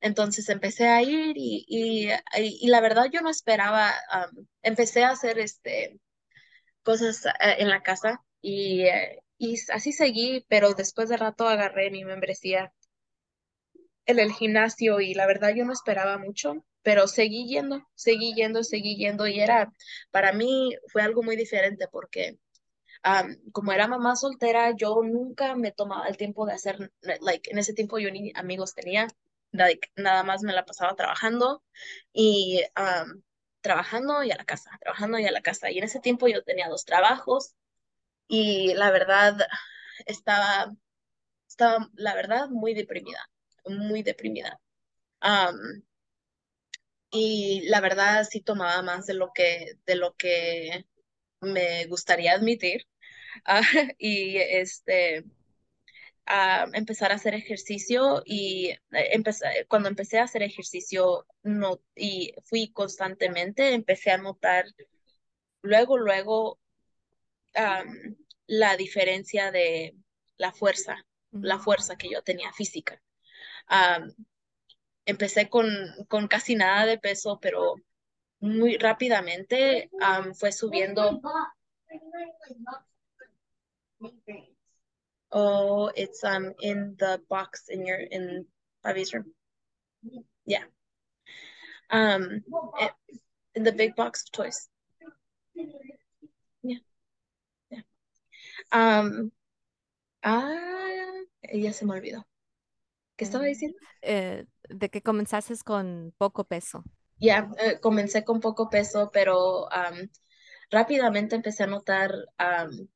entonces 0.00 0.48
empecé 0.48 0.88
a 0.88 1.02
ir 1.02 1.34
y, 1.36 2.08
la 2.62 2.80
verdad 2.80 3.06
yo 3.12 3.20
no 3.20 3.30
esperaba, 3.30 3.92
empecé 4.62 5.04
a 5.04 5.10
hacer 5.10 5.38
este, 5.38 5.98
cosas 6.82 7.24
en 7.40 7.68
la 7.68 7.82
casa 7.82 8.20
y 8.40 8.86
así 9.72 9.92
seguí, 9.92 10.44
pero 10.48 10.74
después 10.74 11.08
de 11.08 11.16
rato 11.16 11.48
agarré 11.48 11.90
mi 11.90 12.04
membresía 12.04 12.72
en 14.06 14.18
el 14.18 14.32
gimnasio 14.32 15.00
y 15.00 15.14
la 15.14 15.26
verdad 15.26 15.54
yo 15.54 15.64
no 15.64 15.72
esperaba 15.72 16.18
mucho, 16.18 16.64
pero 16.82 17.06
seguí 17.08 17.46
yendo, 17.48 17.86
seguí 17.94 18.34
yendo, 18.34 18.62
seguí 18.62 18.96
yendo 18.96 19.26
y 19.26 19.40
era, 19.40 19.72
para 20.10 20.32
mí 20.32 20.76
fue 20.88 21.02
algo 21.02 21.22
muy 21.22 21.36
diferente 21.36 21.88
porque 21.88 22.38
como 23.52 23.72
era 23.72 23.86
mamá 23.86 24.16
soltera, 24.16 24.72
yo 24.76 25.02
nunca 25.02 25.56
me 25.56 25.72
tomaba 25.72 26.06
el 26.06 26.16
tiempo 26.16 26.46
de 26.46 26.54
hacer, 26.54 26.90
like, 27.20 27.50
en 27.50 27.58
ese 27.58 27.74
tiempo 27.74 27.98
yo 27.98 28.10
ni 28.10 28.32
amigos 28.34 28.74
tenía, 28.74 29.08
like, 29.52 29.90
nada 29.96 30.22
más 30.22 30.42
me 30.42 30.54
la 30.54 30.64
pasaba 30.64 30.94
trabajando 30.96 31.62
y 32.12 32.62
trabajando 33.60 34.22
y 34.24 34.30
a 34.30 34.36
la 34.36 34.44
casa, 34.44 34.70
trabajando 34.80 35.18
y 35.18 35.26
a 35.26 35.32
la 35.32 35.42
casa. 35.42 35.70
Y 35.70 35.78
en 35.78 35.84
ese 35.84 36.00
tiempo 36.00 36.28
yo 36.28 36.42
tenía 36.44 36.68
dos 36.68 36.84
trabajos 36.84 37.54
y 38.28 38.74
la 38.74 38.90
verdad 38.90 39.36
estaba, 40.06 40.74
estaba, 41.48 41.90
la 41.94 42.14
verdad, 42.14 42.48
muy 42.50 42.74
deprimida 42.74 43.28
muy 43.66 44.02
deprimida. 44.02 44.60
y 47.10 47.62
la 47.68 47.80
verdad 47.80 48.24
sí 48.28 48.40
tomaba 48.40 48.82
más 48.82 49.06
de 49.06 49.14
lo 49.14 49.30
que, 49.32 49.78
de 49.86 49.96
lo 49.96 50.14
que 50.16 50.86
me 51.40 51.86
gustaría 51.86 52.32
admitir. 52.34 52.86
Ah, 53.46 53.62
y 53.98 54.36
este, 54.36 55.24
empezar 56.72 57.12
a 57.12 57.16
hacer 57.16 57.34
ejercicio 57.34 58.22
y 58.24 58.70
empecé, 58.90 59.66
cuando 59.68 59.88
empecé 59.88 60.18
a 60.18 60.24
hacer 60.24 60.42
ejercicio 60.42 61.26
no, 61.42 61.80
y 61.94 62.34
fui 62.44 62.70
constantemente, 62.72 63.74
empecé 63.74 64.10
a 64.10 64.18
notar 64.18 64.66
luego, 65.62 65.98
luego 65.98 66.58
la 68.46 68.76
diferencia 68.76 69.50
de 69.50 69.94
la 70.36 70.52
fuerza, 70.52 71.04
la 71.30 71.58
fuerza 71.58 71.96
que 71.96 72.10
yo 72.10 72.22
tenía 72.22 72.52
física 72.52 73.03
empecé 75.06 75.48
con, 75.48 75.68
con, 76.08 76.28
casi 76.28 76.54
nada 76.54 76.86
de 76.86 76.98
peso, 76.98 77.38
pero 77.40 77.74
muy 78.40 78.76
rápidamente 78.76 79.90
fue 80.34 80.52
subiendo. 80.52 81.20
Oh, 85.30 85.90
it's 85.96 86.22
um 86.22 86.54
in 86.60 86.94
the 86.96 87.20
box 87.28 87.68
in 87.68 87.84
your 87.84 87.98
in 87.98 88.46
Bobby's 88.84 89.12
room. 89.12 89.32
Yeah. 90.46 90.64
Um, 91.90 92.44
in 93.54 93.64
the 93.64 93.72
big 93.72 93.96
box 93.96 94.24
of 94.24 94.32
toys. 94.32 94.68
Ya, 96.62 96.78
ya. 97.70 97.80
Am, 98.72 99.32
ah, 100.22 101.24
ya 101.52 101.72
se 101.72 101.84
me 101.84 101.94
olvidó. 101.94 102.24
¿Qué 103.16 103.24
estaba 103.24 103.44
diciendo? 103.46 103.78
eh, 104.02 104.46
de 104.68 104.90
que 104.90 105.02
comenzases 105.02 105.62
con 105.64 106.14
poco 106.18 106.44
peso. 106.44 106.84
Ya, 107.18 107.48
eh, 107.58 107.80
comencé 107.80 108.24
con 108.24 108.40
poco 108.40 108.68
peso, 108.70 109.10
pero 109.12 109.72
am, 109.72 110.10
rápidamente 110.70 111.36
empecé 111.36 111.64
a 111.64 111.66
notar 111.68 112.12
am, 112.38 112.88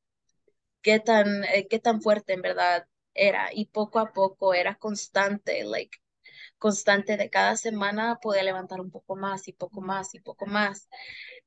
qué 0.81 0.99
tan, 0.99 1.43
eh, 1.45 1.67
qué 1.69 1.79
tan 1.79 2.01
fuerte 2.01 2.33
en 2.33 2.41
verdad 2.41 2.87
era 3.13 3.49
y 3.53 3.67
poco 3.67 3.99
a 3.99 4.13
poco 4.13 4.53
era 4.53 4.75
constante, 4.77 5.63
like, 5.65 5.97
constante 6.59 7.17
de 7.17 7.29
cada 7.29 7.57
semana 7.57 8.19
podía 8.21 8.43
levantar 8.43 8.81
un 8.81 8.91
poco 8.91 9.15
más 9.17 9.47
y 9.49 9.53
poco 9.53 9.81
más 9.81 10.15
y 10.15 10.21
poco 10.21 10.45
más. 10.47 10.89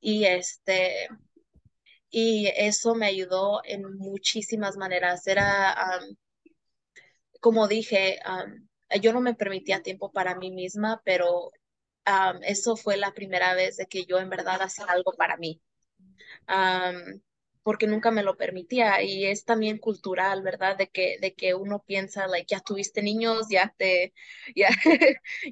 Y 0.01 0.25
este, 0.27 1.09
y 2.11 2.47
eso 2.57 2.95
me 2.95 3.07
ayudó 3.07 3.61
en 3.65 3.83
muchísimas 3.99 4.77
maneras. 4.77 5.27
Era, 5.27 5.73
am, 5.73 6.17
como 7.43 7.67
dije, 7.67 8.21
yo 9.01 9.13
no 9.13 9.21
me 9.21 9.35
permitía 9.35 9.83
tiempo 9.83 10.13
para 10.13 10.37
mí 10.37 10.53
misma, 10.53 11.03
pero 11.05 11.51
eso 12.43 12.77
fue 12.77 12.97
la 12.97 13.13
primera 13.15 13.55
vez 13.55 13.77
de 13.77 13.87
que 13.87 14.05
yo 14.05 14.19
en 14.21 14.31
verdad 14.31 14.63
hacía 14.63 14.87
algo 14.87 15.13
para 15.15 15.37
mí. 15.37 15.61
Porque 17.65 17.89
nunca 17.89 18.13
me 18.13 18.23
lo 18.23 18.37
permitía 18.37 19.03
y 19.03 19.27
es 19.27 19.45
también 19.45 19.79
cultural, 19.79 20.43
¿verdad? 20.43 20.77
De 20.77 20.89
que, 20.89 21.19
de 21.21 21.35
que 21.35 21.55
uno 21.55 21.83
piensa, 21.85 22.29
like, 22.29 22.47
ya 22.49 22.61
tuviste 22.61 23.03
niños, 23.03 23.49
ya 23.51 23.75
te, 23.77 24.15
ya, 24.57 24.69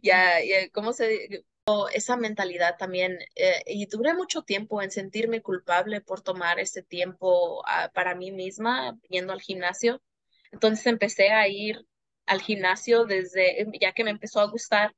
ya, 0.03 0.45
ya, 0.45 0.71
¿cómo 0.71 0.93
se, 0.93 1.45
esa 1.93 2.17
mentalidad 2.17 2.77
también, 2.79 3.19
eh, 3.35 3.63
y 3.67 3.87
duré 3.87 4.15
mucho 4.15 4.43
tiempo 4.43 4.81
en 4.81 4.93
sentirme 4.93 5.43
culpable 5.43 6.01
por 6.01 6.21
tomar 6.21 6.61
ese 6.61 6.83
tiempo 6.83 7.63
ah, 7.67 7.91
para 7.95 8.15
mí 8.15 8.31
misma 8.31 8.97
yendo 9.09 9.33
al 9.33 9.41
gimnasio. 9.41 10.01
Entonces 10.53 10.87
empecé 10.87 11.31
a 11.31 11.49
ir 11.49 11.87
al 12.27 12.41
gimnasio 12.41 13.05
desde, 13.05 13.67
ya 13.81 13.93
que 13.93 14.05
me 14.05 14.11
empezó 14.11 14.41
a 14.41 14.51
gustar, 14.51 14.95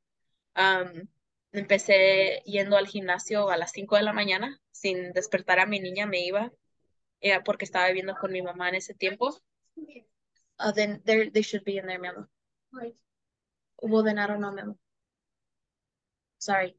am, 0.54 1.08
empecé 1.52 2.42
yendo 2.44 2.76
al 2.76 2.86
gimnasio 2.86 3.50
a 3.50 3.56
las 3.56 3.72
5 3.72 3.96
de 3.96 4.02
la 4.02 4.12
mañana, 4.12 4.60
sin 4.70 5.12
despertar 5.12 5.60
a 5.60 5.66
mi 5.66 5.80
niña, 5.80 6.06
me 6.06 6.24
iba, 6.24 6.52
eh, 7.20 7.40
porque 7.44 7.64
estaba 7.64 7.86
viviendo 7.88 8.14
con 8.16 8.32
mi 8.32 8.42
mamá 8.42 8.68
en 8.68 8.76
ese 8.76 8.94
tiempo. 8.94 9.34
Uh, 10.58 10.72
then 10.72 11.02
they 11.04 11.42
should 11.42 11.64
be 11.64 11.78
in 11.78 11.86
there, 11.86 11.98
mi 11.98 12.08
amor. 12.08 12.28
Well, 13.82 14.04
then 14.04 14.18
I 14.18 14.26
don't 14.26 14.40
know, 14.40 14.52
mi 14.52 14.62
amor. 14.62 14.76
Sorry. 16.38 16.76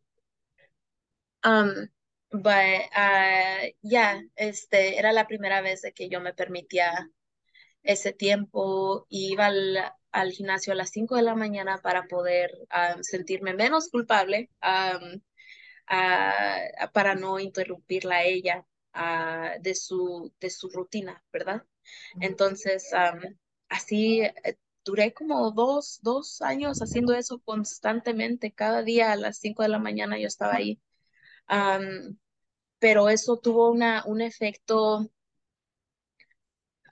Um, 1.44 1.90
but, 2.32 2.90
uh, 2.96 3.68
yeah, 3.82 4.22
este, 4.36 4.98
era 4.98 5.12
la 5.12 5.28
primera 5.28 5.62
vez 5.62 5.82
de 5.82 5.92
que 5.94 6.10
yo 6.10 6.20
me 6.22 6.34
permitía 6.34 7.10
ese 7.84 8.14
tiempo 8.14 9.06
y 9.10 9.34
iba 9.34 9.48
al, 9.48 9.78
al 10.12 10.32
gimnasio 10.32 10.74
a 10.74 10.76
las 10.76 10.92
5 10.92 11.16
de 11.16 11.24
la 11.24 11.36
mañana 11.36 11.80
para 11.82 12.08
poder 12.08 12.52
um, 12.72 13.02
sentirme 13.04 13.54
menos 13.54 13.90
culpable, 13.90 14.50
um, 14.62 15.22
uh, 15.90 16.92
para 16.94 17.16
no 17.16 17.40
interrumpirla 17.40 18.18
a 18.18 18.24
ella 18.24 18.66
uh, 18.96 19.62
de, 19.62 19.76
su, 19.76 20.34
de 20.40 20.50
su 20.50 20.70
rutina, 20.70 21.24
¿verdad? 21.32 21.64
Entonces, 22.22 22.90
um, 22.94 23.36
así 23.70 24.22
eh, 24.22 24.58
duré 24.86 25.14
como 25.14 25.52
dos, 25.52 26.00
dos 26.02 26.42
años 26.42 26.80
haciendo 26.82 27.14
eso 27.14 27.40
constantemente, 27.40 28.54
cada 28.54 28.84
día 28.84 29.12
a 29.12 29.16
las 29.16 29.38
5 29.40 29.64
de 29.64 29.70
la 29.70 29.80
mañana 29.80 30.18
yo 30.18 30.28
estaba 30.28 30.56
ahí. 30.56 30.80
Pero 32.80 33.10
eso 33.10 33.38
tuvo 33.38 33.72
una, 33.72 34.04
un 34.06 34.22
efecto 34.22 35.10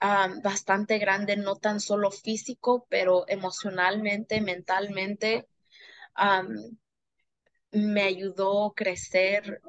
um, 0.02 0.40
bastante 0.42 0.98
grande, 0.98 1.36
no 1.36 1.56
tan 1.56 1.80
solo 1.80 2.10
físico, 2.10 2.86
pero 2.90 3.24
emocionalmente, 3.28 4.40
mentalmente, 4.40 5.48
me 7.72 8.02
ayudó 8.02 8.66
a 8.66 8.74
crecer, 8.74 9.60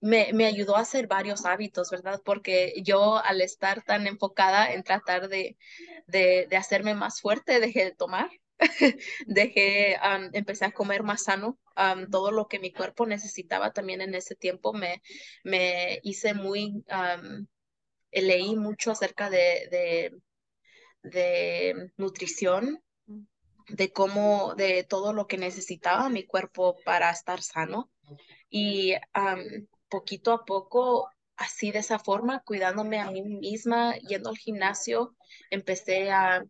me, 0.00 0.32
me 0.32 0.46
ayudó 0.46 0.76
a 0.76 0.80
hacer 0.80 1.06
varios 1.06 1.44
hábitos, 1.46 1.90
¿verdad? 1.90 2.20
Porque 2.24 2.74
yo 2.82 3.16
al 3.18 3.40
estar 3.40 3.82
tan 3.82 4.06
enfocada 4.06 4.72
en 4.72 4.82
tratar 4.82 5.28
de, 5.28 5.56
de, 6.06 6.46
de 6.48 6.56
hacerme 6.56 6.94
más 6.94 7.20
fuerte, 7.20 7.60
dejé 7.60 7.84
de 7.86 7.92
tomar. 7.94 8.30
dejé, 9.26 9.96
empecé 10.32 10.64
a 10.64 10.70
comer 10.72 11.02
más 11.02 11.24
sano, 11.24 11.58
todo 12.10 12.30
lo 12.30 12.46
que 12.46 12.60
mi 12.60 12.72
cuerpo 12.72 13.04
necesitaba 13.06 13.72
también 13.72 14.00
en 14.00 14.14
ese 14.14 14.36
tiempo, 14.36 14.72
me, 14.72 15.02
me 15.42 15.98
hice 16.04 16.34
muy, 16.34 16.84
leí 18.22 18.56
mucho 18.56 18.90
acerca 18.90 19.30
de, 19.30 19.68
de, 19.70 20.14
de 21.02 21.90
nutrición, 21.96 22.82
de 23.68 23.92
cómo, 23.92 24.54
de 24.56 24.84
todo 24.84 25.12
lo 25.12 25.26
que 25.26 25.38
necesitaba 25.38 26.08
mi 26.08 26.24
cuerpo 26.24 26.76
para 26.84 27.10
estar 27.10 27.42
sano. 27.42 27.90
Y 28.48 28.94
um, 28.94 29.66
poquito 29.88 30.32
a 30.32 30.44
poco, 30.44 31.08
así 31.36 31.72
de 31.72 31.80
esa 31.80 31.98
forma, 31.98 32.40
cuidándome 32.40 33.00
a 33.00 33.10
mí 33.10 33.22
misma, 33.22 33.96
yendo 33.96 34.30
al 34.30 34.36
gimnasio, 34.36 35.16
empecé 35.50 36.10
a, 36.10 36.44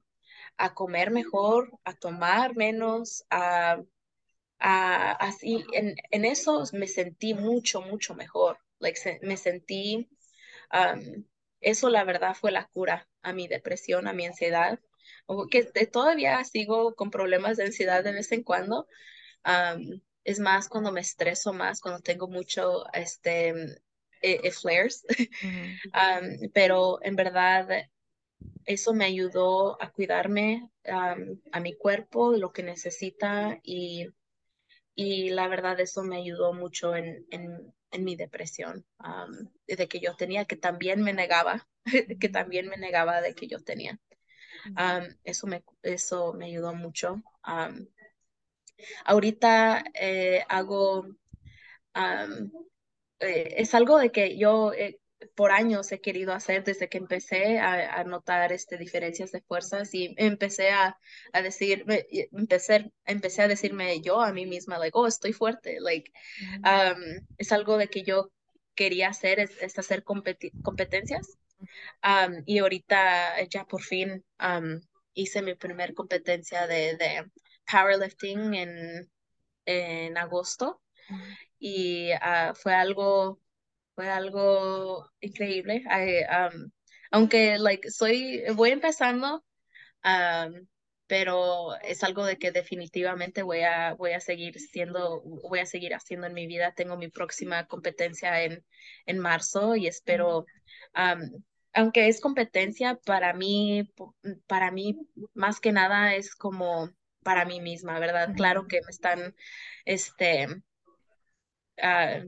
a 0.57 0.75
comer 0.75 1.11
mejor, 1.11 1.71
a 1.85 1.95
tomar 1.95 2.57
menos, 2.57 3.25
a, 3.31 3.81
a 4.59 5.13
así, 5.13 5.65
en, 5.73 5.95
en 6.11 6.25
eso 6.25 6.65
me 6.73 6.87
sentí 6.87 7.35
mucho, 7.35 7.81
mucho 7.81 8.15
mejor. 8.15 8.59
Like, 8.81 8.99
se, 8.99 9.21
me 9.23 9.37
sentí 9.37 10.09
Um, 10.73 11.25
eso 11.65 11.91
la 11.91 12.05
verdad 12.05 12.35
fue 12.35 12.53
la 12.53 12.67
cura 12.69 13.09
a 13.23 13.33
mi 13.33 13.49
depresión, 13.49 14.09
a 14.09 14.13
mi 14.13 14.27
ansiedad, 14.27 14.81
o 15.27 15.47
que 15.49 15.65
de- 15.65 15.87
todavía 15.87 16.43
sigo 16.45 16.95
con 16.95 17.11
problemas 17.11 17.57
de 17.57 17.65
ansiedad 17.65 18.05
de 18.05 18.13
vez 18.13 18.33
en 18.33 18.43
cuando. 18.43 18.87
Um, 19.47 20.01
es 20.25 20.41
más 20.41 20.69
cuando 20.69 20.93
me 20.93 21.01
estreso 21.01 21.53
más, 21.53 21.81
cuando 21.81 22.01
tengo 22.01 22.29
mucho, 22.29 22.85
este, 22.95 23.51
eh, 23.51 24.41
eh, 24.43 24.51
flares. 24.53 25.05
Um, 25.43 26.51
pero 26.55 26.99
en 27.03 27.17
verdad 27.17 27.69
eso 28.65 28.95
me 28.95 29.05
ayudó 29.05 29.81
a 29.83 29.91
cuidarme, 29.93 30.71
um, 30.87 31.41
a 31.53 31.61
mi 31.61 31.77
cuerpo, 31.77 32.33
lo 32.37 32.53
que 32.53 32.63
necesita 32.63 33.61
y 33.63 34.09
y 34.95 35.31
la 35.31 35.49
verdad 35.49 35.81
eso 35.81 36.03
me 36.03 36.17
ayudó 36.17 36.53
mucho 36.53 36.95
en, 36.95 37.27
en, 37.31 37.75
en 37.95 38.05
mi 38.05 38.17
depresión, 38.17 38.85
um, 38.99 39.49
de 39.67 39.89
que 39.89 40.01
yo 40.01 40.17
tenía, 40.17 40.45
que 40.45 40.57
también 40.57 41.03
me 41.03 41.13
negaba, 41.13 41.67
que 42.21 42.29
también 42.29 42.69
me 42.69 42.77
negaba 42.77 43.21
de 43.21 43.35
que 43.35 43.47
yo 43.47 43.61
tenía. 43.61 43.99
Um, 44.67 45.15
eso, 45.25 45.47
me, 45.47 45.63
eso 45.83 46.33
me 46.33 46.47
ayudó 46.47 46.75
mucho. 46.75 47.23
Um, 47.47 47.87
ahorita 49.05 49.85
eh, 49.95 50.45
hago, 50.49 51.01
um, 51.95 52.51
eh, 53.21 53.55
es 53.57 53.75
algo 53.75 53.99
de 53.99 54.11
que 54.11 54.37
yo 54.37 54.73
eh, 54.73 55.01
por 55.35 55.53
años 55.53 55.91
he 55.93 56.01
querido 56.01 56.33
hacer 56.33 56.65
desde 56.65 56.89
que 56.89 56.99
empecé 56.99 57.59
a, 57.59 58.01
a 58.01 58.05
notar 58.05 58.53
este, 58.53 58.79
diferencias 58.79 59.33
de 59.33 59.43
fuerzas 59.43 59.95
y 59.95 60.15
empecé 60.19 60.71
a, 60.71 60.99
a 61.33 61.43
decir, 61.43 61.85
empecé, 62.33 62.93
empecé 63.05 63.43
a 63.43 63.49
decirme 63.49 64.01
yo 64.01 64.21
a 64.21 64.33
mí 64.33 64.47
misma, 64.47 64.79
like, 64.79 64.97
oh, 64.97 65.07
estoy 65.07 65.33
fuerte, 65.33 65.79
like, 65.81 66.11
um, 66.65 67.27
es 67.39 67.53
algo 67.53 67.77
de 67.79 67.89
que 67.89 68.03
yo 68.03 68.31
quería 68.75 69.09
hacer, 69.09 69.41
es, 69.41 69.51
es 69.63 69.79
hacer 69.79 70.05
competi- 70.05 70.53
competencias. 70.63 71.39
Um, 72.03 72.43
y 72.45 72.59
ahorita 72.59 73.43
ya 73.45 73.65
por 73.65 73.83
fin 73.83 74.25
um, 74.41 74.81
hice 75.15 75.43
mi 75.43 75.55
primer 75.55 75.95
competencia 75.95 76.67
de, 76.67 76.97
de 76.97 77.25
powerlifting 77.71 78.55
en, 78.55 79.11
en 79.65 80.19
agosto 80.19 80.83
y 81.59 82.13
uh, 82.13 82.55
fue 82.55 82.75
algo 82.75 83.41
fue 83.95 84.09
algo 84.09 85.11
increíble. 85.21 85.83
I, 85.91 86.25
um, 86.25 86.71
aunque 87.11 87.59
like 87.59 87.91
soy, 87.91 88.43
voy 88.55 88.71
empezando, 88.71 89.45
um, 90.05 90.67
pero 91.07 91.77
es 91.83 92.03
algo 92.03 92.25
de 92.25 92.39
que 92.39 92.51
definitivamente 92.51 93.43
voy 93.43 93.61
a, 93.61 93.95
voy 93.95 94.13
a 94.13 94.21
seguir 94.21 94.59
siendo, 94.59 95.23
voy 95.23 95.61
a 95.61 95.67
seguir 95.67 95.95
haciendo 95.95 96.27
en 96.27 96.35
mi 96.35 96.47
vida. 96.47 96.73
Tengo 96.75 96.97
mi 96.97 97.09
próxima 97.09 97.67
competencia 97.67 98.43
en, 98.43 98.65
en 99.07 99.19
marzo 99.19 99.77
y 99.77 99.87
espero, 99.87 100.47
um, 100.97 101.43
aunque 101.73 102.09
es 102.09 102.21
competencia 102.21 102.99
para 103.05 103.35
mí, 103.35 103.93
para 104.47 104.71
mí 104.71 104.97
más 105.35 105.61
que 105.61 105.73
nada 105.73 106.15
es 106.15 106.35
como 106.35 106.91
para 107.23 107.45
mí 107.45 107.61
misma, 107.61 107.99
¿verdad? 107.99 108.35
Claro 108.37 108.67
que 108.69 108.81
me 108.83 108.91
están, 108.91 109.35
este, 109.85 110.47
ah, 111.83 112.21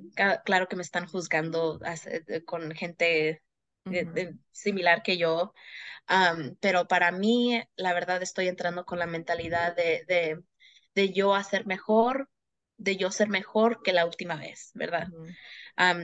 claro 0.44 0.68
que 0.68 0.76
me 0.76 0.82
están 0.82 1.06
juzgando 1.06 1.78
de- 1.78 2.44
con 2.44 2.72
gente 2.74 3.42
eh, 3.90 4.34
similar 4.52 5.02
que 5.02 5.16
yo, 5.18 5.54
pero 6.60 6.88
para 6.88 7.12
mí, 7.12 7.62
la 7.76 7.94
verdad, 7.94 8.22
estoy 8.22 8.48
entrando 8.48 8.84
con 8.84 8.98
la 8.98 9.06
mentalidad 9.06 9.76
de, 9.76 10.04
de, 10.08 10.42
de 10.94 11.12
yo 11.12 11.34
hacer 11.34 11.66
mejor 11.66 12.30
de 12.78 12.96
yo 12.96 13.10
ser 13.10 13.28
mejor 13.30 13.82
que 13.82 13.92
la 13.94 14.06
última 14.06 14.36
vez, 14.36 14.70
¿verdad? 14.74 15.08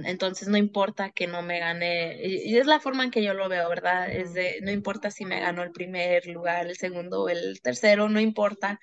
entonces 0.04 0.48
no 0.48 0.56
importa 0.56 1.10
que 1.10 1.26
no 1.26 1.42
me 1.42 1.58
gane, 1.60 2.16
y 2.22 2.56
es 2.58 2.66
la 2.66 2.80
forma 2.80 3.04
en 3.04 3.10
que 3.10 3.22
yo 3.22 3.34
lo 3.34 3.48
veo, 3.48 3.68
¿verdad? 3.68 4.10
Es 4.10 4.32
de, 4.34 4.60
no 4.62 4.70
importa 4.70 5.10
si 5.10 5.24
me 5.24 5.40
ganó 5.40 5.62
el 5.62 5.72
primer 5.72 6.26
lugar, 6.26 6.66
el 6.66 6.76
segundo 6.76 7.22
o 7.24 7.28
el 7.28 7.60
tercero, 7.62 8.08
no 8.08 8.20
importa, 8.20 8.80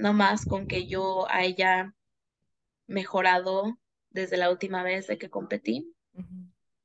nomás 0.00 0.46
con 0.46 0.66
que 0.66 0.86
yo 0.86 1.26
haya 1.30 1.94
mejorado 2.92 3.78
desde 4.10 4.36
la 4.36 4.50
última 4.50 4.82
vez 4.82 5.06
de 5.06 5.18
que 5.18 5.30
competí. 5.30 5.92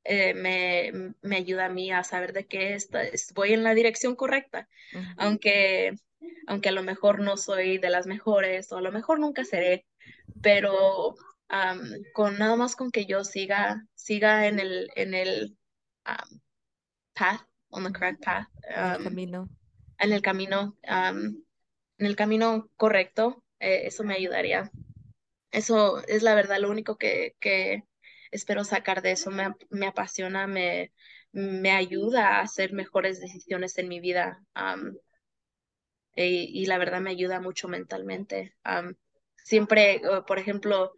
Eh, 0.10 0.34
me, 0.34 1.14
me, 1.22 1.36
ayuda 1.36 1.66
a 1.66 1.70
mí 1.70 1.92
a 1.92 2.02
saber 2.04 2.32
de 2.32 2.48
que 2.48 2.76
está, 2.76 3.02
voy 3.36 3.52
en 3.52 3.64
la 3.64 3.74
dirección 3.74 4.16
correcta, 4.16 4.70
aunque, 5.18 5.98
aunque 6.48 6.70
a 6.70 6.72
lo 6.72 6.82
mejor 6.82 7.20
no 7.20 7.36
soy 7.36 7.78
de 7.78 7.90
las 7.90 8.08
mejores 8.08 8.72
o 8.72 8.78
a 8.78 8.82
lo 8.82 8.94
mejor 8.94 9.20
nunca 9.20 9.44
seré, 9.44 9.86
pero 10.42 11.16
con 12.14 12.38
nada 12.38 12.56
más 12.56 12.78
con 12.78 12.90
que 12.90 13.06
yo 13.06 13.26
siga, 13.26 13.86
siga 13.96 14.48
en 14.48 14.60
el, 14.60 14.90
en 14.96 15.14
el 15.14 15.58
path, 17.14 17.42
on 17.70 17.84
the 17.84 17.92
correct 17.92 18.24
path, 18.24 18.48
el 18.64 19.04
camino, 19.04 19.50
en 20.00 20.14
el 20.14 20.22
camino, 20.22 20.78
en 20.84 21.44
el 21.98 22.16
camino 22.16 22.70
correcto, 22.78 23.44
eh, 23.60 23.82
eso 23.88 24.06
me 24.06 24.14
ayudaría. 24.14 24.72
Eso 25.52 26.04
es 26.08 26.24
la 26.24 26.36
verdad, 26.36 26.60
lo 26.60 26.70
único 26.70 26.98
que, 26.98 27.36
que 27.40 27.84
espero 28.32 28.64
sacar 28.64 29.02
de 29.02 29.12
eso. 29.12 29.32
Me, 29.32 29.54
me 29.70 29.88
apasiona, 29.88 30.48
me, 30.48 30.92
me 31.32 31.72
ayuda 31.72 32.38
a 32.38 32.42
hacer 32.42 32.74
mejores 32.74 33.20
decisiones 33.20 33.78
en 33.78 33.88
mi 33.88 34.00
vida. 34.00 34.44
y, 36.16 36.66
la 36.66 36.78
verdad 36.78 37.02
me 37.02 37.12
ayuda 37.12 37.40
mucho 37.40 37.68
mentalmente. 37.68 38.56
siempre, 39.44 40.02
por 40.26 40.40
ejemplo, 40.40 40.94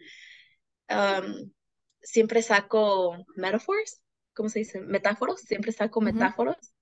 siempre 2.01 2.41
saco 2.41 3.25
metaphors, 3.35 4.01
¿cómo 4.33 4.49
se 4.49 4.59
dice? 4.59 4.81
Metáforos, 4.81 5.41
siempre 5.41 5.71
saco 5.71 6.01
metáforos, 6.01 6.73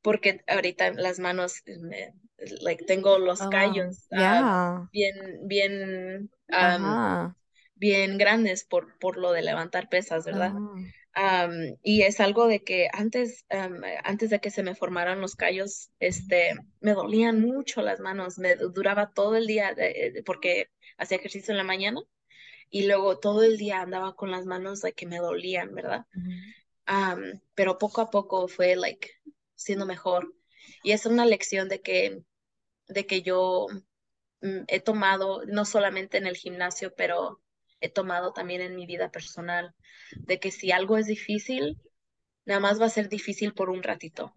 porque 0.00 0.42
ahorita 0.46 0.92
las 0.92 1.18
manos, 1.18 1.62
like, 2.60 2.84
tengo 2.84 3.18
los 3.18 3.40
oh, 3.40 3.50
callos 3.50 4.06
bien, 4.92 5.40
bien, 5.42 6.30
bien 7.74 8.18
grandes 8.18 8.64
por, 8.64 8.98
por 8.98 9.16
lo 9.16 9.32
de 9.32 9.42
levantar 9.42 9.88
pesas, 9.88 10.24
¿verdad? 10.24 10.52
y 11.82 12.02
es 12.02 12.20
algo 12.20 12.46
de 12.46 12.62
que 12.62 12.88
antes, 12.92 13.44
antes 14.04 14.30
de 14.30 14.38
que 14.40 14.50
se 14.50 14.62
me 14.62 14.74
formaran 14.74 15.20
los 15.20 15.34
callos, 15.34 15.90
este, 15.98 16.54
me 16.80 16.92
dolían 16.92 17.40
mucho 17.40 17.82
las 17.82 18.00
manos, 18.00 18.38
me 18.38 18.54
duraba 18.54 19.10
todo 19.10 19.36
el 19.36 19.46
día 19.46 19.74
porque 20.24 20.70
hacía 20.96 21.18
ejercicio 21.18 21.52
en 21.52 21.58
la 21.58 21.64
mañana 21.64 22.00
y 22.70 22.86
luego 22.86 23.18
todo 23.18 23.42
el 23.42 23.56
día 23.56 23.80
andaba 23.80 24.14
con 24.14 24.30
las 24.30 24.44
manos 24.44 24.80
de 24.80 24.92
que 24.92 25.06
me 25.06 25.18
dolían, 25.18 25.74
¿verdad? 25.74 26.06
pero 27.54 27.78
poco 27.78 28.00
a 28.00 28.10
poco 28.10 28.48
fue 28.48 28.76
like 28.76 29.10
siendo 29.54 29.86
mejor. 29.86 30.34
Y 30.82 30.92
es 30.92 31.06
una 31.06 31.26
lección 31.26 31.68
de 31.68 31.80
que 31.80 32.22
de 32.88 33.06
que 33.06 33.22
yo 33.22 33.66
mm, 34.40 34.64
he 34.68 34.80
tomado 34.80 35.44
no 35.46 35.64
solamente 35.64 36.18
en 36.18 36.26
el 36.26 36.36
gimnasio, 36.36 36.94
pero 36.96 37.40
he 37.80 37.88
tomado 37.88 38.32
también 38.32 38.60
en 38.60 38.74
mi 38.74 38.86
vida 38.86 39.10
personal, 39.10 39.74
de 40.16 40.40
que 40.40 40.50
si 40.50 40.72
algo 40.72 40.96
es 40.96 41.06
difícil, 41.06 41.78
nada 42.44 42.60
más 42.60 42.80
va 42.80 42.86
a 42.86 42.90
ser 42.90 43.08
difícil 43.08 43.54
por 43.54 43.70
un 43.70 43.82
ratito. 43.82 44.34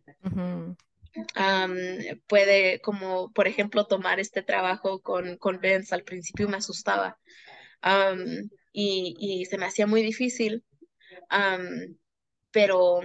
puede, 2.28 2.80
como 2.82 3.32
por 3.34 3.48
ejemplo, 3.48 3.86
tomar 3.86 4.20
este 4.20 4.44
trabajo 4.44 5.02
con, 5.02 5.38
con 5.38 5.60
Vince, 5.60 5.96
al 5.96 6.04
principio 6.04 6.48
me 6.48 6.58
asustaba, 6.58 7.18
y, 8.74 9.16
y, 9.20 9.46
se 9.46 9.58
me 9.58 9.66
hacía 9.66 9.88
muy 9.88 10.02
difícil, 10.04 10.64
pero 12.52 13.02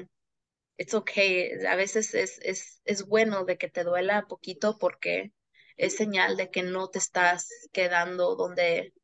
it's 0.76 0.94
okay. 0.94 1.51
A 1.66 1.76
veces 1.76 2.14
es, 2.14 2.38
es, 2.42 2.82
es 2.84 3.07
bueno 3.07 3.44
de 3.44 3.57
que 3.57 3.68
te 3.68 3.84
duela 3.84 4.26
poquito 4.28 4.76
porque 4.78 5.32
es 5.76 5.96
señal 5.96 6.36
de 6.36 6.50
que 6.50 6.62
no 6.62 6.88
te 6.88 6.98
estás 6.98 7.48
quedando 7.72 8.34
donde, 8.34 8.94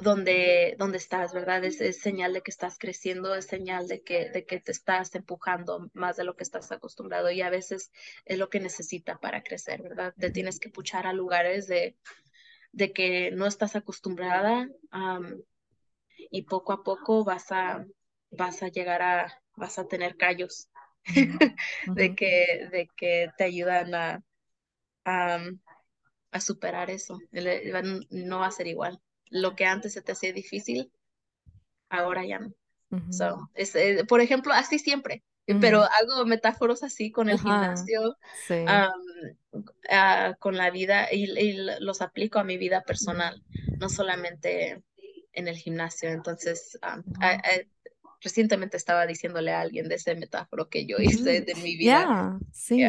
donde, 0.00 0.74
donde 0.78 0.98
estás, 0.98 1.32
¿verdad? 1.32 1.64
Es, 1.64 1.80
es, 1.80 2.00
señal 2.00 2.32
de 2.32 2.42
que 2.42 2.50
estás 2.50 2.78
creciendo, 2.78 3.34
es 3.34 3.46
señal 3.46 3.86
de 3.86 4.02
que, 4.02 4.30
de 4.30 4.46
que 4.46 4.60
te 4.60 4.72
estás 4.72 5.14
empujando 5.14 5.90
más 5.92 6.16
de 6.16 6.24
lo 6.24 6.34
que 6.34 6.44
estás 6.44 6.72
acostumbrado 6.72 7.30
y 7.30 7.42
a 7.42 7.50
veces 7.50 7.92
es 8.24 8.38
lo 8.38 8.48
que 8.48 8.60
necesita 8.60 9.18
para 9.18 9.42
crecer, 9.42 9.82
¿verdad? 9.82 10.14
Te 10.18 10.30
tienes 10.30 10.58
que 10.58 10.70
puchar 10.70 11.06
a 11.06 11.12
lugares 11.12 11.66
de, 11.66 11.96
de 12.72 12.92
que 12.92 13.30
no 13.30 13.46
estás 13.46 13.76
acostumbrada 13.76 14.68
y 16.30 16.42
poco 16.42 16.72
a 16.72 16.82
poco 16.82 17.22
vas 17.22 17.52
a, 17.52 17.86
vas 18.30 18.62
a 18.62 18.68
llegar 18.68 19.02
a, 19.02 19.42
vas 19.56 19.78
a 19.78 19.86
tener 19.86 20.16
callos 20.16 20.70
de, 21.94 22.14
que, 22.14 22.68
de 22.72 22.88
que 22.96 23.30
te 23.36 23.44
ayudan 23.44 23.94
a, 23.94 24.24
a, 25.04 25.40
superar 26.40 26.90
eso. 26.90 27.18
No 28.10 28.38
va 28.38 28.46
a 28.46 28.50
ser 28.50 28.66
igual. 28.66 29.00
Lo 29.30 29.54
que 29.54 29.66
antes 29.66 29.92
se 29.92 30.02
te 30.02 30.12
hacía 30.12 30.32
difícil, 30.32 30.90
ahora 31.88 32.24
ya 32.24 32.40
no. 32.40 32.52
es, 33.54 33.74
eh, 33.74 34.04
por 34.08 34.20
ejemplo, 34.20 34.52
así 34.52 34.78
siempre. 34.78 35.22
Pero 35.60 35.82
hago 35.82 36.24
metáforos 36.24 36.82
así 36.82 37.10
con 37.10 37.28
el 37.28 37.38
gimnasio, 37.38 38.16
ah, 39.90 40.34
con 40.38 40.56
la 40.56 40.70
vida 40.70 41.12
y, 41.12 41.26
los 41.80 42.00
aplico 42.00 42.38
a 42.38 42.44
mi 42.44 42.56
vida 42.56 42.82
personal, 42.82 43.42
no 43.78 43.90
solamente 43.90 44.82
en 45.32 45.48
el 45.48 45.56
gimnasio. 45.56 46.08
Entonces, 46.08 46.78
recientemente 48.22 48.78
estaba 48.78 49.06
diciéndole 49.06 49.52
a 49.52 49.60
alguien 49.60 49.88
de 49.88 49.96
ese 49.96 50.14
metáforo 50.14 50.70
que 50.70 50.86
yo 50.86 50.96
hice 50.98 51.42
de 51.42 51.54
mi 51.56 51.76
vida. 51.76 52.38
sí. 52.52 52.82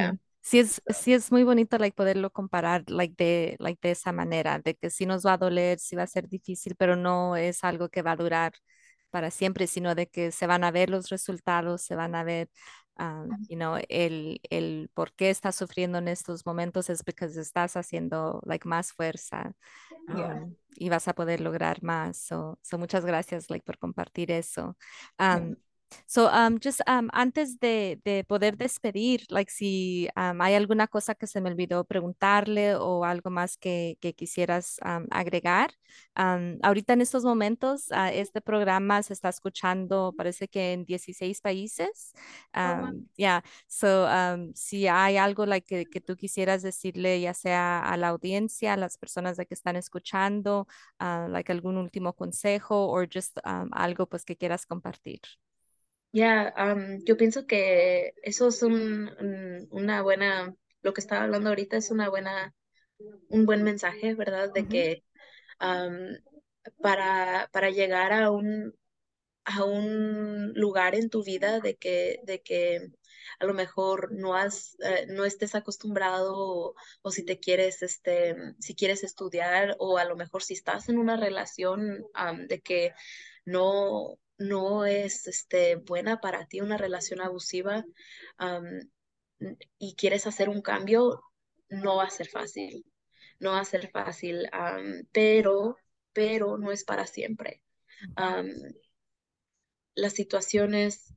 Sí 0.46 0.60
es, 0.60 0.80
sí 0.90 1.14
es 1.14 1.32
muy 1.32 1.44
bonito 1.44 1.78
like, 1.80 1.96
poderlo 1.96 2.30
comparar 2.30 2.84
like, 2.88 3.16
de, 3.18 3.56
like, 3.60 3.80
de 3.82 3.92
esa 3.94 4.12
manera, 4.12 4.60
de 4.60 4.76
que 4.76 4.92
sí 4.92 5.08
nos 5.08 5.26
va 5.26 5.34
a 5.34 5.38
doler, 5.38 5.80
sí 5.80 5.96
va 5.96 6.04
a 6.04 6.08
ser 6.08 6.30
difícil, 6.30 6.76
pero 6.78 6.96
no 6.96 7.36
es 7.36 7.64
algo 7.64 7.90
que 7.90 8.04
va 8.04 8.12
a 8.12 8.16
durar 8.16 8.54
para 9.10 9.32
siempre, 9.32 9.66
sino 9.66 9.96
de 9.96 10.08
que 10.08 10.32
se 10.32 10.46
van 10.46 10.64
a 10.64 10.70
ver 10.72 10.92
los 10.92 11.10
resultados, 11.10 11.82
se 11.82 11.96
van 11.96 12.14
a 12.14 12.24
ver, 12.24 12.50
uh, 13.00 13.28
you 13.50 13.56
know, 13.58 13.78
el, 13.90 14.40
el 14.52 14.92
por 14.94 15.14
qué 15.14 15.32
estás 15.32 15.56
sufriendo 15.56 15.98
en 15.98 16.08
estos 16.10 16.46
momentos 16.46 16.92
es 16.92 17.04
porque 17.04 17.26
estás 17.26 17.76
haciendo 17.76 18.40
like, 18.46 18.68
más 18.68 18.94
fuerza 18.94 19.54
um, 20.08 20.56
y 20.76 20.90
vas 20.90 21.08
a 21.08 21.16
poder 21.16 21.42
lograr 21.42 21.82
más. 21.82 22.18
So, 22.18 22.60
so 22.62 22.78
muchas 22.78 23.04
gracias 23.04 23.50
like, 23.50 23.66
por 23.66 23.80
compartir 23.80 24.30
eso. 24.32 24.78
Um, 25.20 25.56
So, 26.06 26.30
um, 26.30 26.60
just 26.60 26.82
um, 26.88 27.10
antes 27.14 27.60
de, 27.60 28.00
de, 28.04 28.24
poder 28.24 28.58
despedir, 28.58 29.26
like 29.30 29.52
si 29.52 30.08
um, 30.16 30.42
hay 30.42 30.56
alguna 30.56 30.88
cosa 30.88 31.16
que 31.16 31.28
se 31.28 31.42
me 31.42 31.50
olvidó 31.50 31.84
preguntarle 31.84 32.76
o 32.76 33.04
algo 33.04 33.30
más 33.30 33.58
que, 33.58 33.98
que 34.02 34.14
quisieras 34.14 34.78
um, 34.86 35.06
agregar. 35.12 35.72
Um, 36.18 36.58
ahorita 36.64 36.94
en 36.94 37.02
estos 37.02 37.24
momentos, 37.24 37.90
uh, 37.92 38.12
este 38.14 38.42
programa 38.42 39.02
se 39.04 39.14
está 39.14 39.30
escuchando, 39.30 40.14
parece 40.18 40.48
que 40.48 40.74
en 40.74 40.86
16 40.86 41.42
países. 41.42 42.14
Oh, 42.56 42.92
ya, 43.18 43.44
so 43.68 44.08
si 44.54 44.88
hay 44.88 45.18
algo 45.18 45.46
like, 45.46 45.66
que, 45.66 45.86
que, 45.86 46.02
tú 46.02 46.16
quisieras 46.16 46.62
decirle, 46.62 47.20
ya 47.22 47.34
sea 47.34 47.80
a 47.80 47.98
la 47.98 48.10
audiencia, 48.10 48.74
a 48.74 48.78
las 48.78 48.98
personas 48.98 49.38
de 49.38 49.46
que 49.46 49.54
están 49.54 49.76
escuchando, 49.76 50.68
uh, 51.00 51.28
like 51.30 51.52
algún 51.52 51.78
último 51.78 52.14
consejo 52.14 52.88
o 52.90 53.06
just 53.12 53.38
algo 53.72 54.08
pues 54.08 54.26
que 54.26 54.38
quieras 54.38 54.66
compartir. 54.66 55.22
Ya, 56.16 56.54
yo 57.04 57.18
pienso 57.18 57.46
que 57.46 58.14
eso 58.24 58.48
es 58.48 58.64
un, 58.64 59.68
una 59.70 60.02
buena, 60.02 60.56
lo 60.82 60.94
que 60.94 61.02
estaba 61.02 61.24
hablando 61.24 61.50
ahorita 61.50 61.76
es 61.76 61.92
una 61.92 62.10
buena, 62.10 62.56
un 63.28 63.46
buen 63.46 63.64
mensaje, 63.64 64.16
¿verdad? 64.16 64.50
De 64.54 64.66
que 64.66 65.04
para, 66.82 67.50
para 67.52 67.70
llegar 67.70 68.14
a 68.14 68.32
un, 68.32 68.74
a 69.44 69.66
un 69.66 70.54
lugar 70.54 70.96
en 70.96 71.10
tu 71.10 71.22
vida 71.22 71.60
de 71.60 71.76
que, 71.76 72.22
de 72.24 72.42
que 72.42 72.92
a 73.42 73.46
lo 73.46 73.54
mejor 73.54 74.14
no 74.14 74.36
has, 74.36 74.78
eh, 74.80 75.08
no 75.10 75.26
estés 75.26 75.54
acostumbrado 75.54 76.76
o, 77.02 77.12
si 77.12 77.26
te 77.26 77.40
quieres, 77.40 77.82
este, 77.82 78.38
si 78.60 78.74
quieres 78.74 79.04
estudiar 79.04 79.76
o 79.80 79.98
a 79.98 80.06
lo 80.06 80.16
mejor 80.16 80.44
si 80.44 80.54
estás 80.54 80.88
en 80.88 80.98
una 80.98 81.18
relación 81.18 82.06
de 82.48 82.62
que 82.62 82.94
no, 83.44 84.18
no 84.38 84.86
es 84.86 85.28
este, 85.28 85.76
buena 85.76 86.20
para 86.20 86.46
ti 86.46 86.62
una 86.62 86.78
relación 86.78 87.22
abusiva 87.22 87.86
y 89.78 89.96
quieres 89.96 90.28
hacer 90.28 90.50
un 90.50 90.62
cambio, 90.62 91.22
no 91.70 91.98
va 91.98 92.06
a 92.06 92.10
ser 92.10 92.28
fácil. 92.28 92.86
No 93.40 93.52
va 93.52 93.60
a 93.60 93.66
ser 93.66 93.90
fácil, 93.92 94.50
pero, 95.12 95.78
pero 96.14 96.58
no 96.58 96.72
es 96.72 96.84
para 96.84 97.06
siempre. 97.06 97.62
las 99.96 100.14
situaciones, 100.14 101.14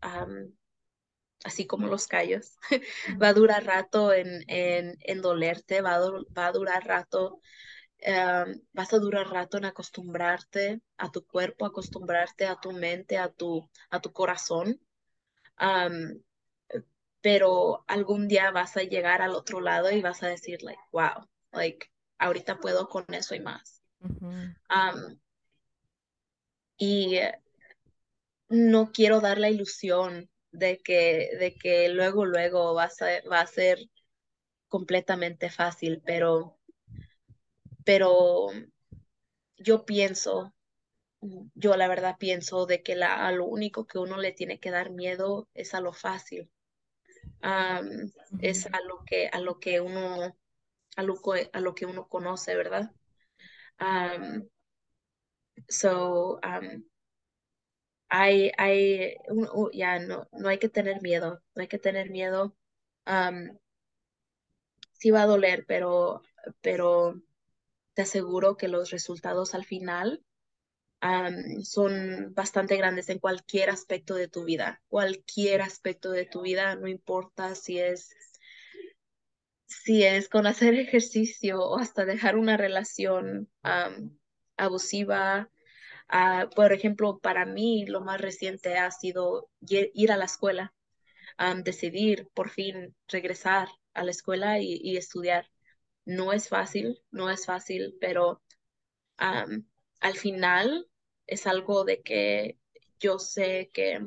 así 1.44 1.66
como 1.66 1.86
los 1.88 2.06
callos, 2.06 2.56
va 3.22 3.28
a 3.28 3.34
durar 3.34 3.64
rato 3.64 4.12
en, 4.12 4.44
en, 4.48 5.22
dolerte, 5.22 5.80
va 5.80 5.94
a, 5.94 6.00
va 6.00 6.46
a 6.46 6.52
durar 6.52 6.86
rato 6.86 7.40
um, 8.06 8.60
vas 8.72 8.92
a 8.92 8.98
durar 8.98 9.28
rato 9.28 9.58
en 9.58 9.64
acostumbrarte 9.64 10.80
a 10.96 11.10
tu 11.10 11.26
cuerpo, 11.26 11.66
acostumbrarte 11.66 12.46
a 12.46 12.56
tu 12.56 12.72
mente, 12.72 13.18
a 13.18 13.28
tu, 13.28 13.68
a 13.90 14.00
tu 14.00 14.12
corazón. 14.12 14.80
Um, 15.60 16.22
pero 17.20 17.84
algún 17.88 18.28
día 18.28 18.50
vas 18.50 18.76
a 18.76 18.82
llegar 18.82 19.22
al 19.22 19.34
otro 19.34 19.60
lado 19.60 19.90
y 19.90 20.00
vas 20.00 20.22
a 20.22 20.28
decir, 20.28 20.62
like, 20.62 20.80
wow, 20.92 21.28
like, 21.52 21.90
ahorita 22.18 22.58
puedo 22.58 22.88
con 22.88 23.04
eso 23.12 23.34
y 23.34 23.40
más. 23.40 23.82
Um, 24.00 25.18
y 26.76 27.18
no 28.48 28.92
quiero 28.92 29.20
dar 29.20 29.38
la 29.38 29.50
ilusión 29.50 30.30
de 30.52 30.78
que, 30.78 31.30
de 31.38 31.54
que 31.54 31.88
luego, 31.88 32.24
luego 32.24 32.74
va 32.74 32.84
a 32.84 32.90
ser, 32.90 33.30
va 33.30 33.40
a 33.40 33.46
ser 33.46 33.78
completamente 34.68 35.50
fácil, 35.50 36.02
pero, 36.04 36.57
pero 37.88 38.48
yo 39.58 39.84
pienso, 39.84 40.54
yo 41.54 41.76
la 41.76 41.88
verdad 41.88 42.16
pienso 42.18 42.66
de 42.66 42.82
que 42.82 42.94
la, 42.96 43.26
a 43.26 43.32
lo 43.32 43.44
único 43.46 43.86
que 43.86 43.98
uno 43.98 44.16
le 44.18 44.32
tiene 44.32 44.60
que 44.60 44.70
dar 44.70 44.90
miedo 44.90 45.48
es 45.54 45.74
a 45.74 45.80
lo 45.80 45.92
fácil, 45.92 46.50
um, 47.42 48.10
es 48.40 48.66
a 48.66 48.80
lo 48.88 49.04
que, 49.06 49.28
a 49.28 49.40
lo 49.40 49.60
que 49.60 49.80
uno, 49.80 50.36
a 50.96 51.02
lo, 51.04 51.16
que- 51.22 51.50
a 51.52 51.60
lo 51.60 51.74
que 51.74 51.86
uno 51.86 52.08
conoce, 52.08 52.56
¿verdad? 52.56 52.92
Um, 53.80 54.48
so, 55.70 56.38
um, 56.44 56.84
hay, 58.08 58.52
hay, 58.58 59.14
ya 59.72 59.98
no, 59.98 60.28
no 60.32 60.48
hay 60.48 60.58
que 60.58 60.68
tener 60.68 61.02
miedo, 61.02 61.42
no 61.54 61.62
hay 61.62 61.68
que 61.68 61.78
tener 61.78 62.10
miedo. 62.10 62.54
Sí 65.02 65.10
va 65.14 65.22
a 65.22 65.26
doler, 65.26 65.64
pero, 65.66 66.22
pero 66.60 67.22
te 67.98 68.02
aseguro 68.02 68.56
que 68.56 68.68
los 68.68 68.92
resultados 68.92 69.56
al 69.56 69.64
final 69.64 70.22
am, 71.00 71.64
son 71.64 72.32
bastante 72.32 72.76
grandes 72.76 73.08
en 73.08 73.18
cualquier 73.18 73.70
aspecto 73.70 74.14
de 74.14 74.28
tu 74.28 74.44
vida, 74.44 74.80
cualquier 74.86 75.62
aspecto 75.62 76.12
de 76.12 76.24
tu 76.24 76.42
vida, 76.42 76.76
no 76.76 76.86
importa 76.86 77.56
si 77.56 77.80
es, 77.80 78.10
si 79.66 80.04
es 80.04 80.28
con 80.28 80.46
hacer 80.46 80.74
ejercicio 80.78 81.60
o 81.60 81.76
hasta 81.76 82.04
dejar 82.04 82.36
una 82.36 82.56
relación 82.56 83.50
am, 83.64 84.16
abusiva. 84.56 85.50
Ah, 86.08 86.48
por 86.54 86.72
ejemplo, 86.72 87.18
para 87.18 87.46
mí 87.46 87.84
lo 87.84 88.00
más 88.00 88.20
reciente 88.20 88.78
ha 88.78 88.92
sido 88.92 89.50
ir 89.68 90.12
a 90.12 90.16
la 90.16 90.26
escuela, 90.26 90.72
decidir 91.64 92.28
por 92.32 92.48
fin 92.50 92.94
regresar 93.08 93.66
a 93.92 94.04
la 94.04 94.12
escuela 94.12 94.60
y 94.60 94.96
estudiar. 94.96 95.50
No 96.08 96.32
es 96.32 96.48
fácil, 96.48 96.98
no 97.10 97.28
es 97.30 97.44
fácil, 97.44 97.94
pero 98.00 98.40
al 99.18 100.14
final 100.14 100.88
es 101.26 101.46
algo 101.46 101.84
de 101.84 102.00
que 102.02 102.56
yo 102.98 103.18
sé 103.18 103.70
que, 103.74 104.00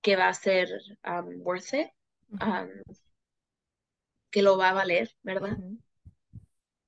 que 0.00 0.16
va 0.16 0.28
a 0.28 0.34
ser 0.34 0.68
um, 1.04 1.40
worth 1.42 1.74
it, 1.74 1.88
um, 2.40 2.68
que 4.30 4.42
lo 4.42 4.56
va 4.56 4.68
a 4.70 4.74
valer, 4.74 5.10
¿verdad? 5.22 5.58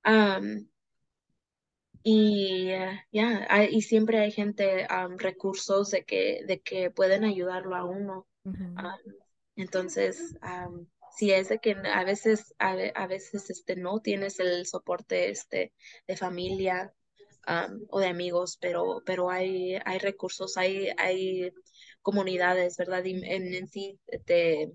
Um, 0.05 0.68
y 2.03 2.68
eh, 2.70 3.01
ya, 3.12 3.46
hay- 3.51 3.68
y 3.72 3.82
siempre 3.82 4.20
hay 4.20 4.30
gente, 4.30 4.86
um, 4.90 5.18
recursos 5.18 5.90
de 5.90 6.05
que, 6.05 6.44
de 6.46 6.61
que 6.61 6.90
pueden 6.90 7.24
ayudarlo 7.24 7.74
a 7.74 7.84
uno. 7.84 8.26
Um, 8.44 9.14
entonces, 9.57 10.36
um, 10.42 10.86
si 11.16 11.32
es 11.32 11.48
de 11.48 11.58
que 11.58 11.72
a 11.72 12.04
veces, 12.04 12.54
a, 12.58 12.72
a 12.94 13.06
veces 13.06 13.50
este, 13.50 13.76
no 13.76 14.00
tienes 14.00 14.40
el 14.40 14.66
soporte 14.66 15.30
este, 15.30 15.72
de 16.06 16.16
familia, 16.16 16.92
um, 17.46 17.86
o 17.88 18.00
de 18.00 18.08
amigos, 18.08 18.58
pero, 18.61 19.02
pero 19.04 19.30
hay, 19.30 19.78
hay 19.84 19.98
recursos, 19.98 20.56
hay, 20.56 20.88
hay 20.96 21.52
comunidades, 22.02 22.76
¿verdad? 22.76 23.04
Y 23.04 23.12
en, 23.12 23.54
en 23.54 23.68
sí 23.68 23.98
te 24.24 24.72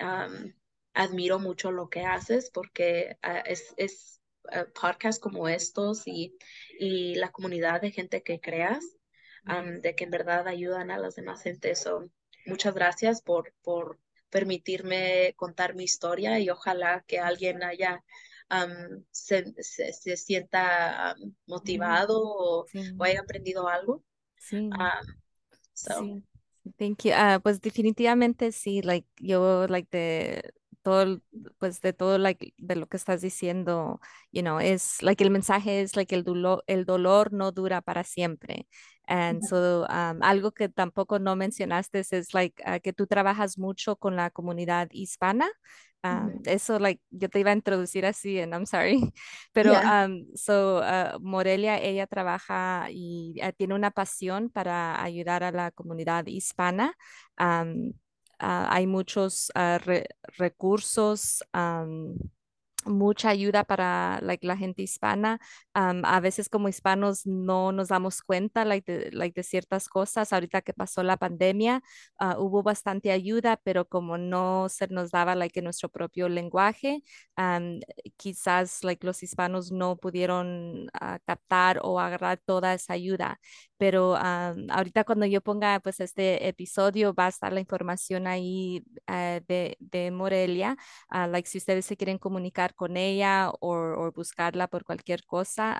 um, 0.00 0.52
admiro 0.94 1.38
mucho 1.38 1.70
lo 1.70 1.88
que 1.88 2.04
haces 2.04 2.50
porque 2.50 3.16
uh, 3.24 3.42
es, 3.44 3.74
es 3.76 4.20
uh, 4.44 4.70
podcasts 4.78 5.20
como 5.20 5.48
estos 5.48 6.02
y, 6.06 6.36
y 6.78 7.14
la 7.16 7.30
comunidad 7.30 7.80
de 7.80 7.90
gente 7.90 8.22
que 8.22 8.40
creas, 8.40 8.84
um, 9.46 9.80
de 9.80 9.94
que 9.94 10.04
en 10.04 10.10
verdad 10.10 10.46
ayudan 10.48 10.90
a 10.90 10.98
las 10.98 11.14
demás 11.16 11.42
gente. 11.42 11.74
So, 11.74 12.10
muchas 12.46 12.74
gracias 12.74 13.22
por, 13.22 13.52
por 13.62 13.98
permitirme 14.34 15.32
contar 15.36 15.76
mi 15.76 15.84
historia 15.84 16.40
y 16.40 16.50
ojalá 16.50 17.04
que 17.06 17.20
alguien 17.20 17.62
haya 17.62 18.02
um, 18.50 19.04
se, 19.12 19.54
se, 19.62 19.92
se, 19.92 20.16
sienta 20.16 21.14
um, 21.16 21.32
motivado 21.46 22.20
o, 22.20 22.62
o, 22.62 22.66
Sí, 22.66 22.96
haya 22.98 23.20
aprendido 23.20 23.68
algo. 23.68 24.02
sí. 24.36 24.56
Um, 24.56 25.14
so, 25.72 26.00
Sí, 26.00 26.24
thank 26.78 27.04
you. 27.04 27.12
Ah, 27.14 27.38
pues 27.40 27.60
definitivamente 27.60 28.50
sí, 28.50 28.82
like 28.82 29.06
yo 29.20 29.68
like 29.68 29.88
de 29.96 30.52
todo, 30.84 31.20
pues 31.58 31.80
de 31.80 31.92
todo 31.92 32.18
like 32.18 32.54
de 32.58 32.76
lo 32.76 32.86
que 32.86 32.96
estás 32.98 33.22
diciendo, 33.22 34.00
you 34.30 34.42
know, 34.42 34.60
es 34.60 35.02
like 35.02 35.24
el 35.24 35.30
mensaje 35.30 35.80
es 35.80 35.96
like 35.96 36.14
el 36.14 36.22
dolor, 36.22 36.62
el 36.68 36.84
dolor 36.84 37.32
no 37.32 37.50
dura 37.50 37.80
para 37.80 38.04
siempre. 38.04 38.68
And 39.06 39.42
so 39.42 39.86
um, 39.88 40.22
algo 40.22 40.52
que 40.52 40.68
tampoco 40.68 41.18
no 41.18 41.36
mencionaste 41.36 42.00
es 42.00 42.34
like 42.34 42.62
ah, 42.64 42.78
que 42.80 42.92
tú 42.92 43.06
trabajas 43.06 43.58
mucho 43.58 43.96
con 43.96 44.16
la 44.16 44.30
comunidad 44.30 44.88
hispana. 44.92 45.48
Um, 46.04 46.42
eso 46.44 46.78
like 46.78 47.00
yo 47.10 47.30
te 47.30 47.40
iba 47.40 47.50
a 47.50 47.54
introducir 47.54 48.04
así, 48.04 48.38
and 48.38 48.52
I'm 48.52 48.66
sorry. 48.66 49.00
Pero, 49.54 49.72
yeah. 49.72 50.04
um, 50.04 50.26
so, 50.36 50.78
uh, 50.82 51.18
Morelia, 51.18 51.78
ella 51.78 52.06
trabaja 52.06 52.88
y 52.90 53.40
uh, 53.42 53.52
tiene 53.56 53.74
una 53.74 53.90
pasión 53.90 54.50
para 54.50 55.02
ayudar 55.02 55.42
a 55.44 55.50
la 55.50 55.70
comunidad 55.70 56.26
hispana. 56.26 56.94
Um, 57.40 57.94
ah, 57.94 58.03
hay 58.70 58.86
muchos 58.86 59.50
ah, 59.54 59.78
re- 59.84 60.08
recursos. 60.38 61.42
um, 61.54 62.16
mucha 62.86 63.30
ayuda 63.30 63.64
para 63.64 64.20
like, 64.22 64.46
la 64.46 64.56
gente 64.56 64.82
hispana. 64.82 65.40
Am, 65.74 66.02
a 66.04 66.20
veces 66.20 66.48
como 66.48 66.68
hispanos 66.68 67.26
no 67.26 67.72
nos 67.72 67.88
damos 67.88 68.22
cuenta 68.22 68.64
like, 68.64 68.90
de, 68.90 69.10
like, 69.12 69.34
de 69.40 69.42
ciertas 69.44 69.88
cosas. 69.88 70.32
Ahorita 70.32 70.62
que 70.62 70.72
pasó 70.74 71.02
la 71.02 71.16
pandemia, 71.16 71.82
ah, 72.18 72.36
hubo 72.38 72.62
bastante 72.62 73.10
ayuda, 73.10 73.58
pero 73.64 73.86
como 73.88 74.18
no 74.18 74.68
se 74.68 74.86
nos 74.88 75.10
daba 75.10 75.34
like, 75.34 75.58
en 75.60 75.64
nuestro 75.64 75.88
propio 75.88 76.28
lenguaje, 76.28 77.02
am, 77.36 77.80
quizás 78.16 78.84
like, 78.84 79.04
los 79.06 79.22
hispanos 79.22 79.72
no 79.72 79.96
pudieron 79.96 80.88
ah, 80.94 81.18
captar 81.26 81.80
o 81.82 82.00
agarrar 82.00 82.38
toda 82.44 82.74
esa 82.74 82.92
ayuda. 82.94 83.38
Pero 83.76 84.16
am, 84.16 84.66
ahorita 84.70 85.04
cuando 85.04 85.26
yo 85.26 85.40
ponga 85.40 85.80
pues 85.80 86.00
este 86.00 86.48
episodio 86.48 87.12
va 87.14 87.26
a 87.26 87.28
estar 87.28 87.52
la 87.52 87.60
información 87.60 88.26
ahí 88.26 88.84
eh, 89.08 89.40
de, 89.48 89.76
de 89.80 90.10
Morelia 90.10 90.76
ah, 91.08 91.26
like 91.26 91.48
si 91.48 91.58
ustedes 91.58 91.84
se 91.86 91.96
quieren 91.96 92.18
comunicar 92.18 92.73
con 92.74 92.96
ella 92.96 93.50
o, 93.60 94.10
buscarla 94.12 94.68
por 94.68 94.84
cualquier 94.84 95.24
cosa, 95.24 95.78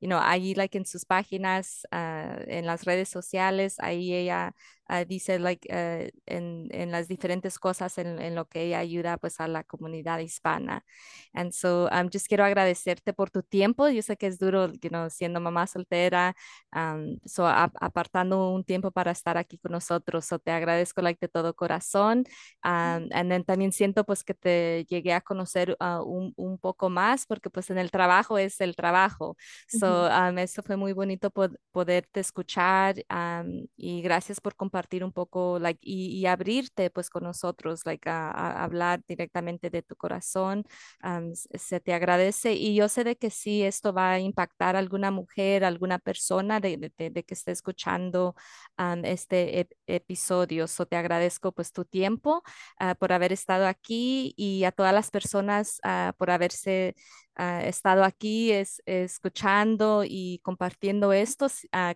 you 0.00 0.08
know, 0.08 0.20
ahí 0.22 0.54
like 0.54 0.76
en 0.76 0.86
sus 0.86 1.04
páginas, 1.04 1.86
ah, 1.90 2.36
en 2.46 2.66
las 2.66 2.84
redes 2.84 3.08
sociales, 3.08 3.76
ahí 3.78 4.14
ella 4.14 4.54
ah, 4.90 5.04
dice 5.04 5.38
like 5.38 5.68
eh, 5.70 6.10
en, 6.26 6.68
en 6.72 6.90
las 6.90 7.06
diferentes 7.06 7.58
cosas 7.58 7.96
en, 7.98 8.18
en 8.20 8.34
lo 8.34 8.46
que 8.48 8.62
ella 8.62 8.80
ayuda 8.80 9.16
pues 9.18 9.40
a 9.40 9.46
la 9.46 9.62
comunidad 9.64 10.18
hispana. 10.18 10.84
And 11.32 11.52
so 11.52 11.88
um, 11.92 12.10
just 12.12 12.26
quiero 12.26 12.44
agradecerte 12.44 13.12
por 13.12 13.30
tu 13.30 13.42
tiempo. 13.42 13.88
Yo 13.88 14.02
sé 14.02 14.16
que 14.16 14.26
es 14.26 14.38
duro, 14.38 14.72
you 14.72 14.90
know, 14.90 15.08
siendo 15.10 15.40
mamá 15.40 15.66
soltera, 15.66 16.34
um, 16.74 17.18
so 17.24 17.46
a- 17.46 17.70
apartando 17.80 18.50
un 18.50 18.64
tiempo 18.64 18.90
para 18.90 19.12
estar 19.12 19.36
aquí 19.38 19.58
con 19.58 19.72
nosotros. 19.72 20.26
So 20.26 20.38
te 20.40 20.50
agradezco 20.50 21.02
like 21.02 21.18
de 21.20 21.28
todo 21.28 21.54
corazón. 21.54 22.24
Um, 22.64 23.08
and 23.12 23.30
then 23.30 23.44
también 23.44 23.72
siento 23.72 24.04
pues 24.04 24.24
que 24.24 24.34
te 24.34 24.84
llegué 24.88 25.12
a 25.12 25.20
conocer 25.20 25.76
uh, 25.80 26.02
un, 26.04 26.32
un, 26.36 26.58
poco 26.58 26.90
más 26.90 27.26
porque 27.26 27.48
pues 27.48 27.70
en 27.70 27.78
el 27.78 27.90
trabajo 27.90 28.38
es 28.38 28.60
el 28.60 28.74
trabajo. 28.74 29.36
So 29.68 30.08
um, 30.08 30.38
eso 30.38 30.62
fue 30.62 30.76
muy 30.76 30.92
bonito 30.92 31.30
pod 31.30 31.52
poderte 31.72 32.20
escuchar 32.20 32.96
um, 33.08 33.66
y 33.76 34.02
gracias 34.02 34.40
por 34.40 34.56
compartir 34.56 34.79
un 35.04 35.12
poco 35.12 35.58
like, 35.58 35.80
y, 35.82 36.08
y 36.18 36.26
abrirte 36.26 36.90
pues 36.90 37.10
con 37.10 37.24
nosotros, 37.24 37.82
like, 37.84 38.08
a, 38.08 38.30
a 38.30 38.64
hablar 38.64 39.02
directamente 39.06 39.70
de 39.70 39.82
tu 39.82 39.96
corazón. 39.96 40.64
Um, 41.02 41.32
se 41.34 41.80
te 41.80 41.92
agradece 41.92 42.54
y 42.54 42.74
yo 42.74 42.88
sé 42.88 43.04
de 43.04 43.16
que 43.16 43.30
sí, 43.30 43.62
esto 43.62 43.92
va 43.92 44.12
a 44.12 44.20
impactar 44.20 44.76
a 44.76 44.78
alguna 44.78 45.10
mujer, 45.10 45.64
alguna 45.64 45.98
persona 45.98 46.60
de, 46.60 46.76
de, 46.76 46.92
de, 46.96 47.10
de 47.10 47.22
que 47.24 47.34
esté 47.34 47.52
escuchando 47.52 48.34
um, 48.78 49.04
este 49.04 49.60
ep 49.60 49.72
episodio. 49.86 50.66
So 50.66 50.86
te 50.86 50.96
agradezco 50.96 51.52
pues 51.52 51.72
tu 51.72 51.84
tiempo 51.84 52.42
uh, 52.80 52.94
por 52.98 53.12
haber 53.12 53.32
estado 53.32 53.66
aquí 53.66 54.34
y 54.36 54.64
a 54.64 54.72
todas 54.72 54.94
las 54.94 55.10
personas 55.10 55.80
uh, 55.84 56.12
por 56.16 56.30
haberse 56.30 56.94
uh, 57.38 57.60
estado 57.64 58.04
aquí 58.04 58.52
es, 58.52 58.82
escuchando 58.86 60.04
y 60.06 60.40
compartiendo 60.42 61.12
esto. 61.12 61.46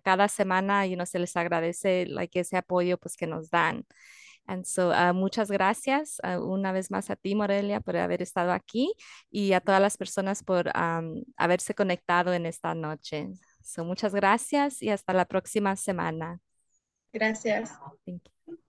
cada 0.02 0.28
semana 0.28 0.86
y 0.86 0.90
you 0.90 0.96
know, 0.96 1.06
se 1.06 1.18
les 1.18 1.36
agradece 1.36 2.06
like, 2.06 2.38
ese 2.38 2.56
apoyo 2.56 2.98
pues, 2.98 3.16
que 3.16 3.26
nos 3.26 3.50
dan. 3.50 3.84
And 4.46 4.66
so, 4.66 4.90
uh, 4.90 5.14
muchas 5.14 5.50
gracias 5.50 6.20
uh, 6.22 6.38
una 6.38 6.72
vez 6.72 6.90
más 6.90 7.08
a 7.10 7.16
ti, 7.16 7.34
Morelia, 7.34 7.80
por 7.80 7.96
haber 7.96 8.20
estado 8.20 8.52
aquí 8.52 8.92
y 9.30 9.52
a 9.54 9.60
todas 9.60 9.80
las 9.80 9.96
personas 9.96 10.42
por 10.42 10.70
um, 10.76 11.22
haberse 11.36 11.74
conectado 11.74 12.34
en 12.34 12.44
esta 12.44 12.74
noche. 12.74 13.28
So, 13.62 13.84
muchas 13.84 14.14
gracias 14.14 14.82
y 14.82 14.90
hasta 14.90 15.14
la 15.14 15.24
próxima 15.24 15.76
semana. 15.76 16.40
Gracias. 17.12 17.78
Thank 18.04 18.22
you. 18.46 18.63